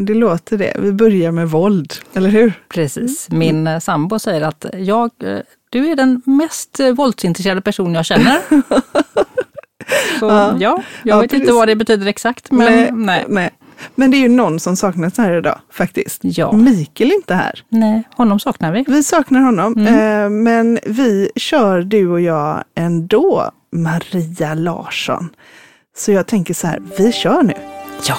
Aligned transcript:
Det 0.00 0.14
låter 0.14 0.58
det. 0.58 0.76
Vi 0.78 0.92
börjar 0.92 1.32
med 1.32 1.50
våld, 1.50 1.94
eller 2.14 2.30
hur? 2.30 2.52
Precis. 2.68 3.30
Min 3.30 3.66
mm. 3.66 3.80
sambo 3.80 4.18
säger 4.18 4.42
att 4.42 4.66
jag, 4.74 5.10
eh, 5.22 5.38
du 5.70 5.90
är 5.90 5.96
den 5.96 6.22
mest 6.24 6.80
eh, 6.80 6.90
våldsintresserade 6.90 7.60
person 7.60 7.94
jag 7.94 8.04
känner. 8.06 8.40
Så 10.18 10.26
ja, 10.26 10.56
ja 10.58 10.58
jag 10.58 10.82
ja, 11.02 11.20
vet 11.20 11.30
precis. 11.30 11.42
inte 11.42 11.52
vad 11.52 11.68
det 11.68 11.76
betyder 11.76 12.06
exakt. 12.06 12.50
Men, 12.50 12.72
nej, 12.72 12.90
nej. 12.92 13.24
nej. 13.28 13.50
men 13.94 14.10
det 14.10 14.16
är 14.16 14.20
ju 14.20 14.28
någon 14.28 14.60
som 14.60 14.76
saknas 14.76 15.18
här 15.18 15.32
idag 15.32 15.58
faktiskt. 15.72 16.20
Ja. 16.22 16.52
Mikael 16.52 17.10
är 17.10 17.14
inte 17.14 17.34
här. 17.34 17.64
Nej, 17.68 18.02
honom 18.16 18.40
saknar 18.40 18.72
vi. 18.72 18.84
Vi 18.88 19.02
saknar 19.02 19.40
honom. 19.40 19.86
Mm. 19.86 20.42
men 20.42 20.78
vi 20.86 21.30
kör 21.36 21.82
du 21.82 22.08
och 22.08 22.20
jag 22.20 22.64
ändå. 22.74 23.50
Maria 23.72 24.54
Larsson. 24.54 25.28
Så 25.96 26.12
jag 26.12 26.26
tänker 26.26 26.54
så 26.54 26.66
här, 26.66 26.82
vi 26.98 27.12
kör 27.12 27.42
nu. 27.42 27.54
Ja. 28.08 28.16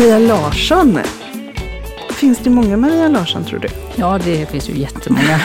Maria 0.00 0.18
Larsson. 0.18 0.98
Finns 2.10 2.38
det 2.38 2.50
många 2.50 2.76
Maria 2.76 3.08
Larsson 3.08 3.44
tror 3.44 3.58
du? 3.58 3.68
Ja, 3.96 4.18
det 4.24 4.50
finns 4.50 4.68
ju 4.68 4.78
jättemånga. 4.78 5.40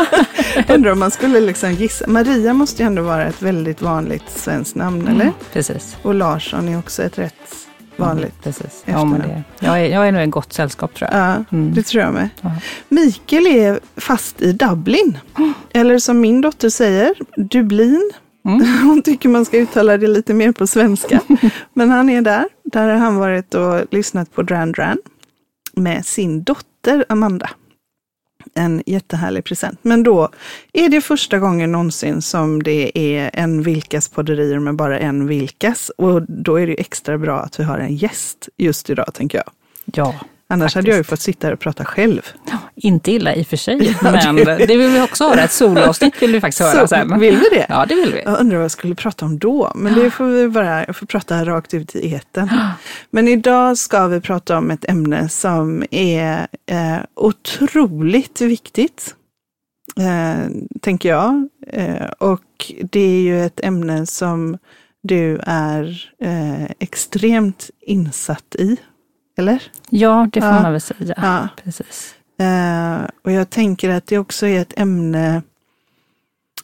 Undrar 0.68 0.92
om 0.92 0.98
man 0.98 1.10
skulle 1.10 1.40
liksom 1.40 1.72
gissa. 1.72 2.04
Maria 2.08 2.54
måste 2.54 2.82
ju 2.82 2.86
ändå 2.86 3.02
vara 3.02 3.24
ett 3.24 3.42
väldigt 3.42 3.82
vanligt 3.82 4.30
svenskt 4.30 4.74
namn, 4.74 5.00
mm, 5.00 5.14
eller? 5.14 5.32
Precis. 5.52 5.96
Och 6.02 6.14
Larsson 6.14 6.68
är 6.68 6.78
också 6.78 7.02
ett 7.02 7.18
rätt 7.18 7.66
vanligt 7.96 8.32
mm, 8.32 8.42
precis. 8.42 8.82
Ja, 8.84 9.04
men 9.04 9.20
det, 9.20 9.42
jag, 9.58 9.80
är, 9.80 9.84
jag 9.84 10.08
är 10.08 10.12
nog 10.12 10.22
en 10.22 10.30
gott 10.30 10.52
sällskap 10.52 10.94
tror 10.94 11.10
jag. 11.12 11.20
Ja, 11.20 11.44
mm. 11.52 11.74
det 11.74 11.82
tror 11.82 12.02
jag 12.02 12.14
med. 12.14 12.28
Ja. 12.40 12.50
Mikael 12.88 13.46
är 13.46 13.80
fast 13.96 14.42
i 14.42 14.52
Dublin. 14.52 15.18
Eller 15.72 15.98
som 15.98 16.20
min 16.20 16.40
dotter 16.40 16.68
säger, 16.68 17.14
Dublin. 17.36 18.12
Mm. 18.44 18.66
Hon 18.84 19.02
tycker 19.02 19.28
man 19.28 19.44
ska 19.44 19.58
uttala 19.58 19.96
det 19.96 20.06
lite 20.06 20.34
mer 20.34 20.52
på 20.52 20.66
svenska. 20.66 21.20
Men 21.72 21.90
han 21.90 22.10
är 22.10 22.22
där. 22.22 22.48
Där 22.64 22.88
har 22.88 22.96
han 22.96 23.16
varit 23.16 23.54
och 23.54 23.86
lyssnat 23.90 24.32
på 24.32 24.42
Dran 24.42 24.72
Dran 24.72 24.98
med 25.72 26.06
sin 26.06 26.42
dotter 26.42 27.04
Amanda. 27.08 27.50
En 28.54 28.82
jättehärlig 28.86 29.44
present. 29.44 29.78
Men 29.82 30.02
då 30.02 30.28
är 30.72 30.88
det 30.88 31.00
första 31.00 31.38
gången 31.38 31.72
någonsin 31.72 32.22
som 32.22 32.62
det 32.62 32.98
är 32.98 33.30
en 33.32 33.62
Vilkas 33.62 34.08
podderier 34.08 34.58
med 34.58 34.76
bara 34.76 34.98
en 34.98 35.26
Vilkas. 35.26 35.90
Och 35.96 36.22
då 36.22 36.60
är 36.60 36.66
det 36.66 36.80
extra 36.80 37.18
bra 37.18 37.40
att 37.40 37.60
vi 37.60 37.64
har 37.64 37.78
en 37.78 37.96
gäst 37.96 38.48
just 38.56 38.90
idag, 38.90 39.14
tänker 39.14 39.38
jag. 39.38 39.50
Ja. 39.84 40.14
Annars 40.54 40.64
Faktiskt. 40.64 40.76
hade 40.76 40.88
jag 40.88 40.96
ju 40.96 41.04
fått 41.04 41.20
sitta 41.20 41.46
här 41.46 41.54
och 41.54 41.60
prata 41.60 41.84
själv. 41.84 42.22
Ja, 42.50 42.58
inte 42.76 43.12
illa 43.12 43.34
i 43.34 43.42
och 43.42 43.46
för 43.46 43.56
sig, 43.56 43.96
men 44.02 44.46
det 44.46 44.76
vill 44.76 44.90
vi 44.90 45.00
också 45.00 45.28
höra. 45.28 45.40
Ett 45.40 45.52
solavsnitt 45.52 46.22
vill 46.22 46.32
vi 46.32 46.40
faktiskt 46.40 46.62
höra 46.62 46.88
sen. 46.88 47.20
Vill 47.20 47.36
vi 47.36 47.56
det? 47.56 47.66
Ja, 47.68 47.86
det 47.88 47.94
vill 47.94 48.12
vi. 48.12 48.22
Jag 48.22 48.40
undrar 48.40 48.56
vad 48.56 48.64
jag 48.64 48.70
skulle 48.70 48.94
prata 48.94 49.26
om 49.26 49.38
då, 49.38 49.72
men 49.74 49.94
det 49.94 50.10
får 50.10 50.24
vi 50.24 50.48
bara, 50.48 50.86
jag 50.86 50.96
får 50.96 51.06
prata 51.06 51.44
rakt 51.44 51.74
ut 51.74 51.96
i 51.96 52.12
eten. 52.14 52.50
Men 53.10 53.28
idag 53.28 53.78
ska 53.78 54.06
vi 54.06 54.20
prata 54.20 54.58
om 54.58 54.70
ett 54.70 54.84
ämne 54.88 55.28
som 55.28 55.84
är 55.90 56.46
eh, 56.66 56.98
otroligt 57.16 58.40
viktigt, 58.40 59.14
eh, 59.96 60.50
tänker 60.80 61.08
jag. 61.08 61.48
Eh, 61.66 62.06
och 62.18 62.72
det 62.90 63.00
är 63.00 63.20
ju 63.20 63.46
ett 63.46 63.60
ämne 63.60 64.06
som 64.06 64.58
du 65.02 65.40
är 65.46 66.10
eh, 66.20 66.64
extremt 66.78 67.70
insatt 67.80 68.54
i 68.58 68.76
eller? 69.36 69.62
Ja, 69.90 70.28
det 70.32 70.40
får 70.40 70.50
ja. 70.50 70.62
man 70.62 70.72
väl 70.72 70.80
säga. 70.80 71.14
Ja. 71.16 71.48
Precis. 71.64 72.14
Uh, 72.40 73.08
och 73.22 73.32
jag 73.32 73.50
tänker 73.50 73.88
att 73.90 74.06
det 74.06 74.18
också 74.18 74.46
är 74.46 74.60
ett 74.60 74.72
ämne 74.76 75.42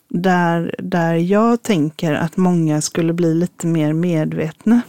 där, 0.09 0.75
där 0.79 1.15
jag 1.15 1.63
tänker 1.63 2.13
att 2.13 2.37
många 2.37 2.81
skulle 2.81 3.13
bli 3.13 3.35
lite 3.35 3.67
mer 3.67 3.93
medvetna. 3.93 4.81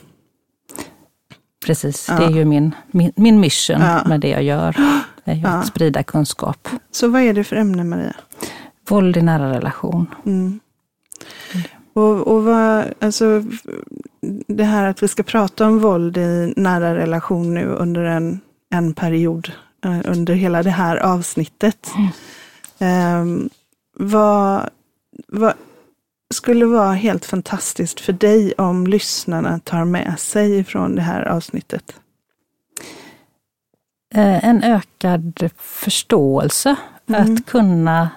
Precis, 1.65 2.07
ja. 2.09 2.15
det 2.15 2.25
är 2.25 2.29
ju 2.29 2.45
min, 2.45 2.75
min, 2.91 3.11
min 3.15 3.39
mission 3.39 3.81
ja. 3.81 4.03
med 4.05 4.19
det 4.19 4.29
jag 4.29 4.43
gör. 4.43 4.75
Det 5.23 5.31
är 5.31 5.35
ju 5.35 5.47
att 5.47 5.67
sprida 5.67 6.03
kunskap. 6.03 6.67
Så 6.91 7.07
vad 7.07 7.21
är 7.21 7.33
det 7.33 7.43
för 7.43 7.55
ämne, 7.55 7.83
Maria? 7.83 8.15
Våld 8.87 9.17
i 9.17 9.21
nära 9.21 9.53
relation. 9.53 10.07
Mm. 10.25 10.59
Och, 11.93 12.27
och 12.27 12.43
vad, 12.43 12.85
alltså, 12.99 13.43
det 14.47 14.63
här 14.63 14.89
att 14.89 15.03
vi 15.03 15.07
ska 15.07 15.23
prata 15.23 15.67
om 15.67 15.79
våld 15.79 16.17
i 16.17 16.53
nära 16.57 16.95
relation 16.95 17.53
nu 17.53 17.65
under 17.65 18.03
en, 18.03 18.39
en 18.69 18.93
period, 18.93 19.51
eh, 19.85 19.99
under 20.05 20.33
hela 20.33 20.63
det 20.63 20.69
här 20.69 20.97
avsnittet. 20.97 21.91
Mm. 22.79 23.21
Um, 23.21 23.49
vad, 23.93 24.69
vad 25.27 25.53
skulle 26.33 26.65
vara 26.65 26.93
helt 26.93 27.25
fantastiskt 27.25 27.99
för 27.99 28.13
dig 28.13 28.53
om 28.57 28.87
lyssnarna 28.87 29.59
tar 29.59 29.85
med 29.85 30.19
sig 30.19 30.63
från 30.63 30.95
det 30.95 31.01
här 31.01 31.21
avsnittet? 31.21 31.95
Eh, 34.13 34.45
en 34.45 34.63
ökad 34.63 35.49
förståelse. 35.57 36.75
Mm. 37.07 37.21
Att 37.21 37.45
kunna 37.45 38.09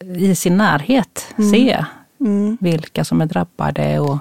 i 0.00 0.34
sin 0.34 0.56
närhet 0.56 1.34
mm. 1.38 1.50
se 1.50 1.84
mm. 2.20 2.56
vilka 2.60 3.04
som 3.04 3.20
är 3.20 3.26
drabbade 3.26 3.98
och 3.98 4.18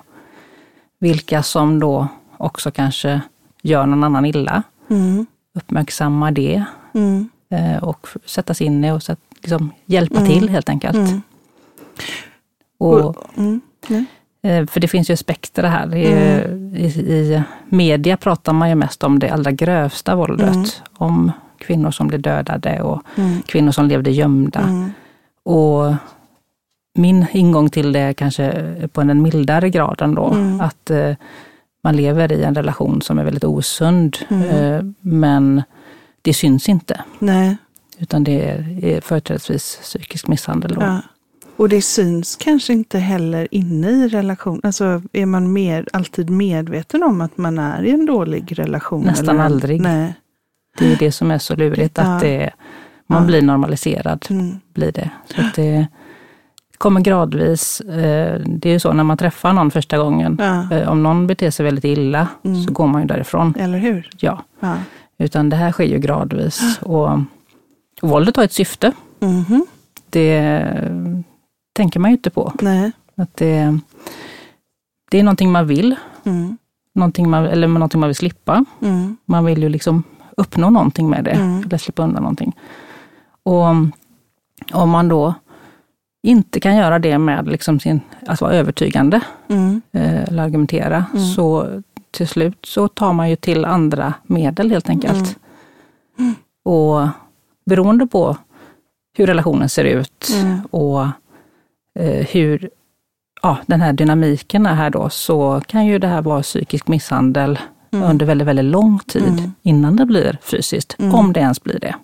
vilka 1.00 1.44
som 1.44 1.80
då 1.80 2.08
också 2.38 2.72
kanske 2.72 3.22
gör 3.62 3.86
någon 3.86 4.04
annan 4.04 4.26
illa. 4.26 4.64
Mm. 4.90 5.26
Uppmärksamma 5.54 6.32
det 6.32 6.64
mm. 6.94 7.30
Eh, 7.50 7.84
och 7.84 8.08
sätta 8.26 8.54
sig 8.54 8.68
in 8.68 8.86
i 8.86 8.92
och 8.92 9.04
så 9.04 9.16
liksom 9.42 9.72
hjälpa 9.86 10.20
mm. 10.20 10.30
till 10.30 10.50
helt 10.50 10.70
enkelt. 10.70 10.96
Mm. 10.96 11.22
Och, 12.78 13.16
mm. 13.38 13.62
Eh, 14.42 14.66
för 14.66 14.80
det 14.80 14.88
finns 14.88 15.10
ju 15.10 15.14
aspekter 15.14 15.64
här. 15.64 15.96
I, 15.96 16.06
i, 16.76 16.86
I, 16.86 17.44
media 17.70 18.18
pratar 18.18 18.54
man 18.54 18.70
ju 18.70 18.76
mest 18.76 19.04
om 19.04 19.20
det 19.20 19.30
allra 19.30 19.52
grövsta 19.52 20.16
våldet. 20.16 20.82
Om 20.98 21.32
kvinnor 21.58 21.92
som 21.92 22.08
blir 22.08 22.20
dödade 22.20 22.82
och 22.82 23.02
kvinnor 23.46 23.72
som 23.72 23.88
levde 23.88 24.12
gömda. 24.12 24.92
Och 25.44 25.94
min 26.96 27.26
ingång 27.32 27.70
till 27.70 27.92
det 27.92 28.14
kanske 28.14 28.66
på 28.94 29.02
en 29.02 29.22
mildare 29.22 29.70
grad 29.70 30.02
ändå. 30.02 30.26
Mm. 30.26 30.62
Att 30.62 30.90
eh, 30.90 31.16
man 31.84 31.96
lever 31.96 32.32
i 32.32 32.44
en 32.44 32.56
relation 32.56 33.02
som 33.02 33.20
är 33.20 33.24
väldigt 33.24 33.44
osund. 33.44 34.18
Mm. 34.30 34.50
Eh, 34.50 34.84
men 35.02 35.64
det 36.22 36.34
syns 36.34 36.70
inte. 36.70 37.02
Nej. 37.20 37.58
Utan 38.00 38.24
det 38.24 38.50
är, 38.50 38.86
är 38.86 39.02
företrädesvis 39.02 39.80
psykisk 39.82 40.28
misshandel. 40.28 40.78
Ja. 40.80 41.02
Och 41.58 41.70
det 41.70 41.82
syns 41.82 42.36
kanske 42.36 42.74
inte 42.74 43.00
heller 43.00 43.48
inne 43.52 43.90
i 43.90 44.08
relation. 44.08 44.62
Alltså 44.64 45.02
är 45.14 45.26
man 45.26 45.54
mer, 45.54 45.88
alltid 45.94 46.30
medveten 46.30 47.04
om 47.04 47.22
att 47.22 47.38
man 47.38 47.60
är 47.60 47.84
i 47.84 47.92
en 47.92 48.06
dålig 48.06 48.60
relation? 48.60 49.04
Nästan 49.06 49.36
eller? 49.36 49.46
aldrig. 49.46 49.82
Nej. 49.82 50.14
Det 50.78 50.94
är 50.94 50.98
det 50.98 51.12
som 51.12 51.32
är 51.32 51.38
så 51.38 51.56
lurigt, 51.56 51.98
ja. 51.98 52.04
att 52.04 52.22
det, 52.22 52.52
man 53.08 53.22
ja. 53.22 53.28
blir 53.28 53.42
normaliserad. 53.42 54.26
Mm. 54.30 54.60
Blir 54.74 54.92
det. 54.92 55.10
Så 55.36 55.42
att 55.42 55.54
det 55.56 55.88
kommer 56.78 57.02
gradvis. 57.02 57.82
Eh, 57.82 58.40
det 58.46 58.70
är 58.70 58.74
ju 58.74 58.80
så 58.80 58.94
när 58.94 59.04
man 59.04 59.18
träffar 59.18 59.54
någon 59.54 59.72
första 59.72 59.98
gången. 59.98 60.38
Ja. 60.40 60.78
Eh, 60.78 60.90
om 60.90 61.04
någon 61.04 61.28
beter 61.28 61.52
sig 61.52 61.64
väldigt 61.64 61.86
illa 61.86 62.28
mm. 62.44 62.64
så 62.64 62.72
går 62.72 62.88
man 62.88 63.02
ju 63.02 63.08
därifrån. 63.08 63.56
Eller 63.60 63.78
hur? 63.78 64.10
Ja. 64.20 64.44
ja. 64.60 64.76
Utan 65.18 65.50
det 65.50 65.56
här 65.56 65.72
sker 65.72 65.84
ju 65.84 66.00
gradvis. 66.00 66.80
Och, 66.82 67.10
och 68.02 68.10
våldet 68.10 68.36
har 68.36 68.44
ett 68.44 68.54
syfte. 68.54 68.92
Mm. 69.20 69.66
Det 70.10 70.66
tänker 71.74 72.00
man 72.00 72.12
ju 72.12 72.18
inte 72.18 72.30
på. 72.30 72.54
Nej. 72.62 72.92
Att 73.18 73.38
det, 73.38 73.80
det 75.12 75.20
är 75.20 75.24
någonting 75.24 75.52
man 75.52 75.68
vill. 75.68 75.96
Mm. 76.24 76.58
Någonting 76.96 77.30
man, 77.30 77.46
eller 77.46 77.68
någonting 77.68 78.00
man 78.00 78.10
vill 78.10 78.16
slippa. 78.16 78.66
Mm. 78.82 79.18
Man 79.26 79.46
vill 79.46 79.64
ju 79.64 79.70
liksom 79.70 80.04
uppnå 80.38 80.70
någonting 80.70 81.10
med 81.10 81.24
det. 81.24 81.32
Mm. 81.32 81.64
Eller 81.64 81.78
slippa 81.78 82.04
undan 82.04 82.24
någonting. 82.24 82.56
Och 83.44 83.66
om 84.74 84.90
man 84.90 85.08
då 85.08 85.34
inte 86.26 86.60
kan 86.60 86.76
göra 86.76 87.00
det 87.00 87.18
med 87.18 87.48
liksom 87.48 87.80
sin, 87.80 88.02
att 88.28 88.42
vara 88.42 88.54
övertygande 88.54 89.22
mm. 89.48 89.82
Eh, 89.92 90.24
eller 90.24 90.44
argumentera, 90.44 91.06
mm. 91.14 91.26
så 91.26 91.68
till 92.12 92.28
slut 92.28 92.66
så 92.66 92.88
tar 92.88 93.14
man 93.14 93.30
ju 93.30 93.36
till 93.36 93.66
andra 93.66 94.14
medel 94.24 94.72
helt 94.72 94.90
enkelt. 94.90 95.38
Mm. 96.20 96.36
Och 96.64 97.08
beroende 97.66 98.08
på 98.08 98.38
hur 99.18 99.28
relationen 99.28 99.70
ser 99.70 99.84
ut 99.84 100.30
mm. 100.34 100.60
och 100.72 101.02
eh, 102.00 102.28
hur 102.32 102.70
ja, 103.42 103.58
den 103.66 103.82
här 103.82 103.94
dynamiken 103.94 104.66
är 104.66 104.74
här 104.74 104.90
då, 104.90 105.10
så 105.10 105.62
kan 105.68 105.86
ju 105.86 106.00
det 106.00 106.08
här 106.08 106.22
vara 106.22 106.42
psykisk 106.42 106.88
misshandel 106.88 107.60
mm. 107.92 108.10
under 108.10 108.26
väldigt, 108.26 108.48
väldigt 108.48 108.66
lång 108.66 109.00
tid 109.00 109.40
mm. 109.40 109.52
innan 109.62 109.96
det 109.96 110.06
blir 110.06 110.38
fysiskt, 110.42 110.96
om 111.14 111.34
det 111.34 111.40
ens 111.40 111.64
blir 111.64 111.80
det. 111.80 111.96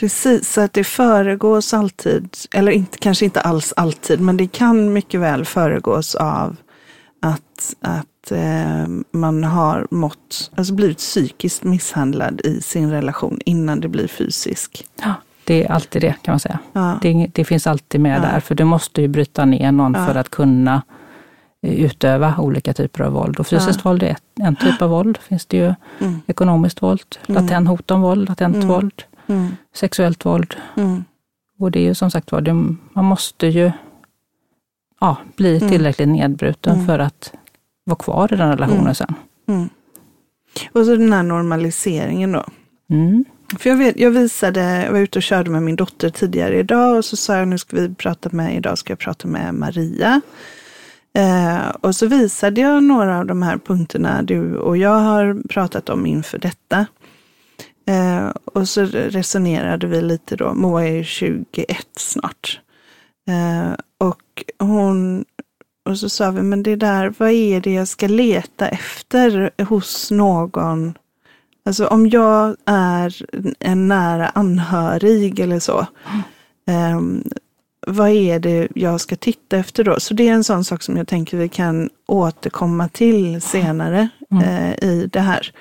Precis, 0.00 0.52
så 0.52 0.60
att 0.60 0.72
det 0.72 0.84
föregås 0.84 1.74
alltid, 1.74 2.36
eller 2.54 2.72
inte, 2.72 2.98
kanske 2.98 3.24
inte 3.24 3.40
alls 3.40 3.74
alltid, 3.76 4.20
men 4.20 4.36
det 4.36 4.46
kan 4.46 4.92
mycket 4.92 5.20
väl 5.20 5.44
föregås 5.44 6.14
av 6.14 6.56
att, 7.22 7.74
att 7.80 8.30
eh, 8.30 8.86
man 9.10 9.44
har 9.44 9.86
mått, 9.90 10.50
alltså 10.54 10.74
blivit 10.74 10.98
psykiskt 10.98 11.64
misshandlad 11.64 12.40
i 12.44 12.60
sin 12.60 12.90
relation 12.90 13.40
innan 13.44 13.80
det 13.80 13.88
blir 13.88 14.08
fysisk. 14.08 14.84
Ja, 15.02 15.14
det 15.44 15.64
är 15.64 15.72
alltid 15.72 16.02
det 16.02 16.14
kan 16.22 16.32
man 16.32 16.40
säga. 16.40 16.58
Ja. 16.72 16.98
Det, 17.02 17.30
det, 17.32 17.44
finns 17.44 17.66
alltid 17.66 18.00
med 18.00 18.16
ja. 18.16 18.22
där, 18.22 18.40
för 18.40 18.54
du 18.54 18.64
måste 18.64 19.02
ju 19.02 19.08
bryta 19.08 19.44
ner 19.44 19.72
någon 19.72 19.94
ja. 19.94 20.06
för 20.06 20.14
att 20.14 20.28
kunna 20.28 20.82
eh, 21.62 21.74
utöva 21.74 22.34
olika 22.38 22.72
typer 22.72 23.04
av 23.04 23.12
våld. 23.12 23.40
Och 23.40 23.46
fysiskt 23.46 23.84
våld 23.84 24.02
är 24.02 24.16
en 24.40 24.56
typ 24.56 24.82
av 24.82 24.90
våld. 24.90 25.18
finns 25.28 25.46
det 25.46 25.56
ju 25.56 25.74
mm. 26.00 26.20
ekonomiskt 26.26 26.82
våld, 26.82 27.18
mm. 27.28 27.42
latent 27.42 27.68
hot 27.68 27.90
om 27.90 28.00
våld, 28.00 28.28
latent 28.28 28.56
mm. 28.56 28.68
våld, 28.68 29.04
mm. 29.28 29.56
sexuellt 29.74 30.24
våld. 30.24 30.56
Mm. 30.76 31.04
Och 31.58 31.70
det 31.70 31.78
är 31.78 31.84
ju 31.84 31.94
som 31.94 32.10
sagt 32.10 32.32
var, 32.32 32.40
man 32.92 33.04
måste 33.04 33.46
ju 33.46 33.72
ja, 35.00 35.16
bli 35.36 35.56
mm. 35.56 35.68
tillräckligt 35.68 36.08
nedbruten 36.08 36.74
mm. 36.74 36.86
för 36.86 36.98
att 36.98 37.32
vara 37.84 37.98
kvar 37.98 38.32
i 38.32 38.36
den 38.36 38.50
relationen 38.50 38.94
sen. 38.94 39.14
Och 40.72 40.84
så 40.84 40.96
den 40.96 41.12
här 41.12 41.22
normaliseringen 41.22 42.32
då. 42.32 42.44
För 43.58 43.70
jag, 43.70 43.76
vet, 43.76 43.98
jag 43.98 44.10
visade, 44.10 44.84
jag 44.84 44.92
var 44.92 44.98
ute 44.98 45.18
och 45.18 45.22
körde 45.22 45.50
med 45.50 45.62
min 45.62 45.76
dotter 45.76 46.10
tidigare 46.10 46.58
idag 46.58 46.96
och 46.96 47.04
så 47.04 47.16
sa 47.16 47.36
jag 47.36 47.48
nu 47.48 47.58
ska 47.58 47.76
vi 47.76 47.94
prata 47.94 48.28
med, 48.32 48.56
idag 48.56 48.78
ska 48.78 48.92
jag 48.92 48.98
prata 48.98 49.28
med 49.28 49.54
Maria. 49.54 50.20
Eh, 51.14 51.68
och 51.68 51.96
så 51.96 52.06
visade 52.06 52.60
jag 52.60 52.82
några 52.82 53.18
av 53.18 53.26
de 53.26 53.42
här 53.42 53.58
punkterna 53.58 54.22
du 54.22 54.56
och 54.56 54.76
jag 54.76 54.98
har 54.98 55.48
pratat 55.48 55.88
om 55.88 56.06
inför 56.06 56.38
detta. 56.38 56.86
Eh, 57.88 58.28
och 58.44 58.68
så 58.68 58.84
resonerade 58.84 59.86
vi 59.86 60.02
lite 60.02 60.36
då, 60.36 60.54
Moa 60.54 60.84
är 60.86 60.92
ju 60.92 61.04
21 61.04 61.86
snart. 61.96 62.60
Eh, 63.28 63.72
och 63.98 64.44
hon 64.58 65.24
och 65.88 65.98
så 65.98 66.08
sa 66.08 66.30
vi, 66.30 66.42
men 66.42 66.62
det 66.62 66.76
där, 66.76 67.14
vad 67.18 67.30
är 67.30 67.60
det 67.60 67.72
jag 67.72 67.88
ska 67.88 68.06
leta 68.06 68.68
efter 68.68 69.50
hos 69.64 70.10
någon? 70.10 70.94
Alltså 71.64 71.86
om 71.86 72.08
jag 72.08 72.56
är 72.64 73.22
en 73.58 73.88
nära 73.88 74.28
anhörig 74.28 75.40
eller 75.40 75.58
så. 75.58 75.86
Um, 76.66 77.24
vad 77.86 78.08
är 78.08 78.38
det 78.38 78.68
jag 78.74 79.00
ska 79.00 79.16
titta 79.16 79.56
efter 79.56 79.84
då? 79.84 80.00
Så 80.00 80.14
det 80.14 80.28
är 80.28 80.32
en 80.32 80.44
sån 80.44 80.64
sak 80.64 80.82
som 80.82 80.96
jag 80.96 81.08
tänker 81.08 81.36
vi 81.36 81.48
kan 81.48 81.90
återkomma 82.06 82.88
till 82.88 83.42
senare 83.42 84.08
mm. 84.30 84.44
uh, 84.44 84.84
i 84.84 85.08
det 85.12 85.20
här. 85.20 85.52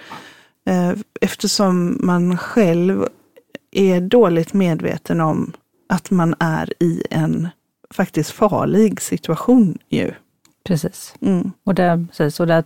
Uh, 0.67 0.93
eftersom 1.21 1.97
man 2.03 2.37
själv 2.37 3.07
är 3.71 4.01
dåligt 4.01 4.53
medveten 4.53 5.21
om 5.21 5.53
att 5.89 6.11
man 6.11 6.35
är 6.39 6.73
i 6.83 7.03
en 7.09 7.49
faktiskt 7.89 8.31
farlig 8.31 9.01
situation 9.01 9.77
ju. 9.89 10.11
Precis. 10.63 11.15
Mm. 11.21 11.51
Och, 11.63 11.75
det, 11.75 12.05
precis, 12.07 12.39
och 12.39 12.47
det, 12.47 12.63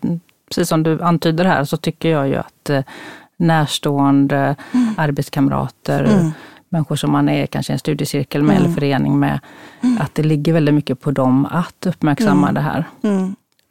precis 0.49 0.69
som 0.69 0.83
du 0.83 1.01
antyder 1.01 1.45
här 1.45 1.63
så 1.63 1.77
tycker 1.77 2.09
jag 2.09 2.27
ju 2.27 2.35
att 2.35 2.69
eh, 2.69 2.83
närstående, 3.37 4.55
mm. 4.71 4.93
arbetskamrater, 4.97 6.03
mm. 6.03 6.31
människor 6.69 6.95
som 6.95 7.11
man 7.11 7.29
är 7.29 7.45
kanske 7.45 7.71
i 7.71 7.75
en 7.75 7.79
studiecirkel 7.79 8.43
med 8.43 8.55
eller 8.55 8.65
mm. 8.65 8.75
förening 8.75 9.19
med, 9.19 9.39
mm. 9.81 9.97
att 10.01 10.15
det 10.15 10.23
ligger 10.23 10.53
väldigt 10.53 10.75
mycket 10.75 11.01
på 11.01 11.11
dem 11.11 11.45
att 11.45 11.85
uppmärksamma 11.85 12.49
mm. 12.49 12.53
det 12.53 12.61
här. 12.61 12.85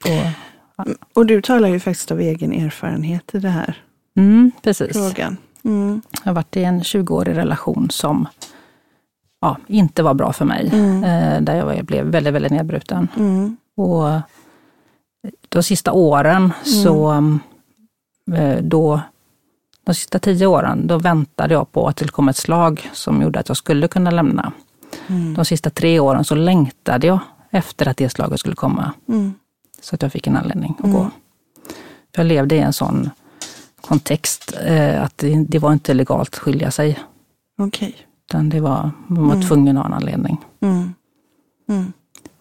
Och, 0.04 0.32
ja. 0.76 0.84
och, 1.14 1.26
du 1.26 1.42
talar 1.42 1.68
ju 1.68 1.80
faktiskt 1.80 2.10
av 2.10 2.20
egen 2.20 2.52
erfarenhet 2.52 3.34
i 3.34 3.38
det 3.38 3.48
här 3.48 3.76
precis. 4.62 4.92
frågan. 4.92 5.36
Jag 5.62 6.00
har 6.24 6.32
varit 6.32 6.56
i 6.56 6.64
en 6.64 6.82
20-årig 6.82 7.36
relation 7.36 7.90
som 7.90 8.28
ja, 9.40 9.56
inte 9.66 10.02
var 10.02 10.14
bra 10.14 10.32
för 10.32 10.44
mig. 10.44 10.70
Mm. 10.72 11.04
Eh, 11.04 11.40
där 11.40 11.56
jag 11.56 11.84
blev 11.84 12.06
väldigt, 12.06 12.34
väldigt 12.34 12.52
nedbruten. 12.52 13.08
Mm. 13.16 13.56
Och 13.76 14.20
de 15.48 15.62
sista 15.62 15.92
åren 15.92 16.36
mm. 16.36 16.52
så, 16.84 17.12
eh, 18.34 18.62
då, 18.62 19.00
de 19.84 19.94
sista 19.94 20.18
tio 20.18 20.46
åren, 20.46 20.86
då 20.86 20.98
väntade 20.98 21.54
jag 21.54 21.72
på 21.72 21.88
att 21.88 21.96
det 21.96 22.08
kom 22.08 22.28
ett 22.28 22.36
slag 22.36 22.90
som 22.92 23.22
gjorde 23.22 23.40
att 23.40 23.48
jag 23.48 23.56
skulle 23.56 23.88
kunna 23.88 24.10
lämna. 24.10 24.52
Mm. 25.06 25.34
De 25.34 25.44
sista 25.44 25.70
tre 25.70 26.00
åren 26.00 26.24
så 26.24 26.34
längtade 26.34 27.06
jag 27.06 27.18
efter 27.50 27.88
att 27.88 27.96
det 27.96 28.08
slaget 28.08 28.40
skulle 28.40 28.56
komma. 28.56 28.92
Mm. 29.08 29.34
Så 29.80 29.94
att 29.94 30.02
jag 30.02 30.12
fick 30.12 30.26
en 30.26 30.36
anledning 30.36 30.76
att 30.82 30.92
gå. 30.92 31.10
Jag 32.16 32.26
levde 32.26 32.54
i 32.54 32.58
en 32.58 32.72
sån 32.72 33.10
kontext 33.90 34.54
eh, 34.64 35.02
att 35.02 35.18
det, 35.18 35.44
det 35.48 35.58
var 35.58 35.72
inte 35.72 35.94
legalt 35.94 36.28
att 36.28 36.38
skilja 36.38 36.70
sig. 36.70 36.98
Okay. 37.58 37.92
Utan 38.28 38.48
det 38.48 38.60
var, 38.60 38.90
man 39.06 39.26
var 39.26 39.34
mm. 39.34 39.48
tvungen 39.48 39.76
ha 39.76 39.86
en 39.86 39.92
anledning. 39.92 40.36
Mm. 40.60 40.94
Mm. 41.68 41.92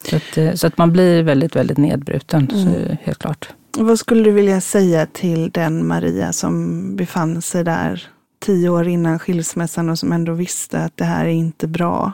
Så, 0.04 0.16
att, 0.16 0.38
eh, 0.38 0.54
så 0.54 0.68
att 0.68 0.78
man 0.78 0.92
blir 0.92 1.24
väldigt, 1.24 1.56
väldigt 1.56 1.78
nedbruten, 1.78 2.50
så 2.50 2.70
mm. 2.70 2.98
helt 3.02 3.20
klart. 3.20 3.50
Vad 3.78 4.00
skulle 4.00 4.24
du 4.24 4.32
vilja 4.32 4.62
säga 4.62 5.06
till 5.06 5.52
den 5.52 5.88
Maria 5.88 6.34
som 6.34 6.96
befann 6.96 7.42
sig 7.42 7.64
där 7.64 8.08
tio 8.40 8.70
år 8.70 8.88
innan 8.88 9.20
skilsmässan 9.20 9.90
och 9.90 10.00
som 10.00 10.12
ändå 10.12 10.34
visste 10.34 10.84
att 10.84 10.98
det 10.98 11.06
här 11.06 11.26
är 11.26 11.30
inte 11.30 11.68
bra? 11.68 12.12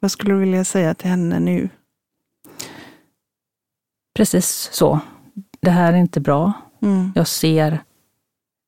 Vad 0.00 0.10
skulle 0.10 0.34
du 0.34 0.40
vilja 0.40 0.64
säga 0.64 0.94
till 0.94 1.10
henne 1.10 1.40
nu? 1.40 1.68
Precis 4.16 4.68
så. 4.72 5.00
Det 5.60 5.70
här 5.70 5.92
är 5.92 5.96
inte 5.96 6.20
bra. 6.20 6.52
Mm. 6.82 7.12
Jag 7.14 7.28
ser 7.28 7.82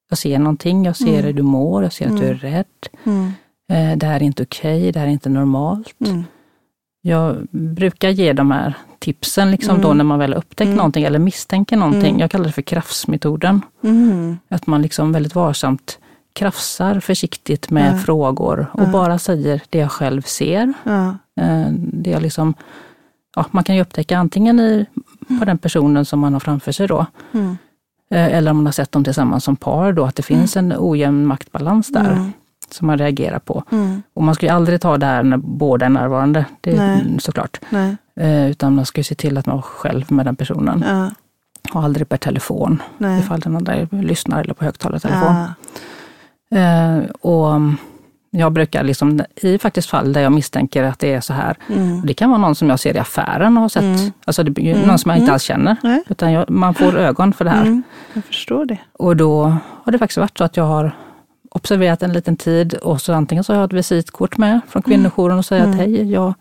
jag 0.09 0.19
ser 0.19 0.39
någonting, 0.39 0.85
jag 0.85 0.97
ser 0.97 1.09
mm. 1.09 1.25
hur 1.25 1.33
du 1.33 1.43
mår, 1.43 1.83
jag 1.83 1.93
ser 1.93 2.09
att 2.09 2.17
du 2.17 2.27
är 2.27 2.35
rädd. 2.35 2.65
Mm. 3.05 3.33
Eh, 3.69 3.99
det 3.99 4.07
här 4.07 4.17
är 4.17 4.23
inte 4.23 4.43
okej, 4.43 4.79
okay, 4.79 4.93
det 4.93 4.99
här 4.99 5.07
är 5.07 5.11
inte 5.11 5.29
normalt. 5.29 5.95
Mm. 6.07 6.25
Jag 7.03 7.47
brukar 7.51 8.09
ge 8.09 8.33
de 8.33 8.51
här 8.51 8.75
tipsen 8.99 9.51
liksom 9.51 9.71
mm. 9.71 9.83
då 9.83 9.93
när 9.93 10.05
man 10.05 10.19
väl 10.19 10.33
har 10.33 10.39
upptäckt 10.39 10.67
mm. 10.67 10.77
någonting 10.77 11.05
eller 11.05 11.19
misstänker 11.19 11.77
någonting. 11.77 12.09
Mm. 12.09 12.21
Jag 12.21 12.31
kallar 12.31 12.45
det 12.45 12.53
för 12.53 12.63
krafsmetoden. 12.63 13.61
Mm. 13.83 14.39
Att 14.49 14.67
man 14.67 14.83
liksom 14.83 15.13
väldigt 15.13 15.35
varsamt 15.35 15.99
krafsar 16.33 17.01
försiktigt 17.01 17.71
med 17.71 17.95
ja. 17.95 17.99
frågor 17.99 18.67
och 18.73 18.83
ja. 18.83 18.87
bara 18.87 19.19
säger 19.19 19.63
det 19.71 19.79
jag 19.79 19.91
själv 19.91 20.23
ser. 20.23 20.73
Eh, 21.41 21.67
det 21.71 22.11
jag 22.11 22.23
liksom, 22.23 22.55
ja, 23.37 23.47
man 23.51 23.65
kan 23.65 23.75
ju 23.75 23.83
upptäcka 23.83 24.19
antingen 24.19 24.61
i, 24.61 24.87
på 25.39 25.45
den 25.45 25.59
personen 25.59 26.05
som 26.05 26.21
man 26.21 26.33
har 26.33 26.41
framför 26.41 26.73
sig 26.73 26.89
då, 26.89 27.07
mm. 27.33 27.59
Eller 28.11 28.51
om 28.51 28.57
man 28.57 28.67
har 28.67 28.73
sett 28.73 28.93
dem 28.93 29.05
tillsammans 29.05 29.45
som 29.45 29.57
par, 29.57 29.93
då, 29.93 30.05
att 30.05 30.17
det 30.17 30.23
finns 30.23 30.57
en 30.57 30.75
ojämn 30.79 31.27
maktbalans 31.27 31.89
där 31.89 32.31
som 32.71 32.87
man 32.87 32.99
reagerar 32.99 33.39
på. 33.39 33.65
Mm. 33.73 34.03
Och 34.15 34.23
man 34.23 34.35
ska 34.35 34.47
ju 34.47 34.53
aldrig 34.53 34.81
ta 34.81 34.99
det 34.99 35.07
här 35.07 35.23
när 35.23 35.37
båda 35.37 35.87
är 35.87 35.91
närvarande, 35.91 36.45
det 36.61 36.71
är 36.71 36.77
Nej. 36.77 37.17
såklart. 37.19 37.61
Nej. 37.71 37.97
Eh, 38.17 38.51
utan 38.51 38.75
man 38.75 38.87
ska 38.87 38.99
ju 39.01 39.05
se 39.05 39.15
till 39.15 39.39
att 39.39 39.47
man 39.47 39.59
är 39.59 39.63
själv 39.63 40.13
med 40.13 40.27
den 40.27 40.37
personen. 40.37 40.85
Ja. 40.89 41.11
Och 41.73 41.85
aldrig 41.85 42.09
per 42.09 42.17
telefon, 42.17 42.83
Nej. 42.99 43.21
ifall 43.21 43.41
den 43.41 43.57
andra 43.57 43.75
lyssnar 43.91 44.41
eller 44.41 44.55
på 44.55 44.65
högtalartelefon. 44.65 45.37
Ja. 46.49 46.59
Eh, 46.59 46.99
och 47.21 47.61
jag 48.37 48.53
brukar, 48.53 48.85
liksom, 48.85 49.21
i 49.37 49.59
faktiskt 49.59 49.91
fall 49.91 50.13
där 50.13 50.21
jag 50.21 50.33
misstänker 50.33 50.83
att 50.83 50.99
det 50.99 51.15
är 51.15 51.21
så 51.21 51.33
här, 51.33 51.57
mm. 51.69 52.07
det 52.07 52.15
kan 52.15 52.31
vara 52.31 52.41
någon 52.41 52.55
som 52.55 52.71
jag 52.71 52.81
ser 52.81 52.97
i 52.97 52.99
affären 52.99 53.57
och 53.57 53.63
har 53.63 53.69
sett, 53.69 53.83
mm. 53.83 54.13
alltså 54.25 54.43
det 54.43 54.71
mm. 54.73 54.89
någon 54.89 54.99
som 54.99 55.11
jag 55.11 55.19
inte 55.19 55.25
mm. 55.25 55.33
alls 55.33 55.43
känner, 55.43 55.77
Nej. 55.83 56.03
utan 56.09 56.33
jag, 56.33 56.51
man 56.51 56.75
får 56.75 56.99
ögon 56.99 57.33
för 57.33 57.45
det 57.45 57.51
här. 57.51 57.63
Mm. 57.63 57.83
Jag 58.13 58.25
förstår 58.25 58.65
det. 58.65 58.79
Och 58.93 59.17
då 59.17 59.57
har 59.85 59.93
det 59.93 59.99
faktiskt 59.99 60.19
varit 60.19 60.39
så 60.39 60.45
att 60.45 60.57
jag 60.57 60.65
har 60.65 60.97
observerat 61.51 62.03
en 62.03 62.13
liten 62.13 62.37
tid 62.37 62.75
och 62.75 63.01
så 63.01 63.13
antingen 63.13 63.45
så 63.45 63.53
har 63.53 63.61
jag 63.61 63.67
ett 63.67 63.73
visitkort 63.73 64.39
med 64.39 64.61
från 64.69 64.83
mm. 64.87 64.91
kvinnojouren 64.91 65.39
och 65.39 65.45
säger 65.45 65.65
mm. 65.65 65.75
att 65.75 65.87
hej, 65.87 66.13
jag 66.13 66.35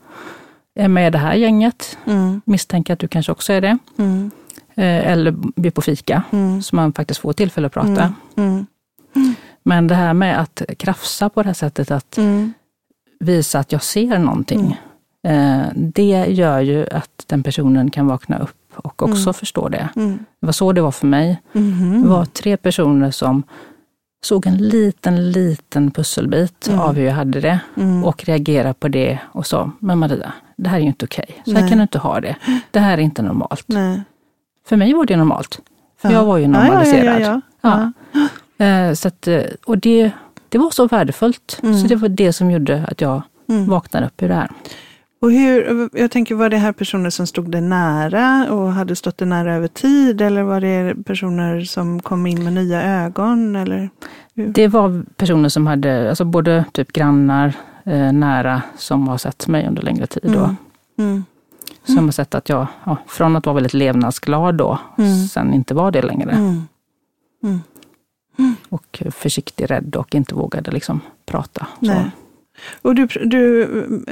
är 0.75 0.87
med 0.87 1.07
i 1.07 1.09
det 1.09 1.17
här 1.17 1.33
gänget. 1.33 1.97
Mm. 2.05 2.41
Misstänker 2.45 2.93
att 2.93 2.99
du 2.99 3.07
kanske 3.07 3.31
också 3.31 3.53
är 3.53 3.61
det. 3.61 3.77
Mm. 3.97 4.31
Eh, 4.75 5.11
eller 5.11 5.31
blir 5.31 5.71
på 5.71 5.81
fika, 5.81 6.23
mm. 6.31 6.61
så 6.61 6.75
man 6.75 6.93
faktiskt 6.93 7.19
får 7.19 7.33
tillfälle 7.33 7.67
att 7.67 7.73
prata. 7.73 8.13
Mm. 8.35 8.65
Men 9.63 9.87
det 9.87 9.95
här 9.95 10.13
med 10.13 10.39
att 10.39 10.61
krafsa 10.77 11.29
på 11.29 11.43
det 11.43 11.49
här 11.49 11.53
sättet, 11.53 11.91
att 11.91 12.19
visa 13.19 13.59
att 13.59 13.71
jag 13.71 13.83
ser 13.83 14.19
någonting. 14.19 14.79
Eh, 15.27 15.63
det 15.75 16.25
gör 16.29 16.59
ju 16.59 16.87
att 16.91 17.23
den 17.27 17.43
personen 17.43 17.91
kan 17.91 18.07
vakna 18.07 18.39
upp 18.39 18.73
och 18.75 19.03
också 19.03 19.33
förstå 19.33 19.69
det. 19.69 19.89
Det 19.95 20.45
var 20.45 20.51
så 20.51 20.71
det 20.71 20.81
var 20.81 20.91
för 20.91 21.07
mig. 21.07 21.41
Mm-hmm. 21.53 22.01
Det 22.01 22.07
var 22.07 22.25
tre 22.25 22.57
personer 22.57 23.11
som 23.11 23.43
såg 24.25 24.47
en 24.47 24.57
liten, 24.57 25.31
liten 25.31 25.91
pusselbit 25.91 26.67
mm. 26.67 26.79
av 26.79 26.95
hur 26.95 27.05
jag 27.05 27.13
hade 27.13 27.41
det 27.41 27.59
mm. 27.77 28.03
och 28.03 28.25
reagerade 28.25 28.73
på 28.73 28.87
det 28.87 29.19
och 29.31 29.45
sa, 29.45 29.71
men 29.79 29.99
Maria, 29.99 30.33
det 30.57 30.69
här 30.69 30.77
är 30.77 30.81
ju 30.81 30.87
inte 30.87 31.05
okej. 31.05 31.25
Okay. 31.29 31.41
Så 31.45 31.51
Nej. 31.51 31.61
här 31.61 31.69
kan 31.69 31.77
du 31.77 31.81
inte 31.81 31.99
ha 31.99 32.21
det. 32.21 32.35
Det 32.71 32.79
här 32.79 32.97
är 32.97 33.01
inte 33.01 33.21
normalt. 33.21 33.65
Nej. 33.65 34.01
För 34.67 34.77
mig 34.77 34.93
var 34.93 35.05
det 35.05 35.17
normalt. 35.17 35.59
För 36.01 36.09
ja. 36.09 36.15
jag 36.15 36.25
var 36.25 36.37
ju 36.37 36.47
normaliserad. 36.47 37.21
Ja, 37.21 37.41
ja, 37.61 37.91
så 38.95 39.07
att, 39.07 39.27
eh, 39.27 39.41
och 39.65 39.77
det, 39.77 40.11
det 40.49 40.57
var 40.57 40.69
så 40.69 40.87
värdefullt. 40.87 41.59
Mm. 41.63 41.77
Så 41.81 41.87
det 41.87 41.95
var 41.95 42.09
det 42.09 42.33
som 42.33 42.51
gjorde 42.51 42.85
att 42.87 43.01
jag 43.01 43.21
mm. 43.49 43.69
vaknade 43.69 44.05
upp 44.05 44.23
ur 44.23 44.27
det 44.27 44.33
här. 44.33 44.49
Och 45.21 45.31
hur, 45.31 45.89
jag 45.93 46.11
tänker, 46.11 46.35
var 46.35 46.49
det 46.49 46.57
här 46.57 46.71
personer 46.71 47.09
som 47.09 47.27
stod 47.27 47.51
dig 47.51 47.61
nära 47.61 48.47
och 48.51 48.73
hade 48.73 48.95
stått 48.95 49.17
dig 49.17 49.27
nära 49.27 49.55
över 49.55 49.67
tid? 49.67 50.21
Eller 50.21 50.43
var 50.43 50.61
det 50.61 51.03
personer 51.05 51.61
som 51.61 51.99
kom 51.99 52.27
in 52.27 52.43
med 52.43 52.53
nya 52.53 52.83
ögon? 52.83 53.55
Eller 53.55 53.89
Det 54.33 54.67
var 54.67 55.05
personer 55.17 55.49
som 55.49 55.67
hade, 55.67 56.09
alltså 56.09 56.25
både 56.25 56.65
typ 56.71 56.91
grannar, 56.93 57.53
eh, 57.83 58.11
nära, 58.13 58.61
som 58.77 59.07
har 59.07 59.17
sett 59.17 59.47
mig 59.47 59.67
under 59.67 59.81
längre 59.81 60.07
tid. 60.07 60.25
Mm. 60.25 60.55
Mm. 60.97 61.25
som 61.85 62.05
har 62.05 62.11
sett 62.11 62.35
att 62.35 62.49
jag, 62.49 62.67
ja, 62.83 62.97
från 63.07 63.35
att 63.35 63.45
vara 63.45 63.53
väldigt 63.53 63.73
levnadsglad 63.73 64.55
då, 64.55 64.79
Mm. 64.97 65.27
sen 65.27 65.53
inte 65.53 65.73
var 65.73 65.91
det 65.91 66.01
längre. 66.01 66.31
Mm. 68.39 68.55
Och 68.69 69.03
försiktig, 69.11 69.71
rädd 69.71 69.95
och 69.95 70.15
inte 70.15 70.35
vågade 70.35 70.71
liksom 70.71 70.99
prata. 71.25 71.67
Och 72.81 72.95
du, 72.95 73.05
du 73.05 73.67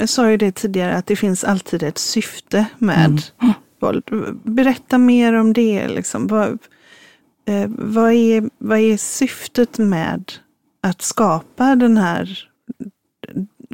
sa 0.05 0.31
ju 0.31 0.37
det 0.37 0.51
tidigare 0.51 0.95
att 0.95 1.07
det 1.07 1.15
finns 1.15 1.43
alltid 1.43 1.83
ett 1.83 1.97
syfte 1.97 2.65
med 2.77 3.21
Mm. 3.41 3.53
våld. 3.79 4.03
Berätta 4.43 4.97
mer 4.97 5.33
om 5.33 5.53
det. 5.53 5.87
Liksom. 5.87 6.27
Vad, 6.27 6.59
eh, 7.45 7.65
vad, 7.67 8.11
är, 8.13 8.49
vad 8.57 8.79
är 8.79 8.97
syftet 8.97 9.77
med 9.77 10.31
att 10.81 11.01
skapa 11.01 11.75
den 11.75 11.97
här 11.97 12.47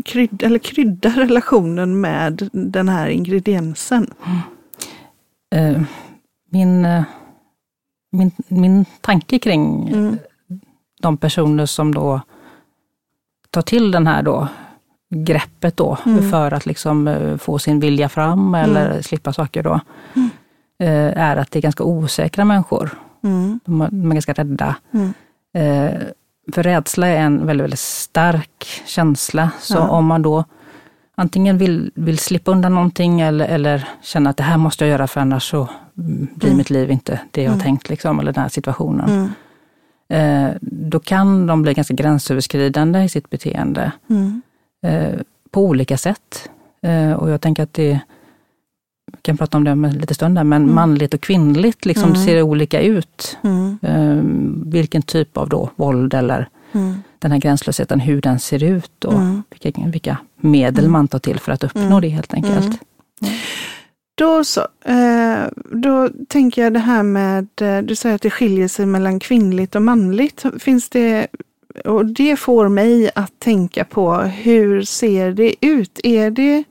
krydd, 0.06 0.44
eller 0.44 0.60
krydda 0.60 1.10
relationen 1.10 2.02
med 2.02 2.50
den 2.52 2.90
här 2.90 3.08
ingrediensen? 3.08 4.14
Eh, 5.56 5.82
min, 6.52 6.86
eh, 6.86 7.04
min, 8.12 8.32
min 8.48 8.86
tanke 9.02 9.40
kring 9.40 9.88
Mm. 9.88 10.18
De 11.02 11.18
personer 11.18 11.66
som 11.66 11.94
då 11.94 12.22
tar 13.52 13.62
till 13.62 13.92
den 13.92 14.08
här 14.08 14.22
då 14.24 14.48
greppet 15.16 15.78
då 15.78 15.98
Mm. 16.06 16.32
för 16.32 16.52
att 16.54 16.66
liksom 16.66 17.08
eh, 17.08 17.38
få 17.38 17.60
sin 17.60 17.80
vilja 17.80 18.10
fram 18.10 18.56
eller 18.56 19.02
slippa 19.02 19.34
saker 19.34 19.64
då, 19.64 19.80
Mm. 20.16 20.30
eh, 20.80 21.24
är 21.24 21.38
att 21.38 21.52
det 21.52 21.60
är 21.60 21.62
ganska 21.62 21.84
osäkra 21.84 22.46
människor. 22.46 22.90
Mm. 23.24 23.60
De 23.66 23.82
är, 23.82 24.14
ganska 24.14 24.34
rädda. 24.34 24.76
Mm. 24.94 25.14
Eh, 25.54 26.02
för 26.54 26.64
rädsla 26.64 27.08
är 27.08 27.18
en 27.20 27.46
väldigt, 27.48 27.64
väldigt 27.64 27.80
stark 27.80 28.82
känsla. 28.86 29.50
Så 29.60 29.74
Ja. 29.78 29.88
om 29.90 30.06
man 30.06 30.22
då 30.22 30.44
antingen 31.16 31.58
vill, 31.58 31.92
vill 31.96 32.18
slippa 32.18 32.52
undan 32.52 32.76
någonting 32.76 33.22
eller, 33.22 33.46
eller 33.46 33.88
känna 34.02 34.30
att 34.30 34.38
det 34.38 34.44
här 34.44 34.58
måste 34.58 34.86
jag 34.86 34.92
göra 34.92 35.08
för 35.08 35.22
annars 35.22 35.50
så 35.50 35.70
mm, 35.98 36.28
blir 36.36 36.50
Mm. 36.50 36.58
mitt 36.58 36.70
liv 36.70 36.92
inte 36.92 37.20
det 37.32 37.42
jag 37.44 37.50
har 37.50 37.56
Mm. 37.56 37.64
tänkt, 37.64 37.90
liksom, 37.90 38.20
eller 38.20 38.34
den 38.34 38.42
här 38.42 38.50
situationen. 38.50 39.34
Eh, 40.10 40.50
då 40.62 41.00
kan 41.00 41.48
de 41.48 41.62
bli 41.62 41.74
ganska 41.74 41.94
gränsöverskridande 41.94 43.04
i 43.04 43.10
sitt 43.10 43.30
beteende 43.30 43.92
Mm. 44.10 44.42
eh, 44.86 45.20
på 45.52 45.62
olika 45.66 45.98
sätt. 45.98 46.50
Eh, 46.82 47.12
och 47.12 47.30
jag 47.30 47.42
tänker 47.42 47.64
att 47.64 47.74
det, 47.74 48.00
vi 49.12 49.18
kan 49.22 49.38
prata 49.38 49.58
om 49.58 49.64
det 49.64 49.72
om 49.72 49.86
en 49.86 49.94
liten 49.94 50.16
stund, 50.16 50.36
där, 50.36 50.44
men 50.44 50.64
Mm. 50.64 50.76
manligt 50.76 51.14
och 51.14 51.22
kvinnligt 51.22 51.86
liksom 51.86 52.10
Mm. 52.10 52.26
ser 52.26 52.42
olika 52.42 52.82
ut. 52.82 53.38
Mm. 53.44 54.64
Vilken 54.66 55.02
typ 55.02 55.38
av 55.38 55.50
då 55.50 55.70
våld 55.76 56.14
eller 56.14 56.50
Mm. 56.72 56.96
den 57.20 57.32
här 57.32 57.40
gränslösheten, 57.40 58.00
hur 58.00 58.22
den 58.22 58.40
ser 58.40 58.64
ut 58.64 59.06
och 59.06 59.14
Mm. 59.14 59.44
vilka, 59.50 59.82
vilka 59.88 60.18
medel 60.38 60.80
Mm. 60.84 60.92
man 60.92 61.08
tar 61.08 61.20
till 61.20 61.40
för 61.40 61.52
att 61.52 61.64
uppnå 61.64 62.00
det 62.00 62.10
helt 62.10 62.34
enkelt. 62.34 62.80
Då 64.18 64.44
så. 64.44 64.68
Eh, 64.86 65.44
då 65.72 66.10
tänker 66.28 66.64
jag 66.64 66.74
det 66.74 66.80
här 66.80 67.04
med, 67.04 67.48
eh, 67.62 67.78
du 67.78 67.96
säger 67.96 68.16
att 68.16 68.22
det 68.22 68.30
skiljer 68.30 68.68
sig 68.68 68.86
mellan 68.86 69.20
kvinnligt 69.20 69.76
och 69.76 69.82
manligt. 69.82 70.44
Finns 70.60 70.90
det, 70.90 71.28
och 71.86 72.06
det 72.06 72.36
får 72.36 72.70
mig 72.70 73.12
att 73.16 73.40
tänka 73.40 73.86
på 73.86 74.14
hur 74.16 74.82
ser 74.82 75.32
det 75.32 75.66
ut? 75.66 76.00
Är 76.04 76.32
det 76.32 76.64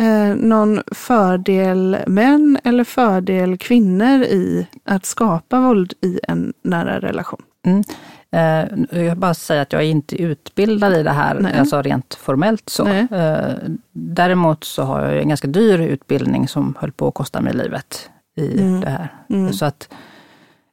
eh, 0.00 0.36
någon 0.36 0.82
fördel 0.92 1.96
män 2.06 2.58
eller 2.64 2.84
fördel 2.84 3.58
kvinnor 3.58 4.22
i 4.22 4.66
att 4.84 5.06
skapa 5.06 5.60
våld 5.60 5.92
i 6.00 6.20
en 6.28 6.52
nära 6.62 7.00
relation? 7.00 7.42
Mm 7.66 7.84
jag 8.30 8.76
vill 8.90 9.16
bara 9.16 9.34
säga 9.34 9.62
att 9.62 9.72
jag 9.72 9.82
är 9.82 9.86
inte 9.86 10.22
utbildad 10.22 10.92
i 10.96 11.02
det 11.02 11.10
här, 11.10 11.34
Nej. 11.40 11.58
alltså 11.58 11.82
rent 11.82 12.14
formellt 12.14 12.68
så. 12.68 12.84
Nej. 12.84 13.06
Eh, 13.10 13.54
däremot 13.92 14.64
så 14.64 14.82
har 14.82 15.00
jag 15.02 15.18
en 15.22 15.28
ganska 15.28 15.48
dyr 15.48 15.78
utbildning 15.80 16.48
som 16.48 16.74
höll 16.80 16.92
på 16.92 17.08
att 17.08 17.14
kosta 17.14 17.40
mig 17.40 17.52
livet 17.54 18.10
i 18.36 18.60
Mm. 18.60 18.80
det 18.80 18.88
här. 18.90 19.08
Mm. 19.30 19.52
Så 19.52 19.64
att, 19.64 19.88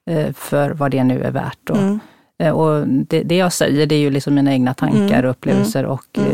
eh, 0.09 0.33
för 0.33 0.69
vad 0.71 0.91
det 0.91 1.03
nu 1.03 1.23
är 1.23 1.31
värt. 1.31 1.57
Då. 1.63 1.73
Mm. 1.75 1.99
Eh, 2.39 2.51
Och 2.51 2.87
det, 2.87 3.23
det 3.23 3.35
jag 3.37 3.53
säger 3.53 3.85
det 3.85 3.95
är 3.95 3.99
ju 3.99 4.09
liksom 4.09 4.35
mina 4.35 4.53
egna 4.53 4.73
tankar 4.73 4.99
Mm. 5.19 5.25
och 5.25 5.29
upplevelser 5.31 5.85
och 5.85 6.05
Mm. 6.17 6.31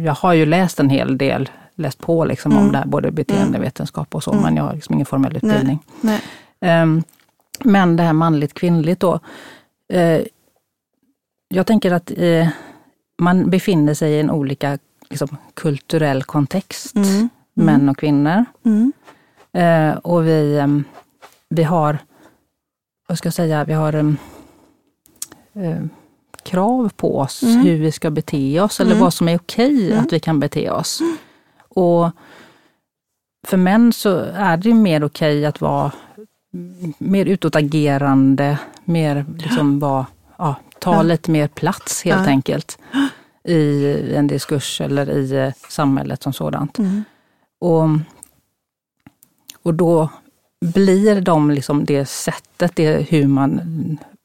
eh, 0.00 0.04
jag 0.06 0.14
har 0.14 0.32
ju 0.32 0.46
läst 0.46 0.80
en 0.80 0.90
hel 0.90 1.18
del, 1.18 1.48
läst 1.74 1.98
på 1.98 2.24
liksom 2.24 2.52
Mm. 2.52 2.64
om 2.64 2.72
det 2.72 2.78
här, 2.78 2.86
både 2.86 3.10
beteendevetenskap 3.10 4.14
och 4.14 4.22
så, 4.22 4.30
Mm. 4.32 4.42
men 4.44 4.56
jag 4.56 4.64
har 4.64 4.74
liksom 4.74 4.94
ingen 4.94 5.06
formell 5.06 5.36
utbildning. 5.36 5.78
Nej. 6.00 6.20
Ehm, 6.60 7.02
men 7.64 7.96
det 7.96 8.02
här 8.02 8.12
manligt 8.12 8.54
kvinnligt 8.54 9.00
då. 9.00 9.20
Eh, 11.50 11.56
jag 11.56 11.66
tänker 11.66 11.92
att 11.92 12.12
eh, 12.16 12.48
man 13.18 13.50
befinner 13.50 13.94
sig 13.94 14.12
i 14.12 14.20
en 14.20 14.30
olika 14.30 14.78
liksom, 15.10 15.36
kulturell 15.54 16.22
kontext, 16.22 16.96
Mm. 16.96 17.28
män 17.54 17.88
och 17.88 17.96
kvinnor. 17.98 18.44
Mm. 18.64 18.92
Eh, 19.52 19.96
och 19.98 20.26
vi, 20.26 20.58
ehm, 20.58 20.84
vi 21.48 21.62
har, 21.62 21.98
vad 23.08 23.18
ska 23.18 23.26
jag 23.26 23.34
säga, 23.34 23.64
vi 23.64 23.72
har 23.72 23.92
ehm, 23.92 24.16
eh, 25.54 25.82
krav 26.42 26.88
på 26.96 27.18
oss 27.18 27.42
Mm. 27.42 27.60
hur 27.60 27.78
vi 27.78 27.92
ska 27.92 28.10
bete 28.10 28.60
oss 28.60 28.80
eller 28.80 28.90
Mm. 28.92 29.02
vad 29.02 29.14
som 29.14 29.28
är 29.28 29.36
okej 29.38 29.92
Mm. 29.92 30.04
att 30.04 30.12
vi 30.12 30.20
kan 30.20 30.40
bete 30.40 30.70
oss. 30.70 31.00
Och 31.68 32.10
för 33.46 33.56
män 33.56 33.92
så 33.92 34.18
är 34.34 34.56
det 34.56 34.74
mer 34.74 35.04
okej 35.04 35.46
att 35.46 35.60
vara 35.60 35.92
mm, 36.54 36.92
mer 36.98 37.26
utåtagerande, 37.26 38.58
mer 38.84 39.24
liksom 39.38 39.78
vara, 39.78 40.06
ja, 40.38 40.54
ta 40.80 40.94
Ja. 40.94 41.02
lite 41.02 41.30
mer 41.30 41.48
plats 41.48 42.02
helt 42.04 42.22
Ja. 42.26 42.28
enkelt 42.30 42.78
i 43.48 44.14
en 44.14 44.26
diskurs 44.26 44.80
eller 44.80 45.10
i 45.10 45.32
eh, 45.36 45.52
samhället 45.68 46.22
som 46.22 46.32
sådant. 46.32 46.78
Mm. 46.78 47.04
Och, 47.60 47.88
och 49.62 49.74
då 49.74 50.08
blir 50.74 51.20
de 51.20 51.50
liksom 51.50 51.84
det 51.84 52.06
sättet, 52.08 52.76
det 52.76 53.06
hur 53.10 53.26
man 53.26 53.60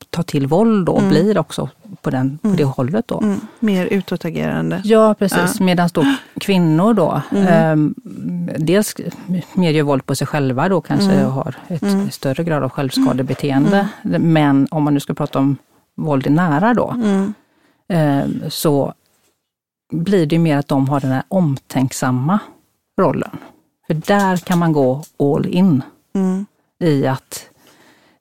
tar 0.09 0.23
till 0.23 0.47
våld 0.47 0.85
då, 0.85 0.97
Mm. 0.97 1.09
blir 1.09 1.37
också 1.37 1.69
på, 2.01 2.09
den, 2.09 2.37
på 2.37 2.47
Mm. 2.47 2.57
det 2.57 2.63
hållet 2.63 3.07
då. 3.07 3.19
Mm. 3.19 3.39
Mer 3.59 3.85
utåtagerande. 3.85 4.81
Ja, 4.83 5.13
precis. 5.19 5.59
Medan 5.59 5.89
då 5.93 6.05
kvinnor 6.39 6.93
då, 6.93 7.21
eh, 7.37 7.75
dels 8.57 8.95
mer 9.53 9.71
gör 9.71 9.83
våld 9.83 10.05
på 10.05 10.15
sig 10.15 10.27
själva 10.27 10.69
då 10.69 10.81
kanske 10.81 11.11
Mm. 11.11 11.31
har 11.31 11.55
ett 11.67 12.13
större 12.13 12.43
grad 12.43 12.63
av 12.63 12.69
självskadebeteende. 12.69 13.87
Men 14.19 14.67
om 14.71 14.83
man 14.83 14.93
nu 14.93 14.99
ska 14.99 15.13
prata 15.13 15.39
om 15.39 15.57
våld 15.97 16.27
i 16.27 16.29
nära 16.29 16.73
då, 16.73 16.95
Mm. 16.97 17.33
eh, 17.89 18.49
så 18.49 18.93
blir 19.93 20.25
det 20.25 20.39
mer 20.39 20.57
att 20.57 20.67
de 20.67 20.89
har 20.89 20.99
den 20.99 21.11
här 21.11 21.23
omtänksamma 21.27 22.39
rollen. 23.01 23.37
För 23.87 23.93
där 23.93 24.37
kan 24.37 24.59
man 24.59 24.73
gå 24.73 25.03
all 25.19 25.45
in 25.45 25.81
Mm. 26.15 26.45
i 26.79 27.07
att 27.07 27.49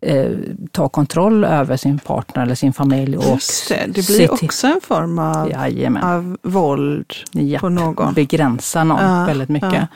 eh, 0.01 0.31
ta 0.71 0.89
kontroll 0.89 1.45
över 1.45 1.77
sin 1.77 1.99
partner 1.99 2.43
eller 2.43 2.55
sin 2.55 2.73
familj. 2.73 3.17
Och 3.17 3.25
Just 3.25 3.69
det, 3.69 3.87
det 3.87 4.07
blir 4.07 4.33
också 4.45 4.67
en 4.67 4.81
form 4.83 5.19
av, 5.19 5.51
Jajamän. 5.51 6.03
av 6.05 6.37
våld 6.43 7.13
Ja, 7.33 7.59
på 7.59 7.69
någon. 7.69 8.15
begränsa 8.15 8.85
någon 8.85 9.05
Ja, 9.19 9.25
väldigt 9.27 9.49
mycket. 9.49 9.73
ja. 9.73 9.87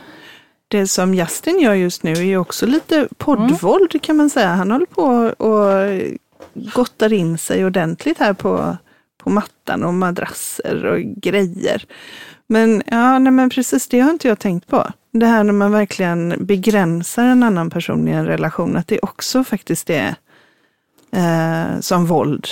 Det 0.68 0.87
som 0.87 1.14
Justin 1.14 1.61
gör 1.61 1.75
just 1.75 2.02
nu 2.02 2.12
är 2.28 2.37
också 2.37 2.66
lite 2.66 3.09
poddvåld 3.18 4.02
kan 4.02 4.16
man 4.16 4.30
säga. 4.30 4.49
Han 4.49 4.71
håller 4.71 4.87
på 4.87 5.02
och 5.45 5.73
gottar 6.75 7.13
in 7.13 7.39
sig 7.39 7.65
ordentligt 7.65 8.19
här 8.19 8.33
på, 8.33 8.77
på 9.19 9.31
mattan 9.31 9.85
och 9.85 9.95
madrasser 9.95 10.85
och 10.85 11.01
grejer. 11.01 11.85
Men 12.47 12.83
ja, 12.87 13.19
nej 13.19 13.33
men 13.33 13.51
precis 13.51 13.89
det 13.89 14.01
har 14.01 14.11
inte 14.11 14.29
jag 14.29 14.39
tänkt 14.39 14.67
på. 14.67 14.91
Det 15.13 15.27
här 15.27 15.45
när 15.45 15.53
man 15.53 15.73
verkligen 15.73 16.35
begränsar 16.47 17.25
en 17.25 17.43
annan 17.43 17.71
person 17.71 18.09
i 18.09 18.11
en 18.11 18.27
relation, 18.27 18.77
att 18.77 18.89
det 18.89 18.99
också 19.03 19.45
faktiskt 19.45 19.91
är 19.91 20.15
eh, 21.13 21.81
som 21.81 22.07
våld. 22.07 22.47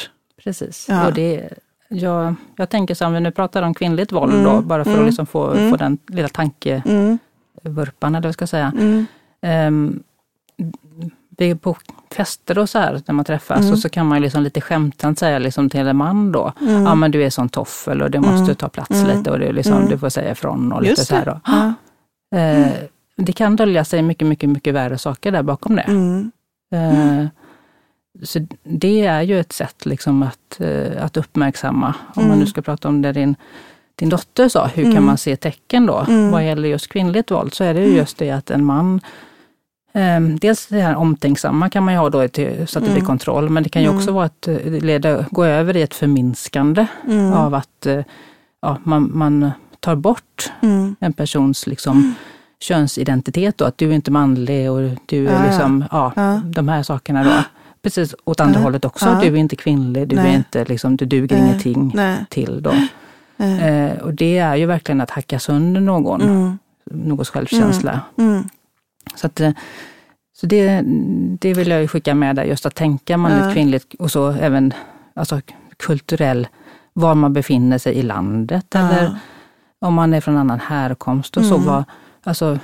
Precis. 0.44 0.87
Ja. 0.88 1.06
Och 1.06 1.14
det, 1.14 1.49
jag, 1.88 2.34
jag 2.56 2.70
tänker 2.70 2.94
så 2.94 3.06
om 3.06 3.12
vi 3.12 3.20
nu 3.20 3.30
pratar 3.30 3.62
om 3.62 3.75
kvinnligt 3.75 4.12
våld 4.12 4.32
Mm, 4.32 4.44
då, 4.44 4.61
bara 4.61 4.84
för 4.84 4.90
mm, 4.90 5.02
att 5.02 5.06
liksom 5.06 5.26
få, 5.26 5.50
mm. 5.50 5.70
få 5.70 5.76
den 5.76 5.99
lilla 6.08 6.28
tankevurpan, 6.28 6.92
Mm, 6.94 7.18
eller 7.64 8.20
vad 8.20 8.25
jag 8.25 8.34
ska 8.34 8.46
säga. 8.46 8.73
mm, 8.78 9.06
Um, 9.44 10.02
vi 11.37 11.50
är 11.50 11.54
på 11.54 11.76
fester 12.11 12.58
och 12.58 12.68
så 12.70 12.78
här 12.78 13.02
när 13.06 13.12
man 13.14 13.25
träffas 13.25 13.58
Mm. 13.61 13.73
och 13.73 13.78
så 13.78 13.88
kan 13.88 14.06
man 14.06 14.20
liksom 14.23 14.42
lite 14.42 14.61
skämtsamt 14.61 15.18
säga 15.18 15.38
liksom 15.38 15.70
till 15.70 15.87
en 15.87 15.96
man 15.96 16.32
då, 16.32 16.52
mm. 16.61 16.82
ja 16.82 16.94
men 16.94 17.11
du 17.11 17.23
är 17.25 17.30
sån 17.30 17.49
toffel 17.49 18.02
och 18.02 18.11
du 18.11 18.18
måste 18.20 18.44
Mm. 18.44 18.54
ta 18.56 18.68
plats 18.68 18.90
Mm. 18.90 19.16
lite 19.18 19.30
och 19.30 19.38
du, 19.38 19.52
liksom, 19.52 19.76
Mm. 19.76 19.88
du 19.88 19.99
får 19.99 20.08
säga 20.08 20.30
ifrån 20.32 20.73
och 20.73 20.82
lite 20.82 20.90
Just 20.90 21.06
så 21.08 21.14
här 21.16 21.25
det. 21.25 21.30
då. 21.30 21.40
Ja. 21.44 21.75
Eh, 22.38 22.68
det 23.16 23.32
kan 23.32 23.56
dölja 23.56 23.84
sig 23.84 24.02
mycket, 24.02 24.28
mycket, 24.28 24.50
mycket 24.50 24.75
värre 24.75 24.99
saker 24.99 25.32
där 25.32 25.42
bakom 25.42 25.76
det. 25.76 25.82
Mm, 25.82 26.30
Eh, 26.75 27.26
Så 28.23 28.46
det 28.64 29.06
är 29.06 29.23
ju 29.23 29.40
ett 29.40 29.52
sätt 29.52 29.87
liksom 29.87 30.23
att, 30.23 30.61
eh, 30.61 31.04
att 31.04 31.16
uppmärksamma, 31.16 31.87
om 32.14 32.23
man 32.23 32.25
Mm. 32.26 32.38
nu 32.38 32.46
ska 32.46 32.62
prata 32.62 32.88
om 32.88 33.02
det 33.02 33.12
din, 33.12 33.37
din 33.94 34.08
dotter 34.08 34.49
sa, 34.49 34.66
hur 34.66 34.82
Mm. 34.82 34.94
kan 34.94 35.04
man 35.04 35.18
se 35.18 35.37
tecken 35.37 35.87
då? 35.87 35.99
Mm. 36.08 36.30
Vad 36.30 36.46
gäller 36.46 36.68
just 36.68 36.88
kvinnligt 36.88 37.30
våld 37.30 37.54
så 37.54 37.64
är 37.64 37.75
det 37.75 37.80
ju 37.80 37.96
just 37.96 38.18
det 38.18 38.30
att 38.30 38.50
en 38.50 38.64
man 38.64 39.00
Dels 40.40 40.66
det 40.66 40.80
här 40.80 40.96
omtänksamma 40.96 41.70
kan 41.70 41.84
man 41.84 41.94
ju 41.94 42.00
ha 42.00 42.10
då 42.10 42.28
till, 42.28 42.66
så 42.66 42.78
att 42.78 42.84
det 42.84 42.90
Mm. 42.90 42.98
blir 42.98 43.06
kontroll, 43.06 43.48
men 43.50 43.62
det 43.62 43.68
kan 43.68 43.82
ju 43.82 43.88
Mm. 43.88 43.98
också 43.98 44.12
vara 44.12 44.24
att 44.24 44.48
eh, 44.48 44.56
leda, 44.66 45.24
gå 45.30 45.44
över 45.44 45.76
i 45.76 45.82
ett 45.82 45.94
förminskande 45.94 46.86
mm, 47.08 47.32
av 47.32 47.54
att 47.54 47.86
eh, 47.86 48.00
ja, 48.62 48.76
man, 48.84 49.10
man 49.14 49.50
tar 49.80 49.96
bort 49.96 50.52
mm, 50.62 50.96
en 51.00 51.12
persons 51.12 51.66
liksom, 51.66 52.14
könsidentitet 52.60 53.58
då, 53.58 53.64
att 53.64 53.78
du 53.78 53.90
är 53.90 53.94
inte 53.94 54.10
manlig 54.10 54.70
och 54.70 54.80
du 55.06 55.28
är 55.28 55.32
ja. 55.32 55.46
liksom, 55.46 55.84
ja, 55.90 56.12
Ja. 56.16 56.40
de 56.44 56.68
här 56.68 56.82
sakerna 56.82 57.24
då. 57.24 57.30
Precis 57.82 58.14
åt 58.24 58.40
andra 58.40 58.60
Ja. 58.60 58.64
hållet 58.64 58.84
också, 58.84 59.06
Ja. 59.06 59.20
du 59.20 59.26
är 59.26 59.36
inte 59.36 59.56
kvinnlig, 59.56 60.08
du 60.08 60.16
Nej. 60.16 60.30
är 60.30 60.34
inte 60.36 60.64
liksom, 60.64 60.96
du 60.96 61.04
duger 61.06 61.36
Nej. 61.36 61.46
ingenting 61.48 61.92
Nej. 61.94 62.24
till 62.28 62.62
då. 62.62 62.70
Eh, 63.44 63.98
och 64.02 64.14
det 64.14 64.38
är 64.38 64.56
ju 64.56 64.66
verkligen 64.66 65.00
att 65.00 65.10
hacka 65.10 65.38
sönder 65.38 65.80
någon, 65.80 66.20
Mm. 66.22 66.58
någons 66.90 67.28
självkänsla. 67.30 68.00
Mm. 68.18 68.48
Så, 69.14 69.26
att, 69.26 69.40
eh, 69.40 69.50
så 70.37 70.46
det, 70.46 70.82
det 71.40 71.54
vill 71.54 71.68
jag 71.68 71.80
ju 71.80 71.88
skicka 71.88 72.14
med 72.14 72.37
där, 72.37 72.44
just 72.44 72.66
att 72.66 72.75
tänka 72.75 73.16
manligt, 73.16 73.44
Ja. 73.44 73.52
kvinnligt 73.52 73.94
och 73.99 74.11
så 74.11 74.30
även 74.30 74.73
alltså, 75.14 75.40
kulturell, 75.76 76.49
var 76.92 77.14
man 77.14 77.32
befinner 77.32 77.78
sig 77.78 77.94
i 77.94 78.02
landet 78.02 78.66
Ja. 78.75 78.78
eller 78.92 79.16
om 79.80 79.94
man 79.94 80.14
är 80.14 80.20
från 80.20 80.37
annan 80.37 80.61
härkomst 80.61 81.37
och 81.37 81.44
så. 81.44 81.54
Mm. 81.54 81.66
Var, 81.66 81.84
alltså, 82.25 82.58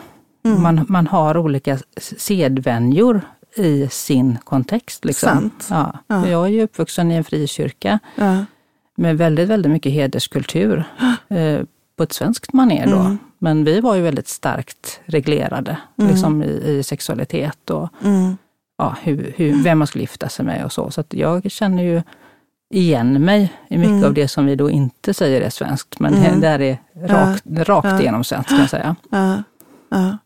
Mm. 0.44 0.62
man, 0.62 0.86
man 0.88 1.06
har 1.06 1.36
olika 1.36 1.78
sedvänjor 2.00 3.20
i 3.56 3.88
sin 3.90 4.38
kontext. 4.44 5.04
Liksom. 5.04 5.28
Sant. 5.30 5.66
Ja. 5.70 5.98
Ja. 6.06 6.28
Jag 6.28 6.44
är 6.46 6.50
ju 6.50 6.62
uppvuxen 6.62 7.12
i 7.12 7.14
en 7.14 7.24
frikyrka 7.24 7.98
Ja. 8.14 8.44
med 8.96 9.18
väldigt, 9.18 9.48
väldigt 9.48 9.72
mycket 9.72 9.92
hederskultur 9.92 10.84
eh, 11.28 11.60
på 11.96 12.02
ett 12.02 12.12
svenskt 12.12 12.52
manér 12.52 12.86
då. 12.86 12.96
Mm. 12.98 13.18
Men 13.42 13.64
vi 13.64 13.80
var 13.80 13.94
ju 13.94 14.02
väldigt 14.02 14.28
starkt 14.28 15.00
reglerade 15.04 15.76
Mm. 15.98 16.10
liksom 16.10 16.42
i, 16.42 16.46
i 16.46 16.82
sexualitet 16.82 17.70
och 17.70 17.88
Mm. 18.04 18.36
ja, 18.78 18.96
hur, 19.02 19.34
hur, 19.36 19.62
vem 19.62 19.78
man 19.78 19.86
skulle 19.86 20.02
gifta 20.02 20.28
sig 20.28 20.44
med 20.44 20.64
och 20.64 20.72
så. 20.72 20.90
Så 20.90 21.04
jag 21.10 21.50
känner 21.50 21.82
ju 21.82 22.02
igen 22.74 23.24
mig 23.24 23.52
i 23.68 23.78
mycket 23.78 23.90
Mm. 23.92 24.04
av 24.04 24.14
det 24.14 24.28
som 24.28 24.46
vi 24.46 24.56
då 24.56 24.70
inte 24.70 25.14
säger 25.14 25.40
är 25.40 25.50
svenskt, 25.50 26.00
men 26.00 26.14
Mm. 26.14 26.40
det 26.40 26.46
där 26.48 26.60
är 26.60 26.78
rakt, 27.06 27.42
rakt 27.46 27.86
Ja. 27.88 28.00
igenom 28.00 28.24
svenskt 28.24 28.48
kan 28.48 28.58
jag 28.58 28.70
säga. 28.70 28.96
Ja, 29.10 29.42
ja. 29.90 30.18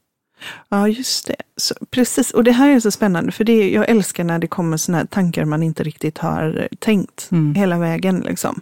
ja, 0.68 0.88
just 0.88 1.26
det. 1.26 1.36
Så, 1.56 1.74
precis, 1.90 2.30
och 2.30 2.44
det 2.44 2.52
här 2.52 2.68
är 2.70 2.80
så 2.80 2.90
spännande, 2.90 3.32
för 3.32 3.44
det, 3.44 3.70
jag 3.70 3.88
älskar 3.88 4.24
när 4.24 4.38
det 4.38 4.46
kommer 4.46 4.76
sådana 4.76 4.98
här 4.98 5.06
tankar 5.06 5.44
man 5.44 5.62
inte 5.62 5.82
riktigt 5.82 6.18
har 6.18 6.68
tänkt 6.78 7.28
Mm. 7.32 7.54
hela 7.54 7.78
vägen. 7.78 8.20
Liksom. 8.20 8.60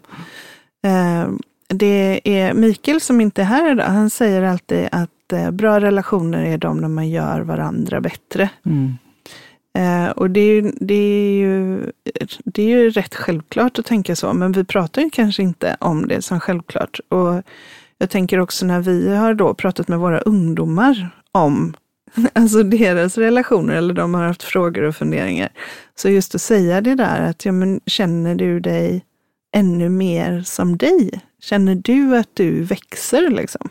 Eh, 0.85 1.29
det 1.69 2.21
är 2.25 2.55
Mikael 2.55 3.01
som 3.01 3.21
inte 3.21 3.43
är 3.43 3.47
här 3.47 3.73
idag, 3.73 3.85
han 3.85 4.11
säger 4.11 4.43
alltid 4.43 4.89
att 4.93 5.33
eh, 5.33 5.51
bra 5.51 5.81
relationer 5.81 6.43
är 6.45 6.59
de 6.59 6.77
när 6.77 6.89
man 6.89 7.09
gör 7.09 7.41
varandra 7.41 8.01
bättre. 8.01 8.51
Mm. 8.67 8.97
Eh, 9.79 10.11
och 10.11 10.31
det 10.31 10.41
är, 10.41 10.55
ju, 10.55 10.73
det, 10.81 10.95
är 10.95 11.31
ju, 11.31 11.81
det 12.45 12.63
är 12.63 12.69
ju 12.69 12.91
rätt 12.91 13.15
självklart 13.15 13.79
att 13.79 13.87
tänka 13.87 14.17
så, 14.17 14.33
men 14.33 14.53
vi 14.53 14.65
pratar 14.65 15.03
ju 15.03 15.11
kanske 15.11 15.43
inte 15.43 15.77
om 15.81 16.09
det 16.09 16.23
som 16.23 16.41
självklart. 16.41 17.01
Och 17.09 17.43
jag 17.99 18.11
tänker 18.11 18.39
också 18.39 18.67
när 18.67 18.81
vi 18.81 19.17
har 19.17 19.35
då 19.35 19.55
pratat 19.55 19.89
med 19.89 19.99
våra 19.99 20.21
ungdomar 20.21 21.09
om 21.33 21.75
alltså 22.33 22.63
deras 22.63 23.19
relationer, 23.19 23.75
eller 23.75 23.95
de 23.95 24.15
har 24.15 24.23
haft 24.23 24.43
frågor 24.43 24.83
och 24.83 24.97
funderingar. 24.97 25.49
Så 25.95 26.09
just 26.09 26.35
att 26.35 26.43
säga 26.43 26.81
det 26.81 26.95
där 26.95 27.21
att, 27.21 27.45
ja 27.45 27.53
men 27.53 27.81
känner 27.87 28.35
du 28.35 28.61
dig 28.61 29.05
ännu 29.53 29.89
mer 29.89 30.43
som 30.43 30.77
dig? 30.77 31.21
Känner 31.41 31.75
du 31.75 32.17
att 32.17 32.29
du 32.35 32.63
växer 32.65 33.31
liksom 33.31 33.69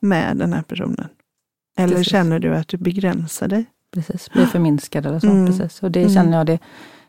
med 0.00 0.36
den 0.36 0.52
här 0.52 0.62
personen? 0.62 1.08
Eller 1.78 1.96
Precis. 1.96 2.12
känner 2.12 2.38
du 2.38 2.54
att 2.56 2.68
du 2.68 2.76
begränsar 2.76 3.48
dig? 3.48 3.64
Precis, 3.94 4.30
blir 4.32 4.46
förminskad 4.46 5.06
eller 5.06 5.18
så. 5.20 5.26
Mm. 5.26 5.46
Precis. 5.46 5.82
Och 5.82 5.90
det 5.90 6.00
Mm. 6.00 6.14
känner 6.14 6.38
jag 6.38 6.46
det. 6.46 6.58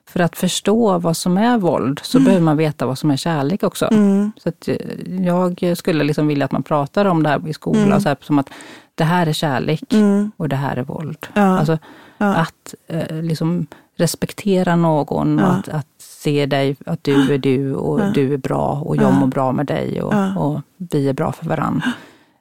För 0.07 0.19
att 0.19 0.35
förstå 0.37 0.97
vad 0.97 1.17
som 1.17 1.37
är 1.37 1.57
våld 1.57 1.99
så 2.03 2.19
behöver 2.19 2.43
man 2.43 2.57
veta 2.57 2.85
vad 2.85 2.97
som 2.97 3.11
är 3.11 3.17
kärlek 3.17 3.63
också. 3.63 3.87
Mm. 3.91 4.31
Så 4.37 4.51
eh, 4.71 4.77
jag 5.25 5.77
skulle 5.77 6.03
liksom 6.03 6.27
vilja 6.27 6.45
att 6.45 6.51
man 6.51 6.63
pratar 6.63 7.05
om 7.05 7.23
det 7.23 7.29
här 7.29 7.47
i 7.47 7.53
skolan, 7.53 7.83
Mm. 7.83 8.01
så 8.01 8.09
här, 8.09 8.17
som 8.21 8.39
att 8.39 8.49
det 8.95 9.03
här 9.03 9.27
är 9.27 9.33
kärlek 9.33 9.93
Mm. 9.93 10.31
och 10.37 10.49
det 10.49 10.55
här 10.55 10.77
är 10.77 10.83
våld. 10.83 11.27
Ja. 11.33 11.41
Alltså 11.59 11.77
ja. 12.17 12.33
att 12.35 12.75
eh, 12.87 13.21
liksom 13.21 13.67
respektera 13.95 14.75
någon, 14.75 15.37
Ja. 15.37 15.47
och 15.47 15.53
att, 15.53 15.69
att 15.69 15.87
se 16.23 16.45
dig, 16.45 16.75
att 16.85 17.03
du 17.03 17.33
är 17.33 17.37
du 17.37 17.73
och 17.75 17.99
Ja. 17.99 18.11
du 18.13 18.33
är 18.33 18.37
bra 18.37 18.81
och 18.85 18.95
jag 18.95 19.03
Ja. 19.03 19.19
mår 19.19 19.27
bra 19.27 19.51
med 19.51 19.65
dig 19.65 20.01
och, 20.01 20.13
Ja. 20.13 20.35
och 20.39 20.61
vi 20.77 21.09
är 21.09 21.13
bra 21.13 21.31
för 21.31 21.45
varandra. 21.45 21.85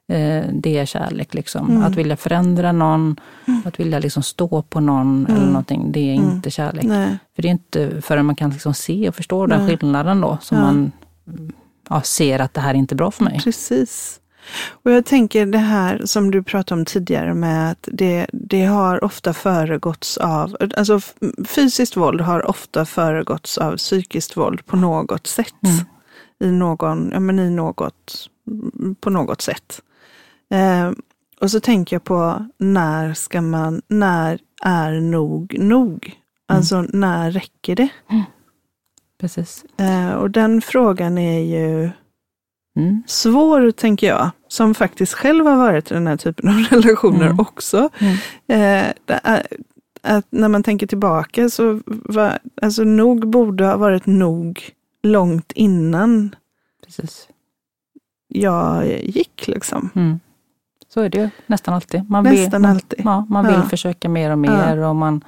Eh, 0.07 0.43
det 0.53 0.77
är 0.77 0.85
kärlek. 0.85 1.33
Liksom. 1.33 1.69
Mm. 1.69 1.83
Att 1.83 1.95
vilja 1.95 2.17
förändra 2.17 2.71
någon, 2.71 3.15
att 3.65 3.79
vilja 3.79 3.99
liksom 3.99 4.23
stå 4.23 4.61
på 4.61 4.79
någon 4.79 5.25
eller 5.25 5.37
Mm. 5.37 5.47
någonting, 5.49 5.91
det 5.91 5.99
är 5.99 6.15
Mm. 6.15 6.31
inte 6.31 6.51
kärlek. 6.51 6.83
Nej. 6.83 7.17
För 7.35 7.41
det 7.41 7.47
är 7.47 7.51
inte 7.51 8.01
förrän 8.01 8.25
man 8.25 8.35
kan 8.35 8.49
liksom 8.49 8.73
se 8.73 9.09
och 9.09 9.15
förstå 9.15 9.45
den 9.47 9.65
Nej. 9.65 9.77
skillnaden 9.77 10.21
då, 10.21 10.37
som 10.41 10.57
man 10.61 10.91
mm, 11.27 11.51
ser 12.03 12.39
att 12.39 12.53
det 12.53 12.61
här 12.61 12.69
är 12.73 12.77
inte 12.77 12.95
bra 12.95 13.11
för 13.11 13.23
mig. 13.23 13.39
Precis. 13.43 14.19
Och 14.83 14.91
jag 14.91 15.05
tänker 15.05 15.45
det 15.45 15.57
här 15.57 16.01
som 16.05 16.31
du 16.31 16.43
pratade 16.43 16.79
om 16.79 16.85
tidigare 16.85 17.33
med 17.33 17.71
att 17.71 17.89
det, 17.91 18.27
det 18.33 18.65
har 18.65 19.03
ofta 19.03 19.33
föregåtts 19.33 20.17
av, 20.17 20.57
alltså 20.77 20.99
fysiskt 21.47 21.97
våld 21.97 22.21
har 22.21 22.49
ofta 22.49 22.85
föregåtts 22.85 23.57
av 23.57 23.77
psykiskt 23.77 24.37
våld 24.37 24.65
på 24.65 24.75
något 24.75 25.27
sätt. 25.27 25.53
Mm. 25.63 25.85
I 26.39 26.57
någon, 26.57 27.09
ja 27.13 27.19
men 27.19 27.39
i 27.39 27.49
något, 27.49 28.29
på 28.99 29.09
något 29.09 29.41
sätt. 29.41 29.81
Eh, 30.53 30.91
och 31.41 31.51
så 31.51 31.59
tänker 31.59 31.95
jag 31.95 32.03
på 32.03 32.45
när 32.57 33.13
ska 33.13 33.41
man, 33.41 33.81
när 33.87 34.39
är 34.63 34.91
nog 34.91 35.55
nog? 35.59 36.19
Alltså 36.47 36.81
när 36.81 37.31
räcker 37.31 37.75
det? 37.75 37.89
Precis. 39.19 39.65
Eh, 39.77 40.13
och 40.13 40.31
den 40.31 40.61
frågan 40.61 41.17
är 41.17 41.39
ju 41.39 41.89
Mm. 42.75 43.03
svår, 43.07 43.71
tänker 43.71 44.07
jag, 44.07 44.31
som 44.47 44.75
faktiskt 44.75 45.13
själv 45.13 45.45
har 45.45 45.55
varit 45.57 45.91
i 45.91 45.93
den 45.93 46.07
här 46.07 46.17
typen 46.17 46.49
av 46.49 46.55
relationer 46.69 47.25
Mm. 47.25 47.39
också. 47.39 47.89
Mm. 47.99 48.13
Eh, 48.47 48.93
är, 49.07 49.47
att 50.01 50.25
när 50.29 50.47
man 50.47 50.63
tänker 50.63 50.87
tillbaka 50.87 51.49
så 51.49 51.79
var, 51.85 52.39
alltså 52.61 52.83
nog 52.83 53.29
borde 53.29 53.65
ha 53.65 53.77
varit 53.77 54.05
nog 54.05 54.61
långt 55.03 55.51
innan 55.55 56.35
Precis. 56.85 57.27
jag 58.27 58.87
gick 59.03 59.47
liksom. 59.47 59.89
Mm. 60.95 61.01
Så 61.01 61.01
är 61.01 61.09
det 61.09 61.17
ju 61.17 61.29
nästan 61.47 61.73
alltid. 61.73 62.09
Man 62.09 62.23
Nästan 62.23 62.61
man, 62.61 62.71
alltid. 62.71 63.01
Ja, 63.05 63.25
man 63.29 63.45
vill 63.45 63.55
Ja. 63.55 63.61
försöka 63.69 64.09
mer 64.09 64.31
och 64.31 64.37
mer 64.39 64.77
och 64.77 64.95
man 64.95 65.23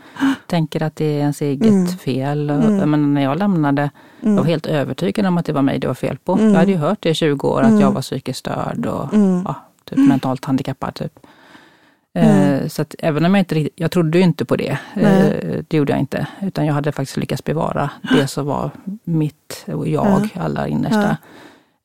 tänker 0.47 0.83
att 0.83 0.95
det 0.95 1.05
är 1.05 1.19
ens 1.19 1.41
eget 1.41 1.69
Mm. 1.69 1.87
fel. 1.87 2.49
Mm. 2.49 2.77
menar, 2.91 3.07
när 3.07 3.23
jag 3.23 3.37
lämnade, 3.37 3.89
jag 4.21 4.29
var 4.29 4.33
Mm. 4.37 4.45
helt 4.45 4.65
övertygad 4.65 5.25
om 5.25 5.37
att 5.37 5.45
det 5.45 5.53
var 5.53 5.61
mig 5.61 5.79
det 5.79 5.87
var 5.87 5.93
fel 5.95 6.17
på. 6.17 6.33
Mm. 6.33 6.49
Jag 6.51 6.59
hade 6.59 6.71
ju 6.71 6.77
hört 6.77 6.97
det 7.01 7.09
i 7.09 7.13
20 7.13 7.47
år, 7.47 7.61
att 7.61 7.67
Mm. 7.69 7.79
jag 7.81 7.91
var 7.91 8.01
psykiskt 8.01 8.39
störd 8.39 8.85
och 8.85 9.13
Mm. 9.13 9.41
ja, 9.45 9.55
typ 9.85 9.97
mentalt 9.97 10.45
handikappad. 10.45 10.93
Typ. 10.93 11.19
Eh, 12.13 12.67
så 12.67 12.81
att 12.81 12.95
även 12.99 13.25
om 13.25 13.35
jag 13.35 13.41
inte 13.41 13.55
riktigt, 13.55 13.73
jag 13.75 13.91
trodde 13.91 14.17
ju 14.17 14.23
inte 14.23 14.45
på 14.45 14.55
det. 14.55 14.77
Eh, 14.93 15.61
det 15.67 15.77
gjorde 15.77 15.91
jag 15.93 15.99
inte. 15.99 16.27
Utan 16.41 16.65
jag 16.65 16.73
hade 16.73 16.91
faktiskt 16.91 17.17
lyckats 17.17 17.43
bevara 17.43 17.89
det 18.15 18.27
som 18.27 18.45
var 18.45 18.69
mitt 19.03 19.65
och 19.67 19.87
jag, 19.87 20.29
allra 20.39 20.67
innersta. 20.67 21.17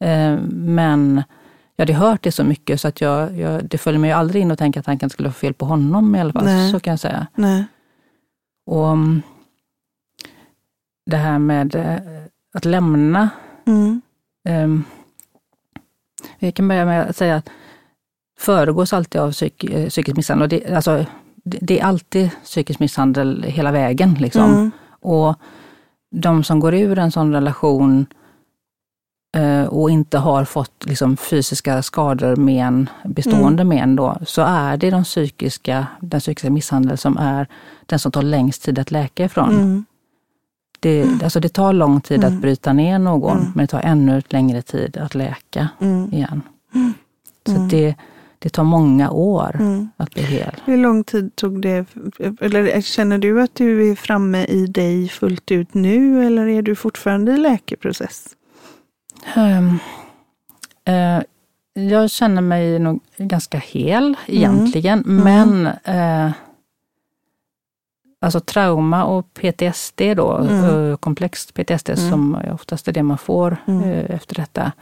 Eh, 0.04 0.38
men 0.50 1.22
jag 1.80 1.86
hade 1.86 2.06
hört 2.06 2.22
det 2.22 2.32
så 2.32 2.44
mycket 2.44 2.80
så 2.80 2.88
att 2.88 3.00
jag, 3.00 3.38
jag, 3.38 3.64
det 3.64 3.78
följde 3.78 3.98
mig 3.98 4.12
aldrig 4.12 4.42
in 4.42 4.50
och 4.50 4.58
tänkte 4.58 4.80
att 4.80 4.86
tanken 4.86 5.10
skulle 5.10 5.28
vara 5.28 5.34
fel 5.34 5.54
på 5.54 5.66
honom 5.66 6.14
i 6.16 6.20
alla 6.20 6.32
fall. 6.32 6.44
Nej. 6.44 6.72
Så 6.72 6.80
kan 6.80 6.90
jag 6.90 7.00
säga. 7.00 7.26
Nej. 7.34 7.64
Och 8.66 8.88
mm, 8.88 9.22
det 11.06 11.16
här 11.16 11.38
med 11.38 11.74
eh, 11.74 11.96
att 12.54 12.64
lämna. 12.64 13.28
Mm. 13.66 14.00
Um, 14.48 14.84
vi 16.38 16.52
kan 16.52 16.68
börja 16.68 16.84
med 16.84 17.08
att 17.08 17.16
säga 17.16 17.36
att 17.36 17.50
föregås 18.38 18.92
alltid 18.92 19.20
av 19.20 19.32
psyk, 19.32 19.64
eh, 19.64 19.88
psykisk 19.88 20.16
misshandel. 20.16 20.42
Och 20.42 20.48
det, 20.48 20.74
alltså, 20.74 21.06
det, 21.44 21.58
det 21.60 21.80
är 21.80 21.84
alltid 21.84 22.30
psykisk 22.44 22.80
misshandel 22.80 23.42
hela 23.42 23.72
vägen. 23.72 24.14
Liksom. 24.14 24.50
Mm. 24.50 24.70
Och 25.00 25.34
de 26.10 26.44
som 26.44 26.60
går 26.60 26.74
ur 26.74 26.98
en 26.98 27.12
sån 27.12 27.32
relation 27.34 28.06
och 29.68 29.90
inte 29.90 30.18
har 30.18 30.44
fått 30.44 30.84
liksom, 30.86 31.16
fysiska 31.16 31.82
skador, 31.82 32.36
men, 32.36 32.88
bestående 33.04 33.64
men, 33.64 33.96
då, 33.96 34.16
så 34.26 34.42
är 34.42 34.76
det 34.76 34.90
de 34.90 35.04
psykiska, 35.04 35.86
den 36.00 36.20
psykiska 36.20 36.50
misshandeln 36.50 36.96
som 36.96 37.16
är 37.16 37.46
den 37.86 37.98
som 37.98 38.12
tar 38.12 38.22
längst 38.22 38.62
tid 38.62 38.78
att 38.78 38.90
läka 38.90 39.24
ifrån. 39.24 39.50
Mm. 39.50 39.84
Det, 40.80 41.22
alltså 41.24 41.40
det 41.40 41.48
tar 41.48 41.72
lång 41.72 42.00
tid 42.00 42.24
Mm. 42.24 42.34
att 42.36 42.42
bryta 42.42 42.72
ner 42.72 42.98
någon, 42.98 43.38
Mm. 43.38 43.52
men 43.54 43.64
det 43.66 43.70
tar 43.70 43.80
ännu 43.80 44.22
längre 44.28 44.62
tid 44.62 44.96
att 44.96 45.14
läka 45.14 45.68
Mm. 45.80 46.12
igen. 46.14 46.42
Så 47.46 47.52
Mm. 47.54 47.68
det, 47.68 47.94
det 48.38 48.48
tar 48.48 48.64
många 48.64 49.10
år 49.10 49.56
Mm. 49.60 49.88
att 49.96 50.14
bli 50.14 50.22
hel. 50.22 50.54
Hur 50.64 50.76
lång 50.76 51.04
tid 51.04 51.36
tog 51.36 51.62
det? 51.62 51.86
Eller 52.40 52.80
känner 52.80 53.18
du 53.18 53.42
att 53.42 53.54
du 53.54 53.90
är 53.90 53.94
framme 53.94 54.44
i 54.44 54.66
dig 54.66 55.08
fullt 55.08 55.50
ut 55.50 55.74
nu 55.74 56.26
eller 56.26 56.46
är 56.48 56.62
du 56.62 56.74
fortfarande 56.74 57.32
i 57.32 57.36
läkeprocess? 57.36 58.26
Ehm, 59.36 59.78
eh, 60.84 61.22
jag 61.74 62.10
känner 62.10 62.42
mig 62.42 62.78
nog 62.78 63.00
ganska 63.16 63.58
hel 63.58 64.16
egentligen, 64.26 65.02
men 65.06 65.66
eh, 65.84 66.30
alltså 68.20 68.40
trauma 68.40 69.04
och 69.04 69.34
PTSD 69.34 70.14
då, 70.16 70.36
Mm. 70.36 70.64
eh, 70.90 70.96
komplext 70.96 71.54
PTSD 71.54 71.88
Mm. 71.90 72.10
som 72.10 72.38
oftast 72.52 72.88
är 72.88 72.92
det 72.92 73.02
man 73.02 73.18
får 73.18 73.56
Mm. 73.66 73.82
eh, 73.82 74.10
efter 74.10 74.34
detta. 74.34 74.72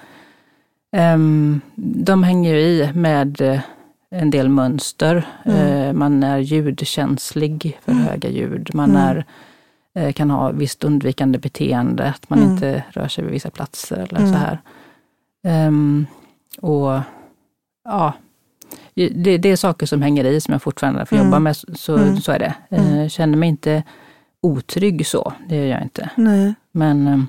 ehm, 0.93 1.61
de 2.05 2.23
hänger 2.23 2.55
ju 2.55 2.61
i 2.61 2.93
med 2.95 3.63
en 4.11 4.31
del 4.31 4.49
mönster. 4.49 5.27
Mm. 5.45 5.99
Man 5.99 6.23
är 6.23 6.39
ljudkänslig 6.39 7.79
för 7.85 7.93
mm. 7.93 8.05
höga 8.05 8.29
ljud. 8.29 8.71
Man 8.75 8.91
mm. 8.91 9.03
är, 9.03 9.25
kan 10.15 10.31
ha 10.31 10.51
visst 10.51 10.85
undvikande 10.85 11.39
beteende, 11.39 12.05
att 12.05 12.31
man 12.31 12.39
mm. 12.39 12.51
inte 12.51 12.85
rör 12.91 13.09
sig 13.09 13.25
vid 13.25 13.33
vissa 13.33 13.51
platser 13.51 13.97
eller 13.97 14.27
så 14.27 14.39
här. 14.39 14.59
Um, 15.69 16.07
och 16.61 17.01
ja, 17.85 18.13
det, 18.95 19.39
det, 19.39 19.49
är 19.49 19.57
saker 19.57 19.87
som 19.87 20.03
hänger 20.03 20.25
i 20.25 20.41
som 20.41 20.53
jag 20.53 20.63
fortfarande 20.63 21.07
får 21.07 21.19
jobba 21.19 21.39
med, 21.39 21.57
så, 21.57 22.17
så 22.17 22.33
är 22.33 22.39
det. 22.39 22.55
Jag 22.69 23.11
känner 23.11 23.39
mig 23.39 23.49
inte 23.49 23.83
otrygg 24.41 25.07
så, 25.07 25.33
det 25.49 25.57
gör 25.57 25.65
jag 25.65 25.83
inte. 25.83 26.11
Nej. 26.17 26.55
Men 26.73 27.07
ehm, 27.07 27.27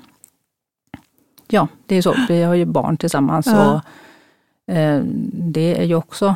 ja, 1.48 1.68
det 1.86 1.96
är 1.96 2.02
så. 2.02 2.14
Vi 2.28 2.42
har 2.42 2.54
ju 2.54 2.64
barn 2.64 2.96
tillsammans 2.96 3.46
ja. 3.46 3.82
och 4.66 4.74
eh, 4.74 5.02
det 5.32 5.80
är 5.80 5.84
ju 5.84 5.94
också 5.94 6.34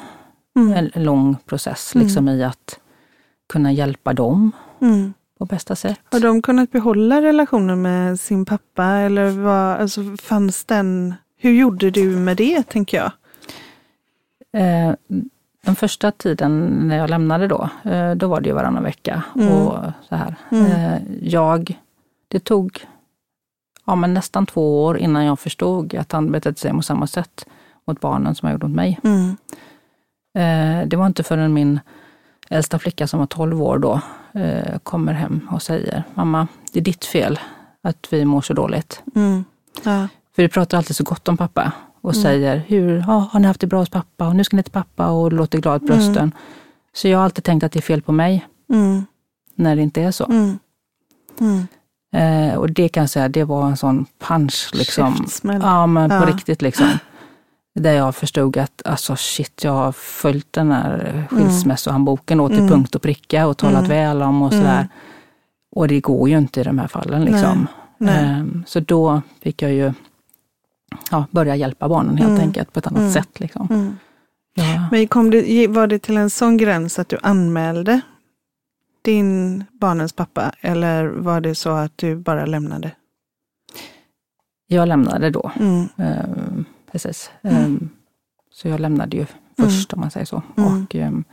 mm. 0.56 0.90
en 0.92 1.04
lång 1.04 1.36
process 1.46 1.94
liksom 1.94 2.28
mm. 2.28 2.40
i 2.40 2.44
att 2.44 2.78
kunna 3.48 3.72
hjälpa 3.72 4.12
dem 4.12 4.52
mm. 4.80 5.14
På 5.38 5.44
bästa 5.44 5.76
sätt. 5.76 6.00
Har 6.12 6.20
de 6.20 6.42
kunnat 6.42 6.70
behålla 6.70 7.22
relationen 7.22 7.82
med 7.82 8.20
sin 8.20 8.44
pappa 8.44 8.84
eller 8.84 9.30
vad, 9.30 9.80
alltså 9.80 10.16
fanns 10.22 10.64
den, 10.64 11.14
hur 11.36 11.52
gjorde 11.52 11.90
du 11.90 12.16
med 12.16 12.36
det 12.36 12.62
tänker 12.62 12.96
jag? 12.96 13.12
Eh, 14.62 14.94
den 15.64 15.76
första 15.76 16.10
tiden 16.10 16.68
när 16.88 16.96
jag 16.96 17.10
lämnade 17.10 17.48
då, 17.48 17.68
eh, 17.84 18.14
då 18.14 18.28
var 18.28 18.40
det 18.40 18.48
ju 18.48 18.54
varannan 18.54 18.82
vecka. 18.82 19.22
Mm. 19.36 19.52
och 19.52 19.78
så 20.08 20.16
här. 20.16 20.34
Mm. 20.50 20.66
Eh, 20.66 21.00
jag, 21.22 21.78
det 22.28 22.40
tog 22.40 22.86
ja, 23.84 23.94
men 23.94 24.14
nästan 24.14 24.46
två 24.46 24.84
år 24.84 24.98
innan 24.98 25.24
jag 25.24 25.38
förstod 25.38 25.94
att 25.94 26.12
han 26.12 26.32
betedde 26.32 26.58
sig 26.58 26.72
på 26.72 26.82
samma 26.82 27.06
sätt 27.06 27.46
mot 27.86 28.00
barnen 28.00 28.34
som 28.34 28.46
han 28.46 28.52
gjorde 28.52 28.66
mot 28.66 28.76
mig. 28.76 29.00
Mm. 29.04 29.36
Eh, 30.38 30.88
det 30.88 30.96
var 30.96 31.06
inte 31.06 31.22
förrän 31.22 31.54
min 31.54 31.80
äldsta 32.54 32.78
flicka 32.78 33.06
som 33.06 33.18
var 33.20 33.26
12 33.26 33.62
år 33.62 33.78
då 33.78 34.00
kommer 34.82 35.12
hem 35.12 35.48
och 35.50 35.62
säger, 35.62 36.04
mamma, 36.14 36.46
det 36.72 36.78
är 36.78 36.84
ditt 36.84 37.04
fel 37.04 37.38
att 37.82 38.06
vi 38.10 38.24
mår 38.24 38.40
så 38.40 38.54
dåligt. 38.54 39.02
Mm. 39.14 39.44
Ja. 39.84 40.08
För 40.34 40.42
vi 40.42 40.48
pratar 40.48 40.78
alltid 40.78 40.96
så 40.96 41.04
gott 41.04 41.28
om 41.28 41.36
pappa 41.36 41.72
och 42.00 42.12
mm. 42.12 42.22
säger, 42.22 42.56
hur, 42.66 43.04
ja, 43.06 43.28
har 43.32 43.40
ni 43.40 43.46
haft 43.46 43.60
det 43.60 43.66
bra 43.66 43.78
hos 43.78 43.88
pappa 43.88 44.28
och 44.28 44.36
nu 44.36 44.44
ska 44.44 44.56
ni 44.56 44.62
till 44.62 44.72
pappa 44.72 45.10
och 45.10 45.32
låter 45.32 45.58
glad 45.58 45.80
på 45.80 45.86
brösten. 45.86 46.16
Mm. 46.16 46.32
Så 46.94 47.08
jag 47.08 47.18
har 47.18 47.24
alltid 47.24 47.44
tänkt 47.44 47.64
att 47.64 47.72
det 47.72 47.78
är 47.78 47.82
fel 47.82 48.02
på 48.02 48.12
mig, 48.12 48.46
mm. 48.72 49.06
när 49.54 49.76
det 49.76 49.82
inte 49.82 50.02
är 50.02 50.10
så. 50.10 50.24
Mm. 50.24 50.58
Mm. 51.40 51.66
Eh, 52.14 52.56
och 52.56 52.70
det 52.70 52.88
kan 52.88 53.02
jag 53.02 53.10
säga, 53.10 53.28
det 53.28 53.44
var 53.44 53.66
en 53.66 53.76
sån 53.76 54.06
punch. 54.18 54.70
Liksom. 54.72 55.26
Ja, 55.42 55.86
men 55.86 56.10
på 56.10 56.26
riktigt 56.26 56.62
liksom. 56.62 56.88
Där 57.74 57.92
jag 57.92 58.14
förstod 58.14 58.56
att 58.56 58.82
alltså 58.84 59.16
shit, 59.16 59.64
jag 59.64 59.72
har 59.72 59.92
följt 59.92 60.52
den 60.52 60.72
här 60.72 61.24
skilsmässohandboken 61.30 62.40
mm. 62.40 62.50
till 62.50 62.58
mm. 62.58 62.70
punkt 62.70 62.94
och 62.94 63.02
pricka 63.02 63.46
och 63.46 63.58
talat 63.58 63.84
mm. 63.84 63.88
väl 63.88 64.22
om 64.22 64.42
och 64.42 64.52
sådär. 64.52 64.76
Mm. 64.76 64.88
Och 65.76 65.88
det 65.88 66.00
går 66.00 66.28
ju 66.28 66.38
inte 66.38 66.60
i 66.60 66.64
de 66.64 66.78
här 66.78 66.88
fallen. 66.88 67.24
Liksom. 67.24 67.66
Nej. 67.98 68.22
Nej. 68.22 68.40
Eh, 68.40 68.44
så 68.66 68.80
då 68.80 69.22
fick 69.42 69.62
jag 69.62 69.72
ju 69.72 69.92
ja, 71.10 71.26
börja 71.30 71.56
hjälpa 71.56 71.88
barnen 71.88 72.16
helt 72.16 72.30
mm. 72.30 72.40
enkelt 72.40 72.72
på 72.72 72.78
ett 72.78 72.86
annat 72.86 73.00
mm. 73.00 73.12
sätt. 73.12 73.40
Liksom. 73.40 73.96
Ja. 74.54 74.88
Men 74.90 75.08
kom 75.08 75.30
det, 75.30 75.68
var 75.68 75.86
det 75.86 75.98
till 75.98 76.16
en 76.16 76.30
sån 76.30 76.56
gräns 76.56 76.98
att 76.98 77.08
du 77.08 77.18
anmälde 77.22 78.00
din 79.02 79.64
barnens 79.72 80.12
pappa 80.12 80.52
eller 80.60 81.06
var 81.06 81.40
det 81.40 81.54
så 81.54 81.70
att 81.70 81.98
du 81.98 82.16
bara 82.16 82.46
lämnade? 82.46 82.90
Jag 84.66 84.88
lämnade 84.88 85.30
då. 85.30 85.50
Mm. 85.60 85.88
Precis. 86.94 87.30
Um, 87.42 87.90
så 88.52 88.68
jag 88.68 88.80
lämnade 88.80 89.16
ju 89.16 89.26
först 89.58 89.92
om 89.92 90.00
man 90.00 90.10
säger 90.10 90.26
så. 90.26 90.42
Och, 90.54 90.94
um, 90.94 91.24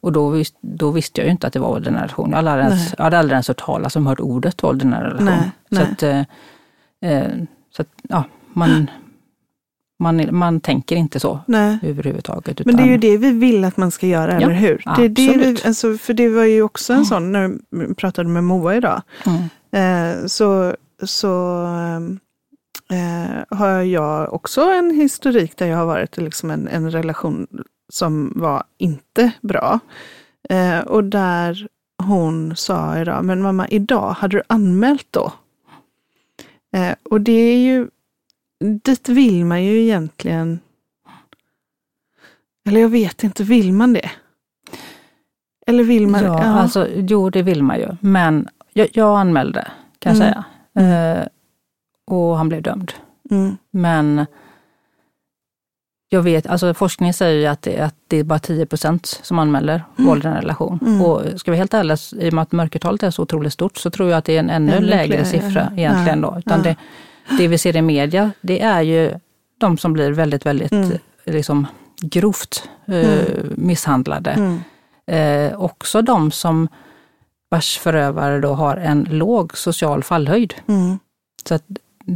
och 0.00 0.12
då, 0.12 0.28
vis, 0.28 0.54
då, 0.60 0.90
visste 0.90 1.20
jag 1.20 1.26
ju 1.26 1.30
inte 1.30 1.46
att 1.46 1.52
det 1.52 1.58
var 1.58 1.68
våld 1.68 1.86
i 1.86 1.90
nära 1.90 2.02
relation. 2.02 2.30
Jag 2.30 2.36
hade 2.36 2.50
aldrig, 2.50 2.66
ens, 2.66 2.94
jag 2.98 3.04
hade 3.04 3.18
aldrig 3.18 3.34
ens 3.34 3.48
hört 3.48 3.64
talas 3.64 3.96
om 3.96 4.06
hört 4.06 4.20
ordet 4.20 4.62
våld 4.62 4.82
i 4.82 4.86
nära 4.86 5.04
relation. 5.04 5.24
Nej, 5.24 5.50
så, 5.68 6.06
nej. 6.06 6.26
Att, 7.02 7.02
uh, 7.02 7.38
uh, 7.38 7.44
så 7.76 7.82
att, 7.82 7.88
ja, 8.02 8.24
man, 8.52 8.90
man, 9.98 10.36
man 10.36 10.60
tänker 10.60 10.96
inte 10.96 11.20
så 11.20 11.40
Nej. 11.46 11.78
överhuvudtaget. 11.82 12.60
Utan... 12.60 12.74
Men 12.74 12.76
det 12.76 12.90
är 12.90 12.92
ju 12.92 12.98
det 12.98 13.16
vi 13.16 13.30
vill 13.32 13.64
att 13.64 13.76
man 13.76 13.90
ska 13.90 14.06
göra, 14.06 14.32
ja, 14.32 14.40
eller 14.40 14.54
hur? 14.54 14.82
Det 14.96 15.08
det 15.08 15.36
vi, 15.36 15.56
alltså, 15.64 15.96
för 15.96 16.14
det 16.14 16.28
var 16.28 16.44
ju 16.44 16.62
också 16.62 16.92
en 16.92 17.04
sån, 17.04 17.32
när 17.32 17.58
jag 17.70 17.96
pratade 17.96 18.28
med 18.28 18.44
Moa 18.44 18.76
idag, 18.76 19.02
mm. 19.26 20.20
eh, 20.20 20.26
så, 20.26 20.76
så 21.02 21.66
eh, 22.90 23.58
har 23.58 23.82
jag 23.82 24.32
också 24.32 24.60
en 24.60 24.90
historik 24.90 25.56
där 25.56 25.66
jag 25.66 25.76
har 25.76 25.86
varit 25.86 26.18
i 26.18 26.20
liksom 26.20 26.50
en, 26.50 26.68
en 26.68 26.90
relation 26.90 27.46
som 27.88 28.32
var 28.36 28.64
inte 28.78 29.32
bra. 29.40 29.80
Eh, 30.48 30.78
och 30.78 31.04
där 31.04 31.68
hon 32.02 32.56
sa 32.56 32.98
idag, 32.98 33.24
men 33.24 33.42
mamma, 33.42 33.68
idag, 33.68 34.10
hade 34.10 34.36
du 34.36 34.42
anmält 34.46 35.06
då? 35.10 35.32
Eh, 36.72 36.94
och 37.02 37.20
det 37.20 37.32
är 37.32 37.58
ju 37.58 37.88
dit 38.60 39.08
vill 39.08 39.44
man 39.44 39.64
ju 39.64 39.82
egentligen... 39.82 40.60
Eller 42.66 42.80
jag 42.80 42.88
vet 42.88 43.24
inte, 43.24 43.44
vill 43.44 43.72
man 43.72 43.92
det? 43.92 44.10
Eller 45.66 45.84
vill 45.84 46.06
man 46.06 46.24
ja, 46.24 46.42
ja. 46.42 46.48
Alltså, 46.48 46.88
jo, 46.94 47.30
det 47.30 47.42
vill 47.42 47.62
man 47.62 47.78
ju. 47.78 47.88
Men 48.00 48.48
jag, 48.72 48.88
jag 48.92 49.18
anmälde, 49.20 49.70
kan 49.98 50.16
jag 50.16 50.22
mm. 50.22 50.32
säga. 50.32 50.44
Mm. 50.74 51.28
Och 52.10 52.36
han 52.36 52.48
blev 52.48 52.62
dömd. 52.62 52.92
Mm. 53.30 53.56
Men 53.70 54.26
jag 56.08 56.22
vet, 56.22 56.46
alltså 56.46 56.74
forskningen 56.74 57.14
säger 57.14 57.40
ju 57.40 57.46
att 57.46 57.62
det, 57.62 57.78
att 57.78 57.94
det 58.08 58.16
är 58.16 58.24
bara 58.24 58.38
10 58.38 58.66
procent 58.66 59.06
som 59.22 59.38
anmäler 59.38 59.84
mm. 59.98 60.08
våld 60.08 60.24
i 60.24 60.28
en 60.28 60.34
relation. 60.34 60.78
Mm. 60.82 61.02
Och 61.02 61.40
ska 61.40 61.50
vi 61.50 61.56
helt 61.56 61.74
ärliga, 61.74 61.96
i 62.12 62.28
och 62.28 62.32
med 62.32 62.42
att 62.42 62.52
mörkertalet 62.52 63.02
är 63.02 63.10
så 63.10 63.22
otroligt 63.22 63.52
stort, 63.52 63.76
så 63.76 63.90
tror 63.90 64.10
jag 64.10 64.18
att 64.18 64.24
det 64.24 64.36
är 64.36 64.40
en 64.40 64.50
ännu, 64.50 64.72
ännu 64.72 64.86
lägre 64.86 65.24
fler, 65.24 65.24
siffra 65.24 65.72
egentligen. 65.76 66.22
Ja, 66.22 66.30
då. 66.30 66.38
Utan 66.38 66.58
ja. 66.58 66.64
det, 66.64 66.76
det 67.38 67.48
vi 67.48 67.58
ser 67.58 67.76
i 67.76 67.82
media, 67.82 68.30
det 68.40 68.60
är 68.60 68.82
ju 68.82 69.14
de 69.58 69.78
som 69.78 69.92
blir 69.92 70.10
väldigt, 70.10 70.46
väldigt 70.46 70.72
mm. 70.72 70.90
liksom, 71.24 71.66
grovt 72.00 72.68
eh, 72.86 72.94
mm. 72.94 73.52
misshandlade. 73.56 74.30
Mm. 74.30 74.60
Eh, 75.06 75.60
också 75.60 76.02
de 76.02 76.30
som 76.30 76.68
vars 77.50 77.78
förövare 77.78 78.40
då 78.40 78.54
har 78.54 78.76
en 78.76 79.06
låg 79.10 79.56
social 79.56 80.02
fallhöjd. 80.02 80.54
Mm. 80.66 80.98
Så 81.48 81.54
att 81.54 81.64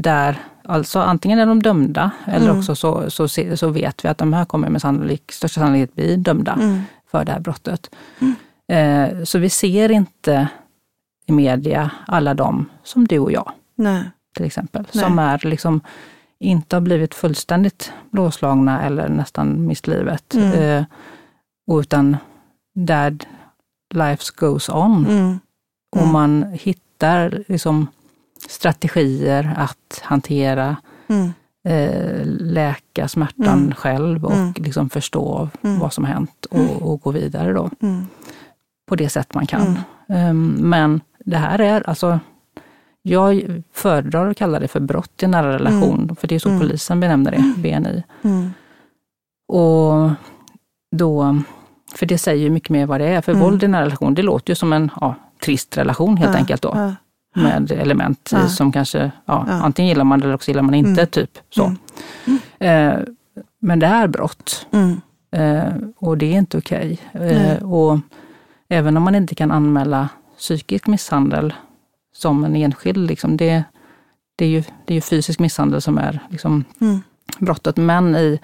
där, 0.02 0.38
alltså 0.64 1.00
antingen 1.00 1.38
är 1.38 1.46
de 1.46 1.62
dömda 1.62 2.10
eller 2.26 2.46
mm. 2.46 2.58
också 2.58 2.76
så, 2.76 3.10
så, 3.10 3.28
så, 3.56 3.68
vet 3.68 4.04
vi 4.04 4.08
att 4.08 4.18
de 4.18 4.32
här 4.32 4.44
kommer 4.44 4.68
med 4.68 4.82
sannolik, 4.82 5.32
största 5.32 5.60
sannolikhet 5.60 5.94
bli 5.94 6.16
dömda 6.16 6.52
mm. 6.52 6.82
för 7.10 7.24
det 7.24 7.32
här 7.32 7.40
brottet. 7.40 7.90
Eh, 8.68 9.24
så 9.24 9.38
vi 9.38 9.50
ser 9.50 9.90
inte 9.90 10.48
i 11.26 11.32
media 11.32 11.90
alla 12.06 12.34
de 12.34 12.66
som 12.82 13.06
du 13.06 13.18
och 13.18 13.32
jag. 13.32 13.52
Nej 13.74 14.04
till 14.34 14.44
exempel, 14.44 14.86
Nej. 14.92 15.04
som 15.04 15.18
är 15.18 15.46
liksom 15.46 15.80
inte 16.38 16.76
har 16.76 16.80
blivit 16.80 17.14
fullständigt 17.14 17.92
blåslagna 18.10 18.82
eller 18.82 19.08
nästan 19.08 19.66
mist 19.66 19.86
livet. 19.86 20.34
Mm. 20.34 20.52
Eh, 20.52 20.84
utan 21.80 22.16
där 22.74 23.18
life 23.94 24.22
goes 24.36 24.68
on. 24.68 25.06
Mm. 25.06 25.16
Mm. 25.16 25.38
Och 25.96 26.06
man 26.06 26.44
hittar 26.52 27.44
liksom 27.48 27.86
strategier 28.48 29.54
att 29.56 30.00
hantera, 30.02 30.76
mm. 31.08 31.32
eh, 31.68 32.22
läka 32.26 33.08
smärtan 33.08 33.58
mm. 33.58 33.74
själv 33.74 34.24
och 34.24 34.32
mm. 34.32 34.54
liksom 34.56 34.90
förstå 34.90 35.48
vad 35.60 35.92
som 35.92 36.04
har 36.04 36.12
hänt 36.12 36.46
och, 36.50 36.82
och 36.82 37.00
gå 37.00 37.10
vidare 37.10 37.52
då. 37.52 37.70
På 38.86 38.96
det 38.96 39.08
sätt 39.08 39.34
man 39.34 39.46
kan. 39.46 39.78
Um, 40.08 40.46
men 40.46 41.00
det 41.24 41.36
här 41.36 41.58
är 41.58 41.88
alltså 41.88 42.20
jag 43.06 43.62
föredrar 43.72 44.30
att 44.30 44.36
kalla 44.36 44.60
det 44.60 44.68
för 44.68 44.80
brott 44.80 45.22
i 45.22 45.26
nära 45.26 45.54
relation, 45.54 46.02
mm. 46.02 46.16
för 46.16 46.28
det 46.28 46.34
är 46.34 46.38
så 46.38 46.48
mm. 46.48 46.60
polisen 46.60 47.00
benämner 47.00 47.30
det, 47.30 47.54
BNI. 47.56 48.02
Mm. 48.22 48.50
Och 49.48 50.10
då, 50.96 51.38
för 51.94 52.06
det 52.06 52.18
säger 52.18 52.42
ju 52.42 52.50
mycket 52.50 52.70
mer 52.70 52.86
vad 52.86 53.00
det 53.00 53.06
är, 53.06 53.20
för 53.20 53.32
mm. 53.32 53.44
våld 53.44 53.62
i 53.62 53.68
nära 53.68 53.84
relation, 53.84 54.14
det 54.14 54.22
låter 54.22 54.50
ju 54.50 54.54
som 54.54 54.72
en 54.72 54.90
ja, 55.00 55.14
trist 55.44 55.78
relation 55.78 56.16
helt 56.16 56.32
ja, 56.32 56.38
enkelt 56.38 56.62
då. 56.62 56.72
Ja. 56.74 56.94
Med 57.36 57.70
element 57.70 58.30
ja. 58.32 58.48
som 58.48 58.72
kanske, 58.72 59.10
ja, 59.26 59.46
antingen 59.48 59.88
gillar 59.88 60.04
man 60.04 60.20
det 60.20 60.24
eller 60.24 60.34
också 60.34 60.50
gillar 60.50 60.62
man 60.62 60.74
inte, 60.74 61.00
mm. 61.00 61.06
typ 61.06 61.38
så. 61.50 61.74
Mm. 62.24 62.38
Eh, 62.58 63.04
men 63.60 63.78
det 63.78 63.86
är 63.86 64.06
brott. 64.06 64.66
Eh, 65.34 65.74
och 65.96 66.18
det 66.18 66.26
är 66.26 66.38
inte 66.38 66.58
okej. 66.58 66.98
Okay. 67.14 67.30
Eh, 67.30 67.62
och 67.62 67.98
även 68.68 68.96
om 68.96 69.02
man 69.02 69.14
inte 69.14 69.34
kan 69.34 69.50
anmäla 69.50 70.08
psykisk 70.38 70.86
misshandel 70.86 71.54
som 72.14 72.44
en 72.44 72.56
enskild. 72.56 73.08
Liksom. 73.08 73.36
Det, 73.36 73.64
det, 74.36 74.44
är 74.44 74.48
ju, 74.48 74.62
det 74.84 74.92
är 74.92 74.94
ju 74.94 75.00
fysisk 75.00 75.38
misshandel 75.38 75.82
som 75.82 75.98
är 75.98 76.20
liksom, 76.28 76.64
mm. 76.80 77.00
brottet. 77.38 77.76
Men 77.76 78.16
i, 78.16 78.40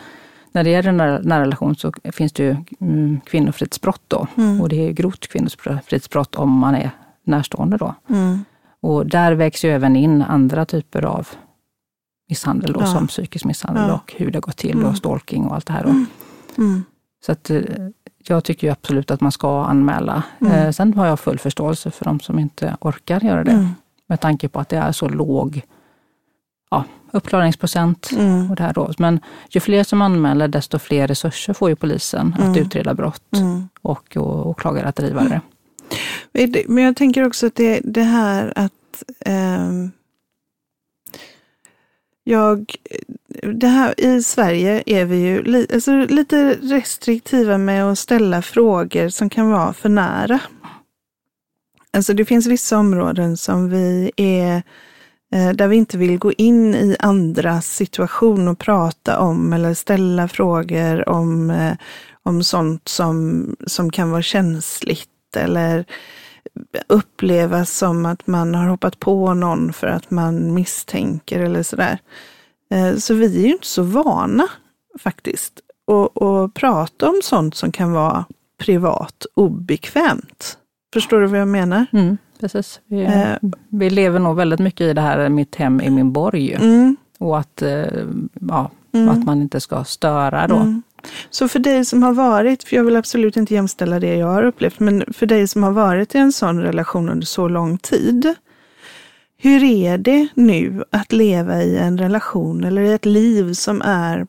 när 0.53 0.65
det 0.65 0.71
gäller 0.71 0.93
nära, 0.93 1.19
nära 1.19 1.43
relation 1.43 1.77
så 1.77 1.93
finns 2.13 2.33
det 2.33 2.43
ju 2.43 2.57
mm, 2.81 3.21
kvinnofridsbrott 3.25 4.03
då. 4.09 4.27
Mm. 4.37 4.61
Och 4.61 4.69
det 4.69 4.89
är 4.89 4.93
grovt 4.93 5.29
kvinnofridsbrott 5.29 6.35
om 6.35 6.51
man 6.51 6.75
är 6.75 6.91
närstående 7.25 7.77
då. 7.77 7.95
Mm. 8.09 8.45
Och 8.83 9.07
där 9.07 9.33
vägs 9.33 9.65
ju 9.65 9.71
även 9.71 9.97
in 9.97 10.23
andra 10.23 10.65
typer 10.65 11.05
av 11.05 11.29
misshandel 12.29 12.73
då, 12.73 12.81
ja. 12.81 12.87
som 12.87 13.07
psykisk 13.07 13.45
misshandel 13.45 13.89
ja. 13.89 13.95
och 13.95 14.15
hur 14.17 14.31
det 14.31 14.41
går 14.41 14.53
till 14.53 14.77
och 14.77 14.83
mm. 14.83 14.97
stalking 14.97 15.47
och 15.47 15.55
allt 15.55 15.67
det 15.67 15.73
här. 15.73 15.85
Då. 15.85 15.91
Mm. 16.63 16.85
Så 17.27 17.33
att 17.33 17.51
eh, 17.51 17.63
jag 18.27 18.45
tycker 18.45 18.71
absolut 18.71 19.11
att 19.11 19.21
man 19.21 19.33
ska 19.33 19.65
anmäla. 19.65 20.23
Mm. 20.41 20.53
Eh, 20.53 20.71
sen 20.71 20.95
har 20.95 21.07
jag 21.07 21.21
full 21.21 21.39
förståelse 21.39 21.91
för 21.91 22.05
de 22.05 22.21
som 22.21 22.39
inte 22.39 22.77
orkar 22.81 23.21
göra 23.21 23.45
det. 23.45 23.51
Mm. 23.51 23.69
Med 24.07 24.21
tanke 24.21 24.49
på 24.49 24.61
att 24.61 24.69
det 24.69 24.77
är 24.77 24.93
så 24.93 25.09
låg 25.09 25.63
ja, 26.71 26.85
uppklaringsprocent. 27.13 28.11
Mm. 28.17 28.51
Och 28.51 28.57
det 28.57 28.63
här 28.63 28.73
då. 28.73 28.93
Men 28.99 29.21
ju 29.51 29.61
fler 29.61 29.85
som 29.85 30.03
anmäler, 30.03 30.49
desto 30.49 30.79
fler 30.79 31.07
resurser 31.09 31.53
får 31.53 31.69
ju 31.69 31.77
polisen 31.77 32.35
att 32.39 32.45
Mm. 32.45 32.57
utreda 32.63 32.95
brott 32.95 33.37
Mm. 33.37 33.69
och 33.83 34.17
å- 34.17 34.43
åklagare 34.45 34.89
att 34.89 34.97
driva 34.97 35.23
det. 35.23 35.41
Men 36.67 36.85
jag 36.85 36.97
tänker 36.97 37.27
också 37.27 37.47
att 37.47 37.55
det, 37.55 37.81
det 37.85 38.03
här 38.03 38.53
att 38.57 39.03
eh, 39.27 39.71
jag, 42.25 42.75
det 43.55 43.67
här, 43.67 44.01
I 44.01 44.23
Sverige 44.23 44.83
är 44.87 45.05
vi 45.05 45.17
ju 45.17 45.43
li, 45.43 45.67
alltså 45.75 45.97
lite 45.97 46.57
restriktiva 46.63 47.59
med 47.59 47.85
att 47.85 47.99
ställa 47.99 48.43
frågor 48.43 49.09
som 49.09 49.31
kan 49.31 49.51
vara 49.51 49.73
för 49.73 49.89
nära. 49.89 50.41
Alltså 51.93 52.15
det 52.15 52.25
finns 52.25 52.47
vissa 52.47 52.79
områden 52.79 53.37
som 53.37 53.71
vi 53.71 54.13
är 54.17 54.63
eh, 55.35 55.51
där 55.55 55.69
vi 55.69 55.77
inte 55.77 55.99
vill 55.99 56.19
gå 56.19 56.33
in 56.33 56.75
i 56.75 56.97
andras 56.99 57.77
situation 57.77 58.49
och 58.49 58.59
prata 58.59 59.19
om 59.19 59.53
eller 59.53 59.75
ställa 59.75 60.29
frågor 60.29 61.09
om, 61.09 61.51
eh, 61.51 61.75
om 62.23 62.45
sånt 62.45 62.89
som, 62.89 63.47
som 63.67 63.91
kan 63.91 64.11
vara 64.11 64.23
känsligt 64.23 65.10
eller 65.37 65.85
upplevas 66.87 67.71
som 67.71 68.07
att 68.07 68.27
man 68.27 68.55
har 68.55 68.67
hoppat 68.69 68.99
på 68.99 69.35
någon 69.35 69.73
för 69.73 69.87
att 69.87 70.11
man 70.11 70.55
misstänker 70.55 71.41
eller 71.41 71.63
sådär. 71.63 71.99
Eh, 72.71 72.97
Så 72.97 73.15
vi 73.15 73.39
är 73.43 73.47
ju 73.47 73.53
inte 73.53 73.67
så 73.67 73.83
vana 73.83 74.49
faktiskt 74.99 75.61
att, 75.87 76.55
prata 76.55 77.09
om 77.09 77.21
sånt 77.23 77.55
som 77.55 77.73
kan 77.73 77.93
vara 77.93 78.25
privat 78.59 79.27
obekvämt. 79.35 80.59
Förstår 80.93 81.21
du 81.21 81.27
vad 81.27 81.41
jag 81.41 81.49
menar? 81.49 81.87
Mm, 81.93 82.19
precis. 82.41 82.81
Vi, 82.87 83.03
Eh. 83.05 83.37
vi 83.69 83.91
lever 83.91 84.19
nog 84.19 84.37
väldigt 84.37 84.61
mycket 84.61 84.81
i 84.81 84.93
det 84.93 85.01
här, 85.01 85.29
mitt 85.29 85.55
hem 85.57 85.81
är 85.81 85.91
min 85.91 86.13
borg. 86.13 86.53
Mm. 86.55 86.97
Och 87.19 87.39
att, 87.39 87.63
eh, 87.63 87.87
ja, 88.49 88.71
Mm. 88.93 89.09
att 89.09 89.25
man 89.25 89.41
inte 89.43 89.61
ska 89.61 89.85
störa 89.85 90.47
då. 90.47 90.55
Så 91.31 91.49
för 91.49 91.59
dig 91.59 91.85
som 91.85 92.03
har 92.03 92.13
varit, 92.13 92.65
för 92.65 92.77
jag 92.77 92.85
vill 92.85 92.97
absolut 92.97 93.37
inte 93.37 93.55
jämställa 93.55 94.01
det 94.01 94.17
jag 94.17 94.27
har 94.27 94.43
upplevt, 94.43 94.81
men 94.81 95.05
för 95.13 95.27
dig 95.27 95.49
som 95.49 95.63
har 95.63 95.71
varit 95.73 96.15
i 96.15 96.19
en 96.19 96.33
sån 96.33 96.63
relation 96.63 97.09
under 97.09 97.27
så 97.27 97.49
lång 97.49 97.79
tid. 97.79 98.35
Hur 99.43 99.65
är 99.65 99.99
det 99.99 100.29
nu 100.35 100.85
att 100.91 101.13
leva 101.13 101.63
i 101.63 101.79
en 101.79 101.99
relation 101.99 102.65
eller 102.65 102.83
i 102.83 102.93
ett 102.93 103.05
liv 103.07 103.53
som 103.53 103.83
är 103.83 104.27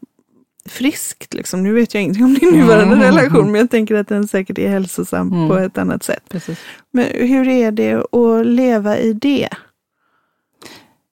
friskt? 0.69 1.33
Liksom? 1.33 1.63
Nu 1.63 1.73
vet 1.73 1.93
jag 1.93 2.03
ingenting 2.03 2.25
om 2.25 2.33
din 2.33 2.49
nuvarande 2.49 2.95
Mm. 2.95 3.15
relation, 3.15 3.51
men 3.51 3.61
jag 3.61 3.69
tänker 3.71 3.95
att 3.95 4.07
den 4.07 4.27
säkert 4.27 4.57
är 4.57 4.69
hälsosam 4.69 5.27
Mm. 5.33 5.49
på 5.49 5.57
ett 5.57 5.77
annat 5.77 6.03
sätt. 6.03 6.23
Precis. 6.29 6.59
Men 6.91 7.05
hur 7.13 7.47
är 7.47 7.71
det 7.71 7.93
att 7.93 8.45
leva 8.45 8.97
i 8.97 9.13
det? 9.13 9.49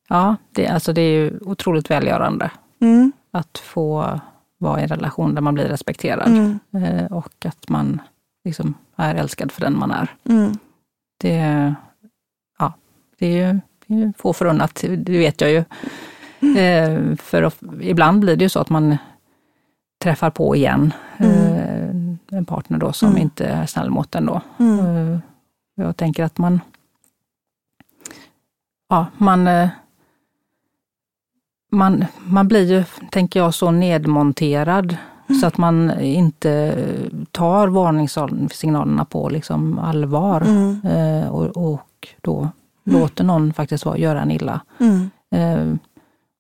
Ja, 0.09 0.35
det, 0.55 0.67
alltså 0.67 0.93
det 0.93 1.01
är 1.01 1.11
ju 1.23 1.39
otroligt 1.41 1.91
välgörande 1.91 2.51
Mm. 2.81 3.11
att 3.31 3.57
få 3.57 4.19
vara 4.61 4.79
i 4.79 4.83
en 4.83 4.87
relation 4.89 5.35
där 5.35 5.41
man 5.41 5.53
blir 5.53 5.65
respekterad 5.65 6.27
Mm. 6.27 6.59
eh, 6.83 7.05
och 7.11 7.45
att 7.45 7.69
man 7.69 8.01
liksom 8.45 8.73
är 8.95 9.15
älskad 9.15 9.51
för 9.51 9.61
den 9.61 9.77
man 9.79 9.91
är. 9.91 10.15
Mm. 10.29 10.57
Det, 11.21 11.73
ja, 12.59 12.73
det 13.19 13.25
är 13.27 13.53
ju 13.53 13.59
det 13.87 13.93
är 14.03 14.13
få 14.17 14.33
förunnat, 14.33 14.83
det 14.97 15.17
vet 15.17 15.41
jag 15.41 15.51
ju. 15.51 15.63
Eh, 16.57 17.15
för 17.15 17.51
ibland 17.81 18.19
blir 18.19 18.35
det 18.35 18.45
ju 18.45 18.49
så 18.49 18.59
att 18.59 18.69
man 18.69 18.97
träffar 20.03 20.29
på 20.29 20.55
igen 20.55 20.93
eh, 21.17 21.89
en 22.31 22.45
partner 22.47 22.77
då 22.77 22.93
som 22.93 23.09
Mm. 23.09 23.21
inte 23.21 23.45
är 23.47 23.65
snäll 23.65 23.89
mot 23.89 24.15
en 24.15 24.25
då. 24.25 24.41
Mm. 24.59 25.21
Jag 25.75 25.97
tänker 25.97 26.23
att 26.23 26.37
man, 26.37 26.61
ja, 28.89 29.05
man, 29.17 29.47
man, 31.69 32.05
man 32.19 32.47
blir 32.47 32.71
ju, 32.71 32.84
tänker 33.12 33.39
jag, 33.39 33.53
så 33.53 33.71
nedmonterad 33.71 34.97
så 35.41 35.47
att 35.47 35.58
man 35.58 35.99
inte 35.99 36.75
tar 37.32 37.67
varningssignalerna 37.67 39.05
på 39.05 39.29
liksom 39.29 39.79
allvar 39.79 40.41
Mm. 40.41 40.82
eh, 40.84 41.27
och, 41.29 41.73
och 41.73 42.08
då 42.21 42.49
låter 42.84 43.23
någon 43.23 43.53
faktiskt 43.53 43.86
vara, 43.86 43.97
göra 43.97 44.21
en 44.21 44.32
illa. 44.32 44.62
Mm. 44.79 45.10
Eh, 45.32 45.75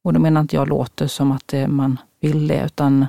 och 0.03 0.13
då 0.13 0.19
menar 0.19 0.41
inte 0.41 0.55
jag 0.55 0.67
låter 0.67 1.07
som 1.07 1.31
att 1.31 1.53
eh, 1.53 1.67
man 1.67 1.97
vill 2.21 2.47
det, 2.47 2.65
utan 2.65 3.05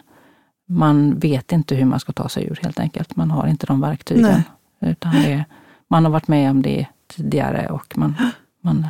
man 0.68 1.18
vet 1.18 1.52
inte 1.52 1.74
hur 1.74 1.84
man 1.84 2.00
ska 2.00 2.12
ta 2.12 2.28
sig 2.28 2.44
ur 2.44 2.58
helt 2.62 2.80
enkelt. 2.80 3.16
Man 3.16 3.30
har 3.30 3.46
inte 3.46 3.66
de 3.66 3.80
verktygen. 3.80 4.22
Nej. 4.22 4.90
Utan 4.90 5.12
det, 5.12 5.44
man 5.88 6.04
har 6.04 6.12
varit 6.12 6.28
med 6.28 6.50
om 6.50 6.62
det 6.62 6.86
tidigare 7.16 7.66
och 7.66 7.98
man, 7.98 8.14
man, 8.60 8.86